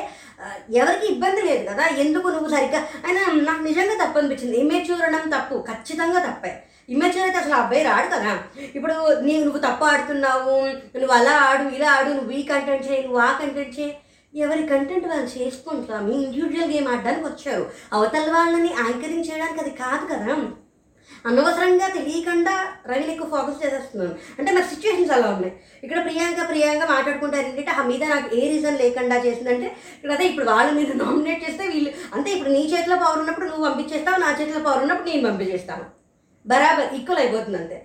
ఎవరికి 0.80 1.06
ఇబ్బంది 1.14 1.42
లేదు 1.48 1.62
కదా. 1.70 1.84
ఎందుకు 2.04 2.28
నువ్వు 2.34 2.50
సరిగ్గా 2.54 2.80
అయినా 3.06 3.20
నాకు 3.48 3.62
నిజంగా 3.70 3.96
తప్పు 4.04 4.20
అనిపించింది. 4.20 4.84
చూడడం 4.88 5.24
తప్పు 5.34 5.56
ఖచ్చితంగా 5.70 6.20
తప్పే. 6.28 6.52
ఇమేచ్యూర్ 6.94 7.26
అయితే 7.26 7.38
అసలు 7.42 7.54
ఆ 7.58 7.62
అబ్బాయి 7.64 7.82
రాడు 7.90 8.08
కదా. 8.14 8.32
ఇప్పుడు 8.76 8.94
నీవు 9.26 9.42
నువ్వు 9.46 9.60
తప్పు 9.66 9.84
ఆడుతున్నావు 9.90 10.54
నువ్వు 11.00 11.14
అలా 11.18 11.34
ఆడు 11.48 11.66
ఇలా 11.76 11.90
ఆడు 11.98 12.10
నువ్వు 12.18 12.34
ఈ 12.38 12.42
కంటెంట్ 12.52 12.88
చేయి 12.88 13.04
నువ్వు 13.06 13.20
ఆ 13.26 13.30
కంటెంట్ 13.42 13.76
చేయి. 13.78 13.92
ఎవరి 14.34 14.62
కంటెంట్ 14.72 15.06
వాళ్ళు 15.10 15.30
చేసుకుంటా 15.36 15.96
మీ 16.08 16.14
ఇండివిజువల్ 16.24 16.70
గేమ్ 16.74 16.86
ఆడడానికి 16.92 17.26
వచ్చారు. 17.28 17.64
అవతల 17.96 18.28
వాళ్ళని 18.36 18.70
యాంకరింగ్ 18.82 19.26
చేయడానికి 19.28 19.62
అది 19.64 19.72
కాదు 19.84 20.04
కదా. 20.12 20.34
అనవసరంగా 21.28 21.86
తెలియకుండా 21.96 22.54
రవిని 22.90 23.12
ఎక్కువ 23.14 23.28
ఫోకస్ 23.34 23.60
చేసేస్తున్నాను. 23.62 24.14
అంటే 24.38 24.50
మరి 24.56 24.66
సిచ్యువేషన్స్ 24.70 25.12
అలా 25.16 25.28
ఉన్నాయి. 25.34 25.52
ఇక్కడ 25.84 25.98
ప్రియాంక 26.06 26.46
ప్రియాంక 26.50 26.84
మాట్లాడుకుంటారు 26.92 27.46
ఏంటంటే 27.48 27.72
ఆ 27.78 27.82
మీద 27.90 28.04
నాకు 28.12 28.28
ఏ 28.40 28.42
రీజన్ 28.52 28.80
లేకుండా 28.82 29.16
చేసిందంటే 29.26 29.68
ఇక్కడ 29.96 30.12
అదే 30.16 30.24
ఇప్పుడు 30.30 30.46
వాళ్ళు 30.52 30.72
మీరు 30.78 30.94
నామినేట్ 31.02 31.44
చేస్తే 31.46 31.66
వీళ్ళు 31.72 31.90
అంతే 32.14 32.30
ఇప్పుడు 32.36 32.52
నీ 32.56 32.62
చేతిలో 32.72 32.96
పవర్ 33.02 33.20
ఉన్నప్పుడు 33.22 33.48
నువ్వు 33.50 33.66
పంపించేస్తావు 33.68 34.22
నా 34.24 34.30
చేతిలో 34.40 34.62
పవర్ 34.68 34.84
ఉన్నప్పుడు 34.86 35.10
నేను 35.10 35.26
పంపించేస్తాను. 35.28 35.84
బరాబర్ 36.46 36.94
ఈక్వల్ 36.94 37.18
అయిపోతుంది 37.18 37.58
అంతే 37.58 37.78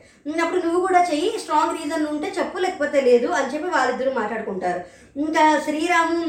అప్పుడు 0.45 0.61
నువ్వు 0.65 0.79
కూడా 0.87 1.01
చెయ్యి 1.11 1.31
స్ట్రాంగ్ 1.39 1.77
రీజన్ 1.79 2.05
ఉంటే 2.07 2.27
చెప్పు 2.37 2.57
లేకపోతే 2.57 3.01
లేదు 3.01 3.27
అని 3.37 3.51
చెప్పి 3.53 3.69
వాళ్ళిద్దరూ 3.69 4.11
మాట్లాడుకుంటారు. 4.11 4.79
ఇంకా 5.15 5.43
శ్రీరాము 5.65 6.19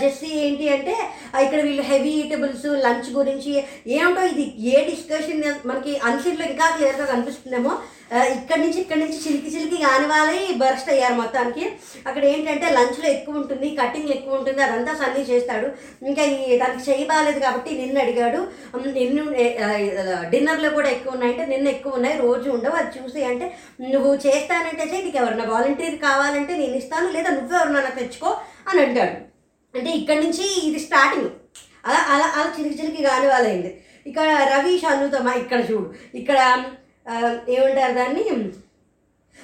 జెస్సీ 0.00 0.30
ఏంటి 0.44 0.64
అంటే 0.68 0.94
ఇక్కడ 1.44 1.60
వీళ్ళు 1.60 1.82
హెవీ 1.82 2.12
ఈటబుల్స్ 2.22 2.66
లంచ్ 2.84 3.08
గురించి 3.10 3.52
ఏమిటో 3.96 4.24
ఇది 4.32 4.44
ఏ 4.72 4.84
డిస్కషన్ 4.90 5.42
మనకి 5.66 5.92
అన్షీట్లో 6.08 6.44
ఇంకా 6.46 6.66
క్లియర్గా 6.76 7.06
కనిపిస్తుందేమో 7.06 7.72
ఇక్కడి 8.34 8.60
నుంచి 8.62 8.78
ఇక్కడి 8.82 9.00
నుంచి 9.02 9.18
చిలికి 9.24 9.50
చిలికి 9.54 9.78
కాని 9.84 10.06
వాళ్ళే 10.10 10.40
బర్స్ట్ 10.62 10.90
అయ్యారు 10.94 11.16
మొత్తానికి. 11.20 11.64
అక్కడ 12.08 12.22
ఏంటంటే 12.32 12.66
లంచ్లో 12.76 13.06
ఎక్కువ 13.12 13.40
ఉంటుంది 13.40 13.68
కటింగ్ 13.80 14.10
ఎక్కువ 14.16 14.38
ఉంటుంది 14.38 14.60
అదంతా 14.66 14.92
సన్నీ 15.00 15.22
చేస్తాడు. 15.30 15.68
ఇంకా 16.08 16.22
ఈ 16.34 16.58
దానికి 16.62 16.82
చేయి 16.88 17.04
బాగాలేదు 17.10 17.40
కాబట్టి 17.46 17.70
నిన్న 17.80 18.04
అడిగాడు. 18.04 18.40
నిన్ను 18.98 19.24
డిన్నర్లో 20.34 20.70
కూడా 20.78 20.90
ఎక్కువ 20.96 21.16
ఉన్నాయంటే 21.16 21.46
నిన్న 21.52 21.68
ఎక్కువ 21.76 21.98
ఉన్నాయి 22.00 22.18
రోజు 22.24 22.48
ఉండవు 22.56 22.78
అది 22.82 22.92
చూసి 22.98 23.24
అంటే 23.30 23.48
నువ్వు 23.94 24.12
చేస్తానంటే 24.26 24.86
చేయి 24.92 25.04
నీకు 25.06 25.20
ఎవరన్నా 25.22 25.46
వాలంటీర్ 25.54 25.98
కావాలంటే 26.08 26.52
నేను 26.62 26.76
ఇస్తాను 26.82 27.10
లేదా 27.16 27.32
నువ్వే 27.38 27.58
ఎవరన్నా 27.60 27.94
తెచ్చుకో 28.00 28.30
అని 28.68 28.80
అంటాడు 28.86 29.16
అంటే 29.74 29.90
ఇక్కడ 30.00 30.18
నుంచి 30.24 30.44
ఇది 30.68 30.80
స్టార్టింగ్. 30.86 31.30
అలా 31.88 32.00
అలా 32.14 32.26
అలా 32.36 32.48
చిలికి 32.56 32.76
చిలికి 32.80 33.02
కాని 33.08 33.26
వాళ్ళైంది. 33.32 33.70
ఇక్కడ 34.08 34.28
రవి 34.54 34.72
షన్నుతో 34.82 35.18
ఇక్కడ 35.42 35.60
చూడు. 35.70 35.88
ఇక్కడ 36.20 36.38
ఏమంటారు 37.54 37.94
దాన్ని? 37.94 38.24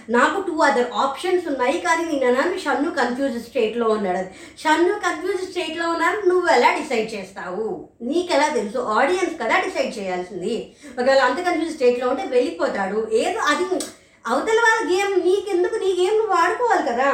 నాకు 0.08 0.38
టూ 0.46 0.54
అదర్ 0.66 0.90
ఆప్షన్స్ 0.94 1.44
ఉన్నాయి 1.48 1.78
కానీ 1.86 2.04
నేను 2.10 2.26
అన్నాను 2.26 2.58
షన్ను 2.64 2.90
కన్ఫ్యూజ్ 2.90 3.36
స్టేట్లో 3.46 3.86
ఉన్నాడు 3.88 4.18
అది. 4.18 4.30
షన్ను 4.62 4.94
కన్ఫ్యూజ్ 5.06 5.42
స్టేట్లో 5.50 5.86
ఉన్నారు 5.90 6.18
నువ్వు 6.28 6.48
ఎలా 6.56 6.70
డిసైడ్ 6.78 7.08
చేస్తావు? 7.14 7.66
నీకెలా 8.02 8.46
తెలుసు? 8.48 8.78
ఆడియన్స్ 8.98 9.34
కదా 9.42 9.56
డిసైడ్ 9.60 9.98
చేయాల్సింది. 9.98 10.54
ఒకవేళ 10.98 11.20
అంత 11.28 11.40
కన్ఫ్యూజ్ 11.48 11.74
స్టేట్లో 11.74 12.08
ఉంటే 12.08 12.24
వెళ్ళిపోతాడు. 12.36 13.00
ఏదో 13.22 13.40
అది 13.52 13.64
అవతల 14.26 14.60
వాళ్ళ 14.66 14.80
గేమ్ 14.92 15.14
నీకెందుకు? 15.26 15.76
నీ 15.84 15.90
గేమ్ 16.00 16.16
నువ్వు 16.18 16.36
ఆడుకోవాలి 16.42 16.86
కదా. 16.90 17.08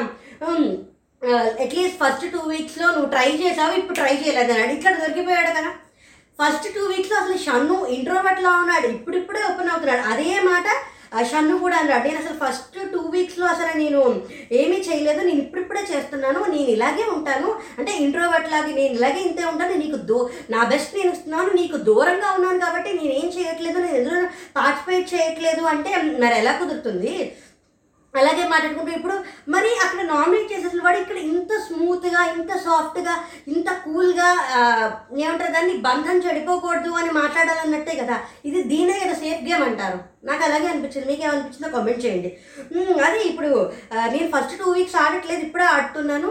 అట్లీస్ట్ 1.64 1.98
ఫస్ట్ 2.02 2.32
టూ 2.32 2.38
వీక్స్లో 2.38 2.86
నువ్వు 2.90 3.10
ట్రై 3.14 3.28
చేసావు 3.42 3.74
ఇప్పుడు 3.80 3.98
ట్రై 4.00 4.14
చేయలేదు 4.16 4.52
అన్నాడు. 4.52 4.72
ఇక్కడ 4.72 4.94
దొరికిపోయాడు 5.02 5.52
కదా. 5.58 5.72
ఫస్ట్ 6.40 6.66
టూ 6.74 6.80
వీక్స్లో 6.86 7.16
అసలు 7.18 7.36
షన్ను 7.44 7.76
ఇంట్రోవర్ట్లా 7.96 8.50
ఉన్నాడు. 8.62 8.86
ఇప్పుడిప్పుడే 8.96 9.42
ఓపెన్ 9.50 9.65
అవుతున్నాడు 9.90 10.14
అదే 10.14 10.40
మాట 10.40 10.68
షన్ను 11.30 11.58
కూడా 11.58 11.76
అన్నాడు. 11.76 12.04
నేను 12.06 12.18
అసలు 12.18 12.36
ఫస్ట్ 12.44 12.92
టూ 12.92 12.98
వీక్స్లో 12.98 13.46
అసలు 13.46 13.78
నేను 13.78 14.00
ఏమీ 14.52 14.76
చేయలేదు. 14.76 15.20
నేను 15.20 15.38
ఇప్పుడిప్పుడే 15.38 15.82
చేస్తున్నాను. 15.92 16.40
నేను 16.44 16.68
ఇలాగే 16.68 17.04
ఉంటాను. 17.12 17.48
అంటే 17.78 17.92
ఇంట్రోవర్ట్ 17.96 18.50
లాగే 18.52 18.72
నేను 18.74 18.94
ఇలాగే 18.94 19.20
ఇంతే 19.20 19.44
ఉంటాను. 19.44 19.74
నీకు 19.74 19.96
దో 19.96 20.30
నా 20.50 20.64
బెస్ట్ 20.64 20.96
నేను 20.96 21.12
ఇస్తున్నాను. 21.12 21.50
నీకు 21.52 21.76
దూరంగా 21.76 22.30
ఉన్నాను 22.32 22.58
కాబట్టి 22.58 22.92
నేనేం 22.92 23.28
చేయట్లేదు. 23.38 23.78
నేను 23.78 23.96
ఎందులో 23.96 24.20
పార్టిసిపేట్ 24.56 25.14
చేయట్లేదు 25.14 25.64
అంటే 25.64 25.96
మరి 25.96 26.36
ఎలా 26.38 26.52
కుదురుతుంది? 26.52 27.32
అలాగే 28.20 28.44
మాట్లాడుకుంటూ 28.52 28.92
ఇప్పుడు 28.98 29.16
మరి 29.54 29.70
అక్కడ 29.84 30.00
నామినేట్ 30.12 30.52
చేసేసిన 30.52 30.84
వాడు 30.84 30.98
ఇక్కడ 31.02 31.18
ఇంత 31.30 31.52
స్మూత్గా 31.66 32.20
ఇంత 32.36 32.52
సాఫ్ట్గా 32.66 33.14
ఇంత 33.54 33.68
కూల్గా 33.84 34.28
ఏమంటారు 35.22 35.52
దాన్ని 35.56 35.74
బంధం 35.88 36.16
చెడిపోకూడదు 36.26 36.92
అని 37.00 37.12
మాట్లాడాలన్నట్టే 37.20 37.94
కదా. 38.02 38.16
ఇది 38.48 38.62
దీనే 38.72 38.96
కదా 39.02 39.14
సేఫ్ 39.22 39.42
గేమ్ 39.48 39.64
అంటారు. 39.68 40.00
నాకు 40.30 40.42
అలాగే 40.48 40.68
అనిపించింది. 40.72 41.06
మీకు 41.10 41.22
ఏమనిపించిందో 41.28 41.70
కామెంట్ 41.76 42.04
చేయండి. 42.06 42.32
అదే 43.08 43.20
ఇప్పుడు 43.30 43.52
నేను 44.14 44.28
ఫస్ట్ 44.34 44.58
టూ 44.62 44.72
వీక్స్ 44.78 44.98
ఆడట్లేదు 45.04 45.44
ఇప్పుడే 45.48 45.68
ఆడుతున్నాను. 45.74 46.30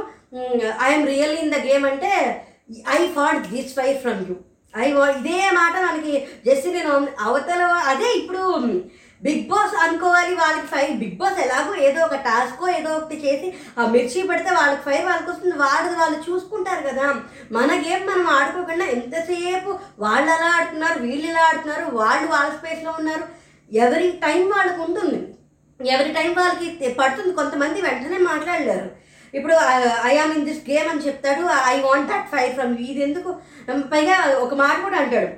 I'm 0.88 1.08
real 1.13 1.38
in 1.43 1.54
the 1.56 1.60
game 1.69 1.86
అంటే 1.91 2.12
I 2.98 3.00
fought 3.17 3.48
this 3.54 3.74
fire 3.80 4.00
from 4.04 4.21
you 4.30 4.36
I 4.74 4.88
ఇదే 5.17 5.41
మాట 5.58 5.76
మనకి 5.84 6.13
జస్ట్ 6.45 6.65
నేను 6.76 6.93
అవతల 7.28 7.62
అదే 7.91 8.08
ఇప్పుడు 8.21 8.41
బిగ్ 9.25 9.45
బాస్ 9.51 9.75
అనుకోవాలి 9.83 10.33
వాళ్ళకి 10.41 10.67
ఫైర్ 10.73 10.95
బిగ్ 11.01 11.17
బాస్ 11.21 11.39
ఎలాగో 11.45 11.73
ఏదో 11.88 11.99
ఒక 12.07 12.17
టాస్క్ 12.27 12.63
ఏదో 12.77 12.89
ఒకటి 12.97 13.17
చేసి 13.25 13.47
ఆ 13.79 13.85
మిర్చి 13.93 14.21
పెడితే 14.31 14.51
వాళ్ళకి 14.57 14.83
ఫైర్ 14.88 15.05
వాళ్ళకి 15.05 15.29
వస్తుంది. 15.31 15.55
వాళ్ళు 15.63 15.91
వాళ్ళు 16.01 16.17
చూసుకుంటారు 16.27 16.83
కదా. 16.89 17.07
మన 17.57 17.69
గేమ్ 17.85 18.05
మనం 18.09 18.27
ఆడుకోకుండా 18.38 18.88
ఎంతసేపు 18.97 19.71
వాళ్ళు 19.99 20.29
అలా 20.35 20.49
ఆడుతున్నారు 20.57 20.99
వీళ్ళు 21.05 21.27
ఇలా 21.31 21.43
ఆడుతున్నారు 21.47 21.85
వాళ్ళు 22.01 22.27
వాళ్ళ 22.33 22.51
స్పేస్లో 22.59 22.93
ఉన్నారు. 22.99 23.25
ఎవరి 23.71 24.09
టైం 24.25 24.41
వాళ్ళకు 24.55 24.81
ఉంటుంది. 24.83 25.19
ఎవరి 25.93 26.11
టైం 26.13 26.31
వాళ్ళకి 26.41 26.67
పడుతుంది. 26.99 27.33
కొంతమంది 27.39 27.81
వెంటనే 27.81 28.17
మాట్లాడలేరు. 28.31 28.89
ఇప్పుడు 29.38 29.55
I 30.09 30.11
am 30.17 30.33
in 30.33 30.45
this 30.45 30.61
game 30.69 30.89
అని 30.89 31.05
చెప్తాడు. 31.05 31.43
I 31.71 31.75
want 31.85 32.09
that 32.11 32.29
fire 32.33 32.53
from 32.57 32.73
ఇది 32.89 33.01
ఎందుకు? 33.07 33.31
పైగా 33.93 34.17
ఒక 34.45 34.54
మాట 34.63 34.75
కూడా 34.84 34.97
అంటాడు. 35.04 35.32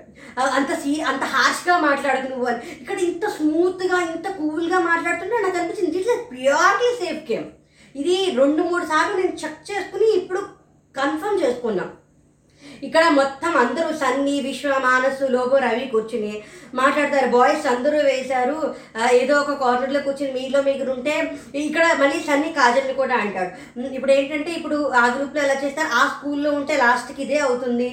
అంత 0.57 0.71
సీ 0.81 0.93
అంత 1.11 1.23
హార్ష్గా 1.33 1.75
మాట్లాడదు 1.87 2.27
నువ్వు 2.31 2.47
అని. 2.51 2.61
ఇక్కడ 2.81 2.97
ఇంత 3.09 3.25
స్మూత్గా 3.37 3.99
ఇంత 4.13 4.27
కూల్గా 4.39 4.79
మాట్లాడుతుంటే 4.89 5.37
నాకు 5.43 5.57
అనిపించింది 5.59 5.93
దిస్ 5.97 6.25
ప్యూర్లీ 6.31 6.89
సేఫ్ 7.03 7.23
గేమ్ 7.31 7.47
ఇది 7.95 8.17
రెండు 8.41 8.61
మూడు 8.63 8.85
సార్లు 8.85 9.13
నేను 9.19 9.37
చెక్ 9.43 9.63
చేసుకుని 9.69 10.07
ఇప్పుడు 10.17 10.41
కన్ఫర్మ్ 10.95 11.41
చేసుకున్నాం. 11.43 11.89
ఇక్కడ 12.83 13.03
మొత్తం 13.17 13.51
అందరూ 13.57 13.89
సన్నీ 13.97 14.33
విశ్వ 14.45 14.77
మానసు 14.85 15.25
లోబో 15.33 15.57
రవి 15.57 15.85
కూర్చుని 15.91 16.33
మాట్లాడతారు. 16.79 17.27
బాయ్స్ 17.35 17.67
అందరూ 17.73 17.97
వేశారు. 17.97 18.57
ఏదో 19.19 19.33
ఒక 19.41 19.53
కార్నర్లో 19.61 19.99
కూర్చుని 19.99 20.31
మీలో 20.31 20.61
మీరు 20.61 20.91
ఉంటే 20.91 21.15
ఇక్కడ 21.55 21.85
మళ్ళీ 22.01 22.19
సన్నీ 22.19 22.49
కాజల్ని 22.59 22.93
కూడా 22.93 23.15
అంటాడు. 23.15 23.51
ఇప్పుడు 23.97 24.11
ఏంటంటే 24.11 24.51
ఇప్పుడు 24.51 24.79
ఆ 25.01 25.05
గ్రూప్లో 25.15 25.41
ఎలా 25.43 25.57
చేస్తారు? 25.63 25.89
ఆ 25.99 26.03
స్కూల్లో 26.13 26.51
ఉంటే 26.51 26.75
లాస్ట్కి 26.77 27.21
ఇదే 27.23 27.39
అవుతుంది. 27.47 27.89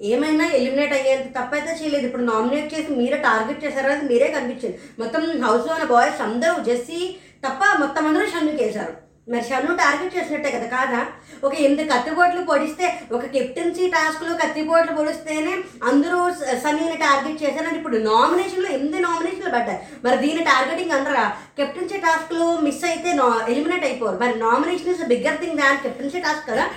ఏమైనా 0.00 0.46
ఎలిమినేట్ 0.46 0.92
అయ్యేంత 0.92 1.38
తప్పైతే 1.38 1.78
చేయలేదు. 1.82 2.06
ఇప్పుడు 2.06 2.22
నామినేట్ 2.22 2.74
చేసి 2.74 2.92
మీరే 2.92 3.16
టార్గెట్ 3.16 3.64
చేశారు 3.64 3.86
అది 3.86 4.04
మీరే 4.04 4.28
కనిపించింది 4.28 4.80
మొత్తం 4.98 5.42
హౌస్లో 5.42 5.74
ఉన్న 5.74 5.84
బాయ్స్ 5.84 6.22
అందరూ 6.22 6.62
జెస్సీ 6.62 7.16
తప్ప 7.48 7.76
మొత్తం 7.78 8.06
అందరూ 8.06 8.26
షన్నుకి 8.26 8.64
వేశారు. 8.64 9.10
మరి 9.28 9.44
షన్ను 9.44 9.76
టార్గెట్ 9.76 10.16
చేసినట్టే 10.16 10.50
కదా 10.50 10.66
కాదా? 10.66 11.06
ఒక 11.44 11.54
ఎనిమిది 11.54 11.88
కత్తిపోట్లు 11.88 12.42
పొడిస్తే 12.42 13.00
ఒక 13.12 13.26
కెప్టెన్సీ 13.26 13.88
టాస్క్లో 13.88 14.34
కత్తిపోట్లు 14.34 14.96
పొడిస్తేనే 14.96 15.58
అందరూ 15.84 16.30
స- 16.30 16.56
సన్నీని 16.56 16.96
టార్గెట్ 16.96 17.42
చేశారని 17.42 17.76
ఇప్పుడు 17.76 17.96
నామినేషన్లో 17.96 18.68
ఎనిమిది 18.70 19.00
నామినేషన్లు 19.00 19.50
పడ్డాయి. 19.50 19.78
మరి 20.04 20.16
దీని 20.16 20.44
టార్గెటింగ్ 20.44 20.90
అంటారా? 20.90 21.36
కెప్టెన్సీ 21.56 21.96
టాస్క్లో 21.96 22.56
మిస్ 22.56 22.84
అయితే 22.84 23.12
నా 23.12 23.46
ఎలిమినేట్ 23.48 23.84
అయిపోరు 23.84 24.18
మరి 24.20 24.38
nomination 24.38 24.88
is 24.88 25.02
bigger 25.02 25.40
thing 25.40 25.58
than 25.58 25.78
captaincy 25.78 26.18
task 26.18 26.48
కదా? 26.48 26.68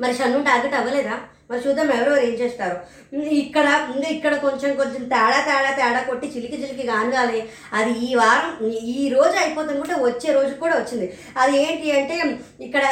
మరి 0.00 0.14
షన్ను 0.14 0.44
టార్గెట్ 0.44 0.74
అవ్వలేదా? 0.74 1.18
మరి 1.50 1.60
చూద్దాం 1.64 1.90
ఎవరెవరు 1.92 2.20
ఏం 2.20 2.34
చేస్తారు. 2.34 2.76
ఇక్కడ 3.42 3.66
ఇంకా 3.94 4.08
ఇక్కడ 4.08 4.34
కొంచెం 4.36 4.70
కొంచెం 4.76 5.02
తేడా 5.12 5.38
తేడా 5.46 5.70
తేడా 5.70 6.00
కొట్టి 6.00 6.26
చిలికి 6.26 6.56
చిలికి 6.62 6.84
గానగాలి 6.88 7.38
అది 7.72 7.92
ఈ 8.06 8.14
వారం 8.14 8.50
ఈ- 8.92 9.12
రోజు 9.14 9.36
అయిపోతుంది 9.36 9.80
కూడా 9.80 9.96
వచ్చే 10.02 10.32
రోజు 10.32 10.52
కూడా 10.54 10.74
వచ్చింది. 10.76 11.06
అది 11.36 11.54
ఏంటి 11.62 11.92
అంటే 11.92 12.16
ఇక్కడ 12.60 12.84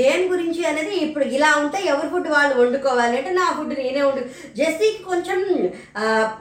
దేని 0.00 0.26
గురించి 0.28 0.66
అనేది 0.66 0.94
ఇప్పుడు 1.06 1.24
ఇలా 1.36 1.50
ఉంటే 1.56 1.80
ఎవరి 1.84 2.08
ఫుడ్ 2.08 2.28
వాళ్ళు 2.28 2.54
వండుకోవాలి 2.60 3.16
అంటే 3.16 3.32
నా 3.32 3.46
ఫుడ్ 3.56 3.74
నేనే 3.78 4.02
వండు. 4.02 4.24
జెస్సీకి 4.56 5.02
కొంచెం 5.04 5.38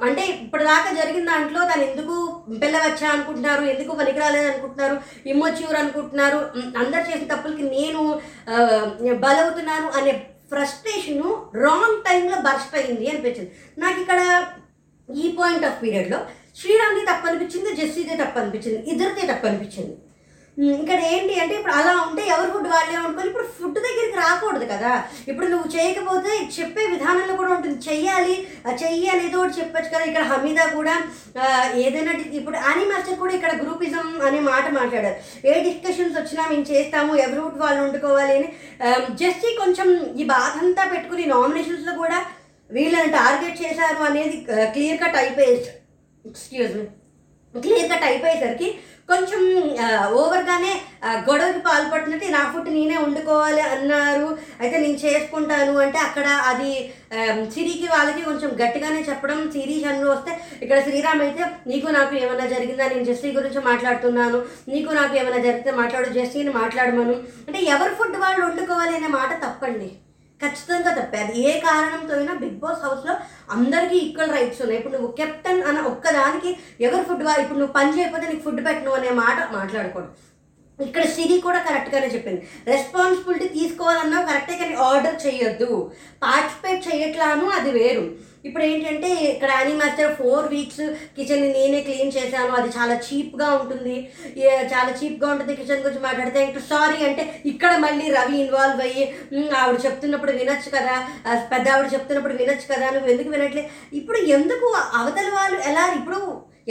అంటే 0.07 0.25
ఇప్పుడు 0.37 0.63
దాకా 0.63 0.91
జరిగిన 0.93 1.25
దాంట్లో 1.25 1.61
తను 1.65 1.83
ఎందుకు 1.83 2.15
పిల్లవచ్చా 2.61 3.07
అనుకుంటున్నారు 3.09 3.63
ఎందుకు 3.65 3.91
పనికిరాలేదు 3.93 4.47
అనుకుంటున్నారు 4.47 4.97
ఇమ్మొచ్యూర్ 5.25 5.75
అనుకుంటున్నారు 5.75 6.39
అందరు 6.77 7.05
చేసిన 7.09 7.29
తప్పులకి 7.33 7.65
నేను 7.75 8.01
బలవుతున్నాను 9.19 9.89
అనే 9.91 10.13
ఫ్రస్ట్రేషను 10.53 11.29
రాంగ్ 11.65 11.99
టైంలో 12.07 12.37
బర్స్ట్ 12.47 12.75
అయింది 12.79 13.05
అనిపించింది. 13.11 13.51
నాకు 13.83 13.97
ఇక్కడ 14.03 14.19
ఈ 15.09 15.35
పాయింట్ 15.39 15.65
ఆఫ్ 15.69 15.79
పీరియడ్లో 15.83 16.19
శ్రీరామ్ది 16.59 17.03
తప్పు 17.11 17.27
అనిపించింది 17.29 17.69
జెస్సీదే 17.79 18.15
తప్పు 18.23 18.39
అనిపించింది 18.39 18.79
ఇద్దరిదే 18.91 19.23
తప్పు 19.31 19.47
అనిపించింది. 19.49 19.95
ఇక్కడ 20.57 20.99
ఏంటి 21.13 21.33
అంటే 21.43 21.53
ఇప్పుడు 21.59 21.73
అలా 21.77 21.93
ఉంటే 22.07 22.23
ఎవరు 22.33 22.49
ఫుడ్ 22.55 22.67
వాళ్ళే 22.73 22.97
వండుకొని 23.03 23.29
ఇప్పుడు 23.29 23.47
ఫుడ్ 23.55 23.77
దగ్గరికి 23.85 24.17
రాకూడదు 24.23 24.65
కదా. 24.73 24.91
ఇప్పుడు 25.31 25.47
నువ్వు 25.53 25.67
చేయకపోతే 25.75 26.31
చెప్పే 26.57 26.83
విధానంలో 26.91 27.33
కూడా 27.39 27.51
ఉంటుంది. 27.55 27.77
చెయ్యాలి 27.87 28.35
ఆ 28.67 28.73
చెయ్యి 28.81 29.07
అనేది 29.13 29.35
ఒకటి 29.39 29.57
చెప్పొచ్చు 29.59 29.89
కదా. 29.93 30.03
ఇక్కడ 30.11 30.23
హమీదా 30.31 30.65
కూడా 30.77 30.95
ఏదైనా 31.85 32.13
ఇప్పుడు 32.39 32.57
అని 32.71 32.85
మాస్టర్ 32.91 33.19
కూడా 33.23 33.33
ఇక్కడ 33.37 33.53
గ్రూపిజం 33.63 34.07
అనే 34.27 34.39
మాట 34.51 34.65
మాట్లాడారు. 34.79 35.17
ఏ 35.49 35.63
డిస్కషన్స్ 35.67 36.17
వచ్చినా 36.21 36.45
మేము 36.51 36.65
చేస్తాము 36.71 37.11
ఎవరు 37.25 37.41
ఫుడ్ 37.47 37.59
వాళ్ళు 37.65 37.81
వండుకోవాలి 37.83 38.35
అని. 38.37 38.49
జస్ట్ 39.23 39.45
కొంచెం 39.63 39.89
ఈ 40.21 40.25
బాధ 40.35 40.53
అంతా 40.65 40.85
పెట్టుకుని 40.95 41.25
నామినేషన్స్లో 41.35 41.95
కూడా 42.03 42.19
వీళ్ళని 42.69 43.11
టార్గెట్ 43.19 43.61
చేశారు 43.63 44.01
అనేది 44.09 44.37
క్లియర్ 44.75 45.01
కట్ 45.03 45.17
అయిపోయే 45.23 45.53
ఎక్స్క్యూజ్ 46.25 46.75
మీ 47.55 47.61
క్లియర్ 47.63 47.89
కట్ 47.91 48.05
అయిపోయేసరికి 48.09 48.67
కొంచెం 49.09 49.41
ఓవర్గానే 50.19 50.73
గొడవకి 51.27 51.61
పాల్పడుతున్నట్టు 51.65 52.27
నా 52.35 52.41
ఫుడ్ 52.51 52.69
నేనే 52.75 52.97
వండుకోవాలి 52.97 53.63
అన్నారు. 53.73 54.27
అయితే 54.61 54.75
నేను 54.83 54.97
చేసుకుంటాను 55.03 55.73
అంటే 55.85 55.99
అక్కడ 56.07 56.27
అది 56.51 56.71
సిరికి 57.55 57.87
వాళ్ళకి 57.95 58.21
కొంచెం 58.29 58.51
గట్టిగానే 58.61 59.01
చెప్పడం 59.09 59.39
సిరి 59.55 59.75
చంద్రు 59.85 60.09
వస్తే 60.11 60.31
ఇక్కడ 60.61 60.79
శ్రీరామ్ 60.87 61.23
అయితే 61.27 61.43
నీకు 61.71 61.87
నాకు 61.97 62.15
ఏమైనా 62.23 62.47
జరిగిందా? 62.55 62.87
నేను 62.93 63.07
జెస్సీ 63.09 63.31
గురించి 63.39 63.61
మాట్లాడుతున్నాను. 63.69 64.39
నీకు 64.73 64.89
నాకు 64.99 65.13
ఏమైనా 65.21 65.41
జరిగితే 65.47 65.73
మాట్లాడు 65.81 66.09
జెస్సీని 66.19 66.53
మాట్లాడమను. 66.61 67.17
అంటే 67.47 67.61
ఎవరి 67.75 67.93
ఫుడ్ 67.99 68.17
వాళ్ళు 68.25 68.41
వండుకోవాలి 68.45 68.95
అనే 68.99 69.11
మాట 69.19 69.31
తప్పండి. 69.45 69.91
ఖచ్చితంగా 70.43 70.91
తప్పే 70.97 71.21
అది 71.23 71.45
ఏ 71.49 71.53
కారణంతో 71.67 72.13
అయినా 72.19 72.35
బిగ్ 72.43 72.59
బాస్ 72.63 72.83
హౌస్లో 72.85 73.15
అందరికీ 73.55 73.97
ఈక్వల్ 74.05 74.35
రైట్స్ 74.37 74.61
ఉన్నాయి. 74.65 74.79
ఇప్పుడు 74.79 74.95
నువ్వు 74.97 75.09
కెప్టెన్ 75.19 75.63
అన్న 75.69 75.79
ఒక్కదానికి 75.93 76.51
ఎవరు 76.87 77.03
ఫుడ్ 77.09 77.25
ఇప్పుడు 77.45 77.59
నువ్వు 77.61 77.73
పని 77.79 77.91
చేయకపోతే 77.97 78.27
నీకు 78.31 78.43
ఫుడ్ 78.47 78.61
పెట్టను 78.67 78.93
అనే 78.99 79.11
మాట 79.23 79.37
మాట్లాడకూడదు 79.57 80.11
ఇక్కడ 80.79 81.03
సిరి 81.15 81.35
కూడా 81.45 81.59
కరెక్ట్గానే 81.65 82.07
చెప్పింది. 82.13 82.39
రెస్పాన్సిబిలిటీ 82.71 83.47
తీసుకోవాలన్నా 83.57 84.19
కరెక్టే 84.29 84.55
కానీ 84.61 84.75
ఆర్డర్ 84.85 85.17
చేయొద్దు. 85.25 85.71
పార్టిసిపేట్ 86.23 86.81
చేయట్లాను 86.87 87.45
అది 87.57 87.71
వేరు. 87.77 88.05
ఇప్పుడు 88.47 88.63
ఏంటంటే 88.69 89.09
ఇక్కడ 89.31 89.49
యానీ 89.57 89.73
మాస్టర్ 89.81 90.15
ఫోర్ 90.19 90.47
వీక్స్ 90.53 90.81
కిచెన్ని 91.17 91.49
నేనే 91.57 91.79
క్లీన్ 91.87 92.13
చేశాను. 92.17 92.51
అది 92.59 92.69
చాలా 92.77 92.95
చీప్గా 93.05 93.47
ఉంటుంది. 93.59 93.95
చాలా 94.73 94.91
చీప్గా 94.99 95.27
ఉంటుంది 95.33 95.57
కిచెన్ 95.59 95.83
గురించి 95.85 96.03
మాట్లాడితే. 96.07 96.39
ఇంకా 96.47 96.61
సారీ 96.71 96.99
అంటే 97.09 97.25
ఇక్కడ 97.51 97.71
మళ్ళీ 97.85 98.07
రవి 98.17 98.37
ఇన్వాల్వ్ 98.43 98.81
అయ్యి 98.87 99.05
ఆవిడ 99.61 99.77
చెప్తున్నప్పుడు 99.85 100.33
వినొచ్చు 100.39 100.71
కదా. 100.77 100.95
పెద్ద 101.53 101.67
ఆవిడ 101.75 101.87
చెప్తున్నప్పుడు 101.95 102.37
వినొచ్చు 102.41 102.67
కదా. 102.73 102.89
నువ్వు 102.95 103.11
ఎందుకు 103.15 103.31
వినట్లేదు 103.35 103.69
ఇప్పుడు 104.01 104.21
ఎందుకు 104.37 104.69
అవతల 105.01 105.29
వాళ్ళు 105.39 105.59
ఎలా 105.71 105.85
ఇప్పుడు 105.99 106.19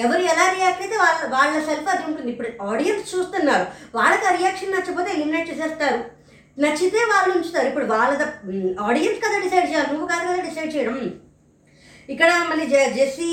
ఎవరు 0.04 0.22
ఎలా 0.32 0.44
రియాక్ట్ 0.56 0.82
అయితే 0.84 0.96
వాళ్ళ 1.04 1.18
వాళ్ళ 1.32 1.56
సెల్ఫ్ 1.66 1.88
అది 1.94 2.04
ఉంటుంది. 2.10 2.28
ఇప్పుడు 2.34 2.50
ఆడియన్స్ 2.68 3.10
చూస్తున్నారు. 3.14 3.66
వాళ్ళకి 3.98 4.24
ఆ 4.28 4.32
రియాక్షన్ 4.38 4.72
నచ్చకపోతే 4.74 5.10
ఎలిమినేట్ 5.16 5.50
చేసేస్తారు. 5.50 5.98
నచ్చితే 6.62 7.00
వాళ్ళు 7.10 7.30
ఉంచుతారు. 7.36 7.66
ఇప్పుడు 7.72 7.88
వాళ్ళ 7.96 8.22
ఆడియన్స్ 8.88 9.20
కదా 9.26 9.36
డిసైడ్ 9.44 9.68
చేయాలి. 9.72 9.90
నువ్వు 9.92 10.08
కాదు 10.14 10.24
కదా 10.30 10.40
డిసైడ్ 10.48 10.74
చేయడం. 10.76 10.96
ఇక్కడ 12.12 12.30
మళ్ళీ 12.50 12.64
జె 12.72 12.80
జెస్సీ 12.96 13.28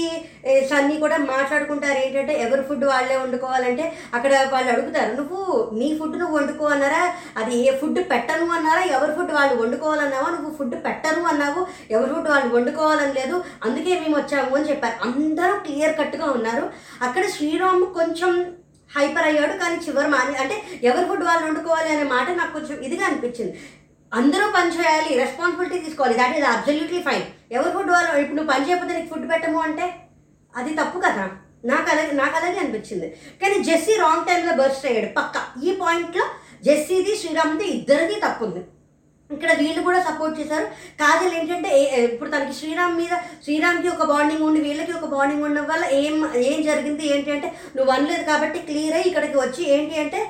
సన్నీ 0.69 0.95
కూడా 1.03 1.17
మాట్లాడుకుంటారు. 1.31 1.97
ఏంటంటే 2.05 2.33
ఎవరి 2.45 2.63
ఫుడ్ 2.67 2.85
వాళ్ళే 2.91 3.15
వండుకోవాలంటే 3.21 3.85
అక్కడ 4.13 4.31
వాళ్ళు 4.53 4.69
అడుగుతారు 4.73 5.11
నువ్వు 5.19 5.39
నీ 5.79 5.87
ఫుడ్ 5.99 6.15
నువ్వు 6.19 6.35
వండుకో 6.37 6.65
అన్నారా? 6.75 7.01
అది 7.41 7.55
ఏ 7.67 7.71
ఫుడ్ 7.81 7.99
పెట్టను 8.11 8.45
అన్నారా? 8.57 8.83
ఎవరి 8.97 9.13
ఫుడ్ 9.17 9.33
వాళ్ళు 9.37 9.55
వండుకోవాలన్నావా? 9.61 10.29
నువ్వు 10.35 10.51
ఫుడ్ 10.57 10.75
పెట్టను 10.85 11.23
అన్నావు. 11.31 11.61
ఎవరి 11.95 12.11
ఫుడ్ 12.13 12.29
వాళ్ళు 12.33 12.55
వండుకోవాలని 12.55 13.13
లేదు. 13.19 13.37
అందుకే 13.65 13.93
మేము 13.99 14.15
వచ్చాము 14.17 14.55
అని 14.59 14.69
చెప్పారు. 14.69 14.97
అందరూ 15.09 15.55
క్లియర్ 15.65 15.97
కట్గా 15.99 16.29
ఉన్నారు. 16.37 16.65
అక్కడ 17.07 17.23
శ్రీరామ్ 17.35 17.85
కొంచెం 17.99 18.31
హైపర్ 18.97 19.27
అయ్యాడు. 19.31 19.53
కానీ 19.63 19.75
చివరి 19.87 20.09
మాని 20.15 20.37
అంటే 20.43 20.55
ఎవరి 20.89 21.05
ఫుడ్ 21.09 21.25
వాళ్ళు 21.29 21.43
వండుకోవాలి 21.47 21.89
అనే 21.95 22.05
మాట 22.15 22.29
నాకు 22.39 22.53
కొంచెం 22.57 22.77
ఇదిగా 22.87 23.05
అనిపించింది. 23.09 23.55
అందరూ 24.11 24.45
పని 24.55 24.71
చేయాలి 24.77 25.11
రెస్పాన్సిబిలిటీ 25.23 25.79
తీసుకోవాలి. 25.85 26.17
దాట్ 26.21 26.37
ఈస్ 26.37 26.47
అబ్జల్యూట్లీ 26.53 27.01
ఫైన్ 27.09 27.27
ఎవరు 27.51 27.77
ఫుడ్ 27.77 27.91
వాళ్ళు? 27.91 28.17
ఇప్పుడు 28.17 28.35
నువ్వు 28.35 28.53
పని 28.53 28.69
చేయకపోతే 28.69 28.93
నీకు 28.93 29.09
ఫుడ్ 29.13 29.29
పెట్టము 29.29 29.59
అంటే? 29.61 29.95
అది 30.55 30.73
తప్పు 30.73 30.99
కదా. 30.99 31.29
నాకు 31.65 31.89
అలాగే 31.89 32.11
నాకు 32.11 32.35
అలాగే 32.35 32.59
అనిపించింది. 32.59 33.07
కానీ 33.41 33.63
జెస్సీ 33.63 33.95
రాంగ్ 33.95 34.25
టైంలో 34.25 34.53
బర్స్ట్ 34.63 34.85
అయ్యాడు 34.85 35.13
పక్క. 35.13 35.63
ఈ 35.63 35.75
పాయింట్లో 35.75 36.25
జెస్సీది 36.63 37.15
శ్రీరామ్ది 37.15 37.65
ఇద్దరిది 37.65 38.15
తప్పు 38.15 38.45
ఉంది 38.45 38.59
ఇక్కడ 39.33 39.51
వీళ్ళు 39.57 39.81
కూడా 39.81 39.99
సపోర్ట్ 40.03 40.39
చేశారు. 40.39 40.67
కాజల్ 41.01 41.33
ఏంటంటే 41.39 41.71
ఇప్పుడు 42.03 42.29
తనకి 42.29 42.53
శ్రీరామ్ 42.59 42.95
మీద 42.97 43.13
శ్రీరామ్కి 43.43 43.87
ఒక 43.87 44.05
బాండింగ్ 44.11 44.43
ఉండి 44.43 44.61
వీళ్ళకి 44.61 44.91
ఒక 44.91 45.07
బాండింగ్ 45.13 45.43
ఉండడం 45.43 45.67
వల్ల 45.71 45.85
ఏం 45.99 46.15
ఏం 46.35 46.61
జరిగింది 46.61 47.03
ఏంటి 47.13 47.31
అంటే 47.31 47.49
నువ్వు 47.75 47.91
అనలేదు 47.93 48.23
కాబట్టి 48.23 48.59
క్లియర్ 48.59 48.95
అయ్యి 48.95 49.07
ఇక్కడికి 49.07 49.37
వచ్చి 49.37 49.63
ఏంటి 49.75 49.95
అంటే 49.99 50.21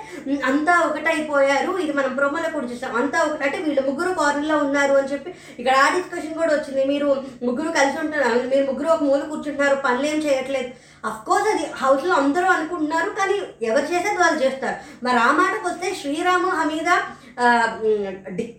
అంతా 0.45 0.73
ఒకటైపోయారు. 0.87 1.71
ఇది 1.83 1.93
మనం 1.93 2.15
ప్రోమోలో 2.15 2.49
కూడా 2.49 2.65
చూసాం. 2.65 2.93
అంతా 2.95 3.19
ఒకటి 3.27 3.43
అంటే 3.43 3.57
వీళ్ళు 3.57 3.81
ముగ్గురు 3.81 4.11
కార్నర్లో 4.19 4.57
ఉన్నారు 4.57 4.93
అని 4.93 5.11
చెప్పి 5.13 5.33
ఇక్కడ 5.59 5.75
ఆ 5.75 5.87
డిస్కషన్ 5.95 6.37
కూడా 6.41 6.53
వచ్చింది. 6.53 6.83
మీరు 6.93 7.07
ముగ్గురు 7.43 7.71
కలిసి 7.79 7.99
ఉంటున్నారు 7.99 8.39
మీరు 8.55 8.65
ముగ్గురు 8.65 8.89
ఒక 8.95 9.03
మూల 9.03 9.21
కూర్చుంటున్నారు 9.21 9.75
పనులు 9.75 10.05
ఏం 10.05 10.19
చేయట్లేదు. 10.27 10.71
అఫ్ 11.07 11.25
కోర్స్ 11.25 11.47
అది 11.47 11.65
హౌస్లో 11.81 12.13
అందరూ 12.15 12.45
అనుకుంటున్నారు 12.45 13.09
కానీ 13.09 13.35
ఎవరు 13.65 13.85
చేసేది 13.91 14.19
వాళ్ళు 14.21 14.39
చేస్తారు. 14.45 14.77
మరి 15.05 15.17
ఆ 15.17 15.31
మాటకు 15.31 15.67
వస్తే 15.69 15.87
శ్రీరాము 16.01 16.49
హమీద 16.49 16.89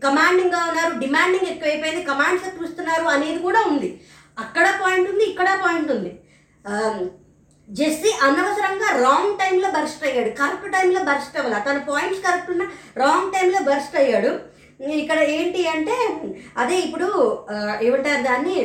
కమాండింగ్గా 0.04 0.60
ఉన్నారు 0.70 0.92
డిమాండింగ్ 1.04 1.50
ఎక్కువైపోయింది 1.52 2.02
కమాండ్స్ 2.10 2.46
ఎక్కువిస్తున్నారు 2.50 3.06
అనేది 3.16 3.40
కూడా 3.46 3.62
ఉంది. 3.72 3.90
అక్కడ 4.44 4.66
పాయింట్ 4.82 5.08
ఉంది 5.12 5.24
ఇక్కడ 5.30 5.48
పాయింట్ 5.64 5.90
ఉంది. 5.96 6.12
జెస్సీ 7.78 8.10
అనవసరంగా 8.26 8.88
రాంగ్ 9.04 9.34
టైంలో 9.40 9.68
బర్స్ట్ 9.74 10.04
అయ్యాడు. 10.08 10.30
కరెక్ట్ 10.40 10.72
టైంలో 10.76 11.00
బర్స్ట్ 11.08 11.36
అవ్వాలి. 11.40 11.58
తన 11.66 11.78
పాయింట్స్ 11.90 12.24
కరెక్ట్ 12.26 12.50
ఉన్న 12.54 12.64
రాంగ్ 13.02 13.32
టైంలో 13.34 13.60
బర్స్ట్ 13.68 13.98
అయ్యాడు. 14.02 14.32
ఇక్కడ 15.02 15.18
ఏంటి 15.36 15.62
అంటే 15.74 15.96
అదే 16.62 16.76
ఇప్పుడు 16.86 17.08
ఏమంటారు 17.86 18.22
దాన్ని? 18.28 18.56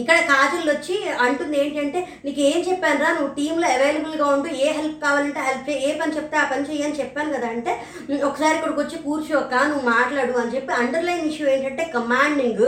ఇక్కడ 0.00 0.16
కాజల్ 0.30 0.70
వచ్చి 0.70 0.94
అంటుంది 1.18 1.56
ఏంటంటే 1.60 2.00
నీకు 2.24 2.40
ఏం 2.40 2.58
చెప్పాను 2.68 3.00
రా 3.04 3.10
నువ్వు 3.12 3.30
టీంలో 3.34 3.68
అవైలబుల్గా 3.68 4.26
ఉంటూ 4.26 4.48
ఏ 4.56 4.68
హెల్ప్ 4.78 4.98
కావాలంటే 5.02 5.40
హెల్ప్ 5.40 5.68
చేయి. 5.68 5.80
ఏ 5.88 5.92
పని 5.94 6.16
చెప్తే 6.16 6.36
ఆ 6.36 6.44
పని 6.44 6.66
చేయి 6.70 6.82
అని 6.82 6.98
చెప్పాను 7.00 7.32
కదా 7.32 7.48
అంటే 7.48 7.72
ఒకసారి 8.24 8.54
ఇక్కడికి 8.56 8.80
వచ్చి 8.80 8.98
కూర్చోక 8.98 9.54
నువ్వు 9.70 9.84
మాట్లాడు 9.90 10.34
అని 10.42 10.54
చెప్పి 10.56 10.72
అండర్లైన్ 10.72 11.28
ఇష్యూ 11.30 11.46
ఏంటంటే 11.48 11.84
కమాండింగ్. 11.96 12.66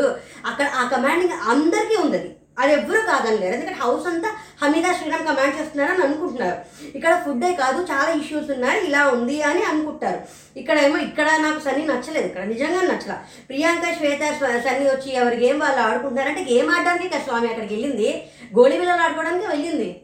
అక్కడ 0.50 0.66
ఆ 0.80 0.84
కమాండింగ్ 0.94 1.36
అందరికీ 1.48 1.96
ఉంది 1.96 2.22
అది 2.58 2.72
అది 2.72 2.82
ఎవ్వరూ 2.82 3.00
కాదనలేరు. 3.00 3.54
ఎందుకంటే 3.54 3.78
హౌస్ 3.78 4.06
అంతా 4.06 4.28
హమీదా 4.62 4.92
శ్రీరామ్ 4.92 5.22
కమాండ్ 5.22 5.60
చేస్తున్నారని 5.60 6.02
అనుకుంటున్నారు. 6.02 6.86
ఇక్కడ 6.94 7.22
ఫుడ్డే 7.24 7.52
కాదు 7.52 7.82
చాలా 7.82 8.10
ఇష్యూస్ 8.10 8.50
ఉన్నాయి 8.50 8.86
ఇలా 8.86 9.08
ఉంది 9.08 9.42
అని 9.42 9.62
అనుకుంటారు. 9.62 10.20
ఇక్కడ 10.58 10.78
ఏమో 10.78 10.98
ఇక్కడ 10.98 11.30
నాకు 11.40 11.60
సన్నీ 11.60 11.86
నచ్చలేదు 11.86 12.26
ఇక్కడ 12.26 12.44
నిజంగా 12.44 12.82
నచ్చల. 12.82 13.18
ప్రియాంక 13.48 13.96
శ్వేత 13.96 14.32
స్వ- 14.32 14.60
సన్నీ 14.60 14.88
వచ్చి 14.90 15.14
ఎవరి 15.14 15.36
గేమ్ 15.36 15.60
వాళ్ళు 15.60 15.80
ఆడుకుంటున్నారంటే 15.80 16.46
గేమ్ 16.52 16.70
ఆడడానికి 16.70 17.14
స్వామి 17.14 17.48
అక్కడికి 17.48 17.74
వెళ్ళింది. 17.74 18.28
గోళీ 18.58 18.78
బిల్లలు 18.78 19.00
ఆడుకోవడానికి 19.00 19.46
వెళ్ళింది. 19.46 20.00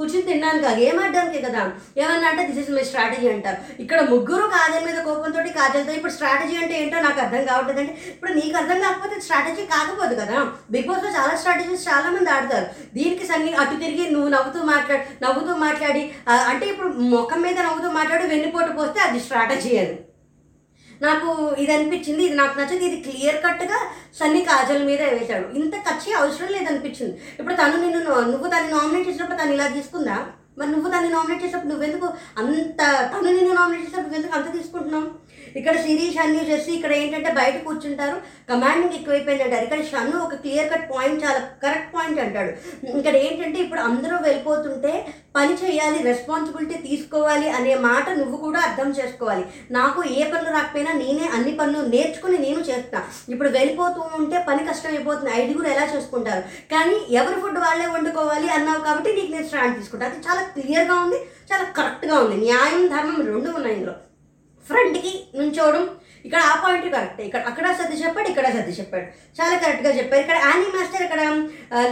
కూర్చుని 0.00 0.22
తిన్నాను 0.22 0.60
కాదు. 0.62 0.76
గేమ్ 0.80 1.00
కదా? 1.46 1.62
ఏమన్నా 1.96 2.28
అంటే 2.28 2.42
దిస్ 2.48 2.60
ఇస్ 2.62 2.70
మై 2.70 2.82
స్ట్రాటజీ 2.82 3.28
అంటారు. 3.28 3.58
ఇక్కడ 3.80 4.00
ముగ్గురు 4.12 4.46
కాజల్ 4.54 4.86
మీద 4.86 4.98
కోపంతో 5.00 5.40
కాజల్తో 5.58 5.92
ఇప్పుడు 5.92 6.12
స్ట్రాటజీ 6.12 6.56
అంటే 6.56 6.74
ఏంటో 6.82 7.00
నాకు 7.00 7.20
అర్థం 7.20 7.44
కావట్లేదు 7.44 7.80
అంటే 7.80 7.94
ఇప్పుడు 8.10 8.32
నీకు 8.32 8.56
అర్థం 8.56 8.80
కాకపోతే 8.80 9.20
స్ట్రాటజీ 9.20 9.64
కాకపోదు 9.66 10.14
కదా? 10.14 10.38
బిగ్ 10.70 10.88
బాస్లో 10.88 11.10
చాలా 11.10 11.34
స్ట్రాటజీస్ 11.36 11.88
చాలా 11.88 12.10
మంది 12.10 12.30
ఆడతారు. 12.30 12.66
దీనికి 12.94 13.26
సన్ని 13.26 13.52
అటు 13.54 13.74
తిరిగి 13.74 14.10
నువ్వు 14.10 14.28
నవ్వుతూ 14.28 14.62
మాట్లాడి 14.64 15.02
నవ్వుతూ 15.24 15.54
మాట్లాడి 15.56 16.04
అంటే 16.50 16.66
ఇప్పుడు 16.66 16.88
ముఖం 17.14 17.42
మీద 17.42 17.58
నవ్వుతూ 17.60 17.90
మాట్లాడి 17.90 18.26
వెన్నుపోటు 18.26 18.72
పోస్తే 18.72 19.00
అది 19.00 19.20
స్ట్రాటజీ 19.20 19.78
అది. 19.78 19.96
నాకు 21.06 21.28
ఇది 21.62 21.72
అనిపించింది 21.76 22.22
ఇది 22.28 22.36
నాకు 22.40 22.54
నచ్చింది 22.58 22.84
ఇది 22.88 22.98
క్లియర్ 23.06 23.38
కట్గా 23.44 23.78
సన్ని 24.18 24.40
కాజల్ 24.48 24.84
మీద 24.90 25.02
వేశాడు. 25.16 25.46
ఇంత 25.60 25.74
కచ్చి 25.86 26.10
అవసరం 26.20 26.50
లేదనిపించింది. 26.56 27.14
ఇప్పుడు 27.40 27.56
తను 27.60 27.78
నిన్ను 27.84 28.00
నువ్వు 28.32 28.48
తను 28.54 28.68
నామినేట్ 28.76 29.08
చేసినప్పుడు 29.08 29.40
తను 29.42 29.54
ఇలా 29.56 29.68
తీసుకుందా? 29.78 30.18
మరి 30.58 30.70
నువ్వు 30.74 30.88
తను 30.94 31.10
నామినేట్ 31.16 31.42
చేసినప్పుడు 31.44 31.72
నువ్వెందుకు 31.72 32.06
అంత 32.40 32.80
తను 33.12 33.28
నిన్ను 33.38 33.52
నామినేట్ 33.60 33.84
చేసినప్పుడు 33.84 34.08
నువ్వెందుకు 34.08 34.36
అంత 34.38 34.48
తీసుకుంటున్నావు? 34.58 35.08
ఇక్కడ 35.58 35.74
సిరీస్ 35.86 36.18
అన్ని 36.24 36.42
చేసి 36.50 36.70
ఇక్కడ 36.76 36.92
ఏంటంటే 37.00 37.30
బయట 37.40 37.56
కూర్చుంటారు. 37.66 38.16
కమాండింగ్ 38.50 38.96
ఎక్కువైపోయింది 38.98 39.44
అంటారు. 39.46 39.64
ఇక్కడ 39.66 39.82
షన్ను 39.90 40.16
ఒక 40.26 40.36
క్లియర్ 40.42 40.70
కట్ 40.72 40.86
పాయింట్ 40.92 41.24
చాలా 41.24 41.40
కరెక్ట్ 41.64 41.94
పాయింట్ 41.96 42.20
అంటాడు. 42.24 42.52
ఇక్కడ 42.98 43.14
ఏంటంటే 43.26 43.58
ఇప్పుడు 43.64 43.82
అందరూ 43.88 44.16
వెళ్ళిపోతుంటే 44.28 44.92
పని 45.36 45.52
చేయాలి 45.62 45.98
రెస్పాన్సిబిలిటీ 46.10 46.76
తీసుకోవాలి 46.88 47.48
అనే 47.56 47.74
మాట 47.88 48.06
నువ్వు 48.20 48.36
కూడా 48.44 48.60
అర్థం 48.68 48.88
చేసుకోవాలి. 48.98 49.44
నాకు 49.78 50.00
ఏ 50.18 50.22
పనులు 50.30 50.52
రాకపోయినా 50.56 50.92
నేనే 51.02 51.26
అన్ని 51.36 51.52
పనులు 51.60 51.82
నేర్చుకుని 51.94 52.38
నేను 52.46 52.62
చేస్తా. 52.70 53.00
ఇప్పుడు 53.32 53.50
వెళ్ళిపోతూ 53.58 54.00
ఉంటే 54.20 54.38
పని 54.48 54.62
కష్టం 54.68 54.92
అయిపోతుంది 54.94 55.32
ఐదుగురు 55.40 55.68
ఎలా 55.74 55.86
చేసుకుంటారు? 55.94 56.42
కానీ 56.74 56.96
ఎవరి 57.20 57.38
ఫుడ్ 57.42 57.60
వాళ్ళే 57.66 57.88
వండుకోవాలి 57.94 58.50
అన్నావు 58.58 58.82
కాబట్టి 58.88 59.12
నీకు 59.18 59.32
నేను 59.36 59.48
స్టాండ్ 59.48 59.78
తీసుకుంటా. 59.78 60.06
అది 60.10 60.28
చాలా 60.28 60.42
క్లియర్గా 60.54 60.96
ఉంది 61.04 61.20
చాలా 61.50 61.64
కరెక్ట్గా 61.78 62.16
ఉంది. 62.22 62.36
న్యాయం 62.46 62.82
ధర్మం 62.94 63.20
రెండు 63.32 63.50
ఉన్నాయి 63.58 63.76
ఇందులో. 63.76 63.96
ఫ్రంట్కి 64.68 65.12
నుంచోవడం 65.34 65.84
ఇక్కడ 66.26 66.40
ఆ 66.50 66.54
పాయింట్ 66.62 66.86
కరెక్ట్ 66.94 67.20
ఇక్కడ 67.26 67.40
అక్కడ 67.50 67.66
సర్ది 67.78 67.96
చెప్పాడు 68.02 68.28
ఇక్కడ 68.32 68.46
సర్ది 68.56 68.74
చెప్పాడు. 68.78 69.06
చాలా 69.38 69.54
కరెక్ట్గా 69.62 69.92
చెప్పారు. 69.98 70.22
ఇక్కడ 70.24 70.38
యానీ 70.46 70.66
మాస్టర్ 70.74 71.04
ఇక్కడ 71.06 71.20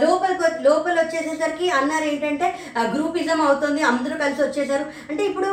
లోపలికి 0.03 0.63
లోపల 0.67 0.95
వచ్చేసేసరికి 1.03 1.67
అన్నారు 1.79 2.05
ఏంటంటే 2.11 2.47
గ్రూపిజం 2.95 3.39
అవుతుంది 3.47 3.81
అందరూ 3.91 4.15
కలిసి 4.23 4.41
వచ్చేసారు. 4.45 4.85
అంటే 5.09 5.21
ఇప్పుడు 5.29 5.49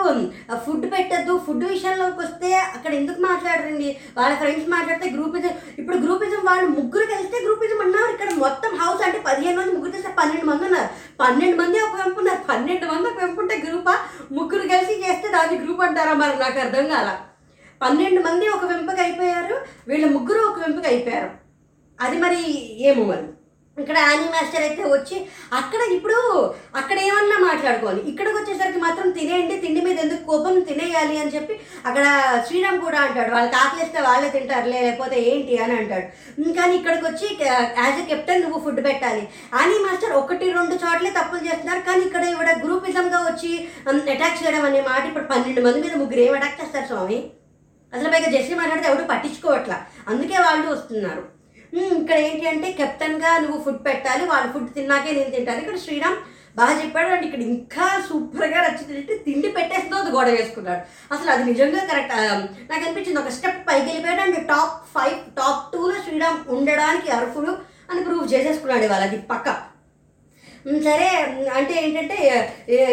ఫుడ్ 0.65 0.87
పెట్టద్దు. 0.95 1.35
ఫుడ్ 1.47 1.65
విషయంలోకి 1.75 2.21
వస్తే 2.25 2.51
అక్కడ 2.77 2.93
ఎందుకు 3.01 3.21
మాట్లాడరండి? 3.29 3.91
వాళ్ళ 4.19 4.33
ఫ్రెండ్స్ 4.43 4.69
మాట్లాడితే 4.75 5.09
గ్రూపిజం 5.17 5.55
ఇప్పుడు 5.81 5.99
గ్రూపిజం 6.05 6.43
వాళ్ళు 6.51 6.67
ముగ్గురు 6.79 7.07
కలిస్తే 7.15 7.39
గ్రూపిజం 7.47 7.81
అన్నారు. 7.87 8.11
ఇక్కడ 8.17 8.31
మొత్తం 8.45 8.73
హౌస్ 8.83 9.05
అంటే 9.07 9.21
పదిహేను 9.29 9.59
మంది 9.61 9.75
ముగ్గురు 9.77 9.95
చేస్తే 9.97 10.13
పన్నెండు 10.21 10.49
మంది 10.51 10.67
ఉన్నారు. 10.69 10.91
పన్నెండు 11.23 11.57
మంది 11.63 11.79
ఒక 11.87 11.97
వెంపు 12.03 12.21
ఉన్నారు. 12.23 12.43
పన్నెండు 12.51 12.87
మంది 12.93 13.09
ఒక 13.13 13.21
వెంపు 13.25 13.41
ఉంటే 13.45 13.57
గ్రూపా 13.67 13.95
ముగ్గురు 14.39 14.67
కలిసి 14.75 14.95
చేస్తే 15.07 15.29
దాన్ని 15.37 15.57
గ్రూప్ 15.65 15.83
అంటారా 15.87 16.15
మరి? 16.23 16.39
నాకు 16.45 16.61
అర్థం 16.67 16.87
కాల. 16.95 17.11
పన్నెండు 17.85 18.21
మంది 18.29 18.47
ఒక 18.57 18.67
వెంపకి 18.73 19.03
అయిపోయారు 19.07 19.57
వీళ్ళ 19.89 20.05
ముగ్గురు 20.17 20.43
ఒక 20.51 20.61
వెంపకి 20.65 20.91
అయిపోయారు. 20.93 21.31
అది 21.99 22.17
మరి 22.27 22.43
ఏమో 22.91 23.03
మరి? 23.11 23.27
ఇక్కడ 23.83 23.99
యానీ 24.05 24.27
మాస్టర్ 24.35 24.65
అయితే 24.67 24.83
వచ్చి 24.93 25.17
అక్కడ 25.59 25.81
ఇప్పుడు 25.95 26.19
అక్కడ 26.81 26.97
ఏమన్నా 27.09 27.39
మాట్లాడుకోవాలి. 27.49 28.01
ఇక్కడికి 28.11 28.37
వచ్చేసరికి 28.39 28.81
మాత్రం 28.85 29.09
తినేయండి 29.19 29.57
తిండి 29.65 29.81
మీద 29.87 29.99
ఎందుకు 30.05 30.23
కోపం 30.31 30.55
తినేయాలి 30.69 31.17
అని 31.23 31.35
చెప్పి 31.35 31.55
అక్కడ 31.89 32.05
శ్రీరామ్ 32.47 32.79
కూడా 32.87 32.99
అంటాడు. 33.07 33.31
వాళ్ళకి 33.35 33.57
ఆకలిస్తే 33.63 34.01
వాళ్ళే 34.09 34.29
తింటారు 34.37 34.69
లేకపోతే 34.75 35.17
ఏంటి 35.33 35.61
అని 35.65 35.77
అంటాడు. 35.81 36.07
కానీ 36.59 36.75
ఇక్కడికి 36.81 37.07
వచ్చి 37.11 37.29
యాజ్ 37.83 38.01
ఎ 38.03 38.07
కెప్టెన్ 38.13 38.45
నువ్వు 38.45 38.63
ఫుడ్ 38.67 38.83
పెట్టాలి. 38.89 39.25
యానీ 39.59 39.79
మాస్టర్ 39.87 40.19
ఒకటి 40.23 40.47
రెండు 40.59 40.77
చోట్లే 40.85 41.13
తప్పులు 41.19 41.45
చేస్తున్నారు. 41.49 41.83
కానీ 41.91 42.03
ఇక్కడ 42.09 42.25
ఇవిడ 42.35 42.53
గ్రూపిజంగా 42.65 43.21
వచ్చి 43.31 43.53
అటాక్ 44.17 44.41
చేయడం 44.43 44.65
అనే 44.71 44.83
మాట 44.93 45.03
ఇప్పుడు 45.11 45.29
పన్నెండు 45.35 45.67
మంది 45.67 45.85
మీద 45.87 45.97
ముగ్గురు 46.05 46.25
ఏం 46.29 46.35
అటాక్ 46.39 46.61
చేస్తారు 46.63 46.89
స్వామి? 46.93 47.21
అసలు 47.97 48.13
పైగా 48.15 48.31
జెస్సీ 48.37 48.55
మాట్లాడితే 48.61 48.89
ఎవరు 48.93 49.11
పట్టించుకోవట్లా. 49.13 49.79
అందుకే 50.13 50.39
వాళ్ళు 50.47 50.67
వస్తున్నారు. 50.75 51.25
ఇక్కడ 52.01 52.17
ఏంటి 52.29 52.45
అంటే 52.51 52.69
కెప్టెన్గా 52.79 53.31
నువ్వు 53.45 53.59
ఫుడ్ 53.65 53.83
పెట్టాలి 53.87 54.25
వాళ్ళు 54.33 54.49
ఫుడ్ 54.55 54.73
తిన్నాకే 54.79 55.11
నేను 55.19 55.31
తింటాను. 55.35 55.63
ఇక్కడ 55.65 55.79
శ్రీరామ్ 55.85 56.19
బాగా 56.59 56.75
చెప్పాడు 56.81 57.09
అండ్ 57.15 57.25
ఇక్కడ 57.27 57.43
ఇంకా 57.53 57.87
సూపర్గా 58.09 58.59
నచ్చింది 58.67 59.17
తిండి 59.25 59.49
పెట్టేస్తుందో 59.57 59.99
అది 60.03 60.13
గొడవ 60.15 60.35
వేసుకున్నాడు. 60.39 60.83
అసలు 61.15 61.31
అది 61.33 61.43
నిజంగా 61.51 61.81
కరెక్ట్ 61.91 62.15
నాకు 62.71 62.83
అనిపించింది. 62.85 63.21
ఒక 63.23 63.33
స్టెప్ 63.37 63.61
పైకి 63.69 63.87
వెళ్ళిపోయాడు 63.89 64.23
అండ్ 64.27 64.39
టాప్ 64.53 64.77
ఫైవ్ 64.95 65.19
టాప్ 65.39 65.67
టూలో 65.73 65.97
శ్రీరామ్ 66.07 66.39
ఉండడానికి 66.57 67.11
అర్హుడు 67.19 67.55
అని 67.91 68.01
ప్రూవ్ 68.07 68.33
చేసేసుకున్నాడు 68.35 68.87
ఇవాళ 68.89 69.05
అది 69.09 69.19
పక్క. 69.33 69.49
సరే 70.87 71.09
అంటే 71.59 71.75
ఏంటంటే 71.83 72.17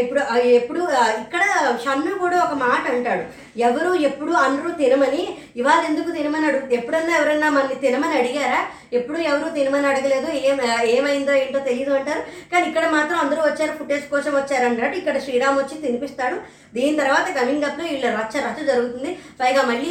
ఇప్పుడు 0.02 0.22
ఎప్పుడు 0.60 0.82
ఇక్కడ 1.22 1.44
షన్ను 1.84 2.12
కూడా 2.24 2.38
ఒక 2.46 2.56
మాట 2.66 2.84
అంటాడు. 2.96 3.24
ఎవరు 3.68 3.92
ఎప్పుడు 4.08 4.34
అందరూ 4.46 4.70
తినమని. 4.82 5.24
ఇవాళ 5.62 5.80
ఎందుకు 5.90 6.10
తినమని 6.18 6.46
అడుగు 6.50 6.76
ఎప్పుడన్నా 6.78 7.14
ఎవరన్నా 7.20 7.48
మనని 7.56 7.78
తినమని 7.86 8.16
అడిగారా? 8.20 8.60
ఎప్పుడు 9.00 9.18
ఎవరు 9.32 9.48
తినమని 9.58 9.88
అడగలేదు. 9.92 10.30
ఏం 10.50 10.60
ఏమైందో 10.98 11.34
ఏంటో 11.42 11.62
తెలియదు 11.70 11.94
అంటారు. 12.00 12.22
కానీ 12.52 12.66
ఇక్కడ 12.70 12.86
మాత్రం 12.98 13.18
అందరూ 13.24 13.42
వచ్చారు 13.46 13.74
ఫుటేజ్ 13.80 14.06
కోసం 14.14 14.34
వచ్చారు 14.38 14.66
అన్నట్టు 14.70 15.00
ఇక్కడ 15.02 15.18
శ్రీరామ్ 15.26 15.60
వచ్చి 15.62 15.82
తినిపిస్తాడు. 15.86 16.38
దీని 16.78 16.96
తర్వాత 17.02 17.28
కమింగ్ 17.40 17.68
అప్లో 17.70 17.84
వీళ్ళ 17.90 18.06
రచ్చ 18.20 18.36
రచ్చ 18.48 18.60
జరుగుతుంది. 18.72 19.12
పైగా 19.42 19.64
మళ్ళీ 19.72 19.90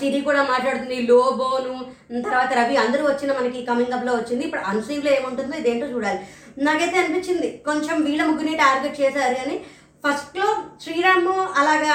సిరి 0.00 0.20
కూడా 0.28 0.42
మాట్లాడుతుంది 0.52 0.98
లోబోను. 1.10 1.74
తర్వాత 2.28 2.52
రవి 2.60 2.76
అందరూ 2.84 3.02
వచ్చిన 3.10 3.32
మనకి 3.40 3.60
కమింగ్ 3.68 3.96
అప్లో 3.96 4.14
వచ్చింది. 4.20 4.42
ఇప్పుడు 4.48 4.62
అన్సీన్లో 4.70 5.10
ఏముంటుందో 5.18 5.56
ఇదేంటో 5.60 5.86
చూడాలి. 5.94 6.20
నాకైతే 6.58 6.98
అనిపించింది. 6.98 7.62
కొంచెం 7.64 8.02
వీళ్ళ 8.02 8.24
ముగ్గురిని 8.24 8.56
టార్గెట్ 8.56 9.00
చేశారు 9.00 9.48
అని. 9.48 9.60
ఫస్ట్లో 10.06 10.56
శ్రీరాము 10.82 11.48
అలాగా 11.56 11.94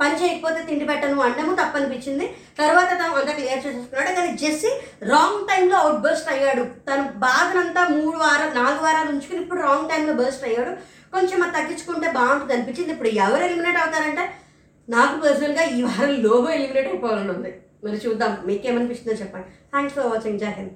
పని 0.00 0.24
చేయకపోతే 0.24 0.62
తిండి 0.62 0.84
పెట్టను 0.84 1.20
అండము 1.20 1.54
తప్పనిపించింది. 1.54 2.26
తర్వాత 2.58 2.88
తను 2.88 3.14
అంతా 3.14 3.32
క్లియర్ 3.32 3.66
చేసేసుకున్నాడు. 3.66 4.14
కానీ 4.14 4.36
జెస్సీ 4.36 4.68
రాంగ్ 5.02 5.48
టైంలో 5.48 5.76
అవుట్ 5.76 6.02
బర్స్ట్ 6.02 6.30
అయ్యాడు. 6.30 6.62
తను 6.62 7.02
బాధనంతా 7.02 7.88
మూడు 7.88 8.16
వారాలు 8.16 8.54
నాలుగు 8.54 8.82
వారాలు 8.82 9.08
ఉంచుకుని 9.08 9.42
ఇప్పుడు 9.42 9.62
రాంగ్ 9.62 9.90
టైంలో 9.90 10.12
బర్స్ట్ 10.12 10.44
అయ్యాడు. 10.44 10.70
కొంచెం 11.12 11.42
అది 11.42 11.52
తగ్గించుకుంటే 11.52 12.10
బాగుంటుంది 12.10 12.52
అనిపించింది. 12.52 12.92
ఇప్పుడు 12.92 13.08
ఎవరు 13.08 13.44
ఎలిమినేట్ 13.44 13.76
అవుతారంటే 13.76 14.30
నాకు 14.88 15.20
పర్సనల్గా 15.20 15.62
ఈ 15.62 15.82
వారం 15.82 16.22
లోగో 16.22 16.50
ఎలిమినేట్ 16.50 16.88
అయిపోవాలని 16.88 17.30
ఉంది. 17.30 17.60
మరి 17.84 17.96
చూద్దాం. 17.96 18.38
మీకేమనిపిస్తుందో 18.46 19.18
చెప్పండి. 19.18 19.46
Thanks 19.46 19.96
for 19.96 20.06
watching 20.06 20.40
జాహింద్ 20.40 20.70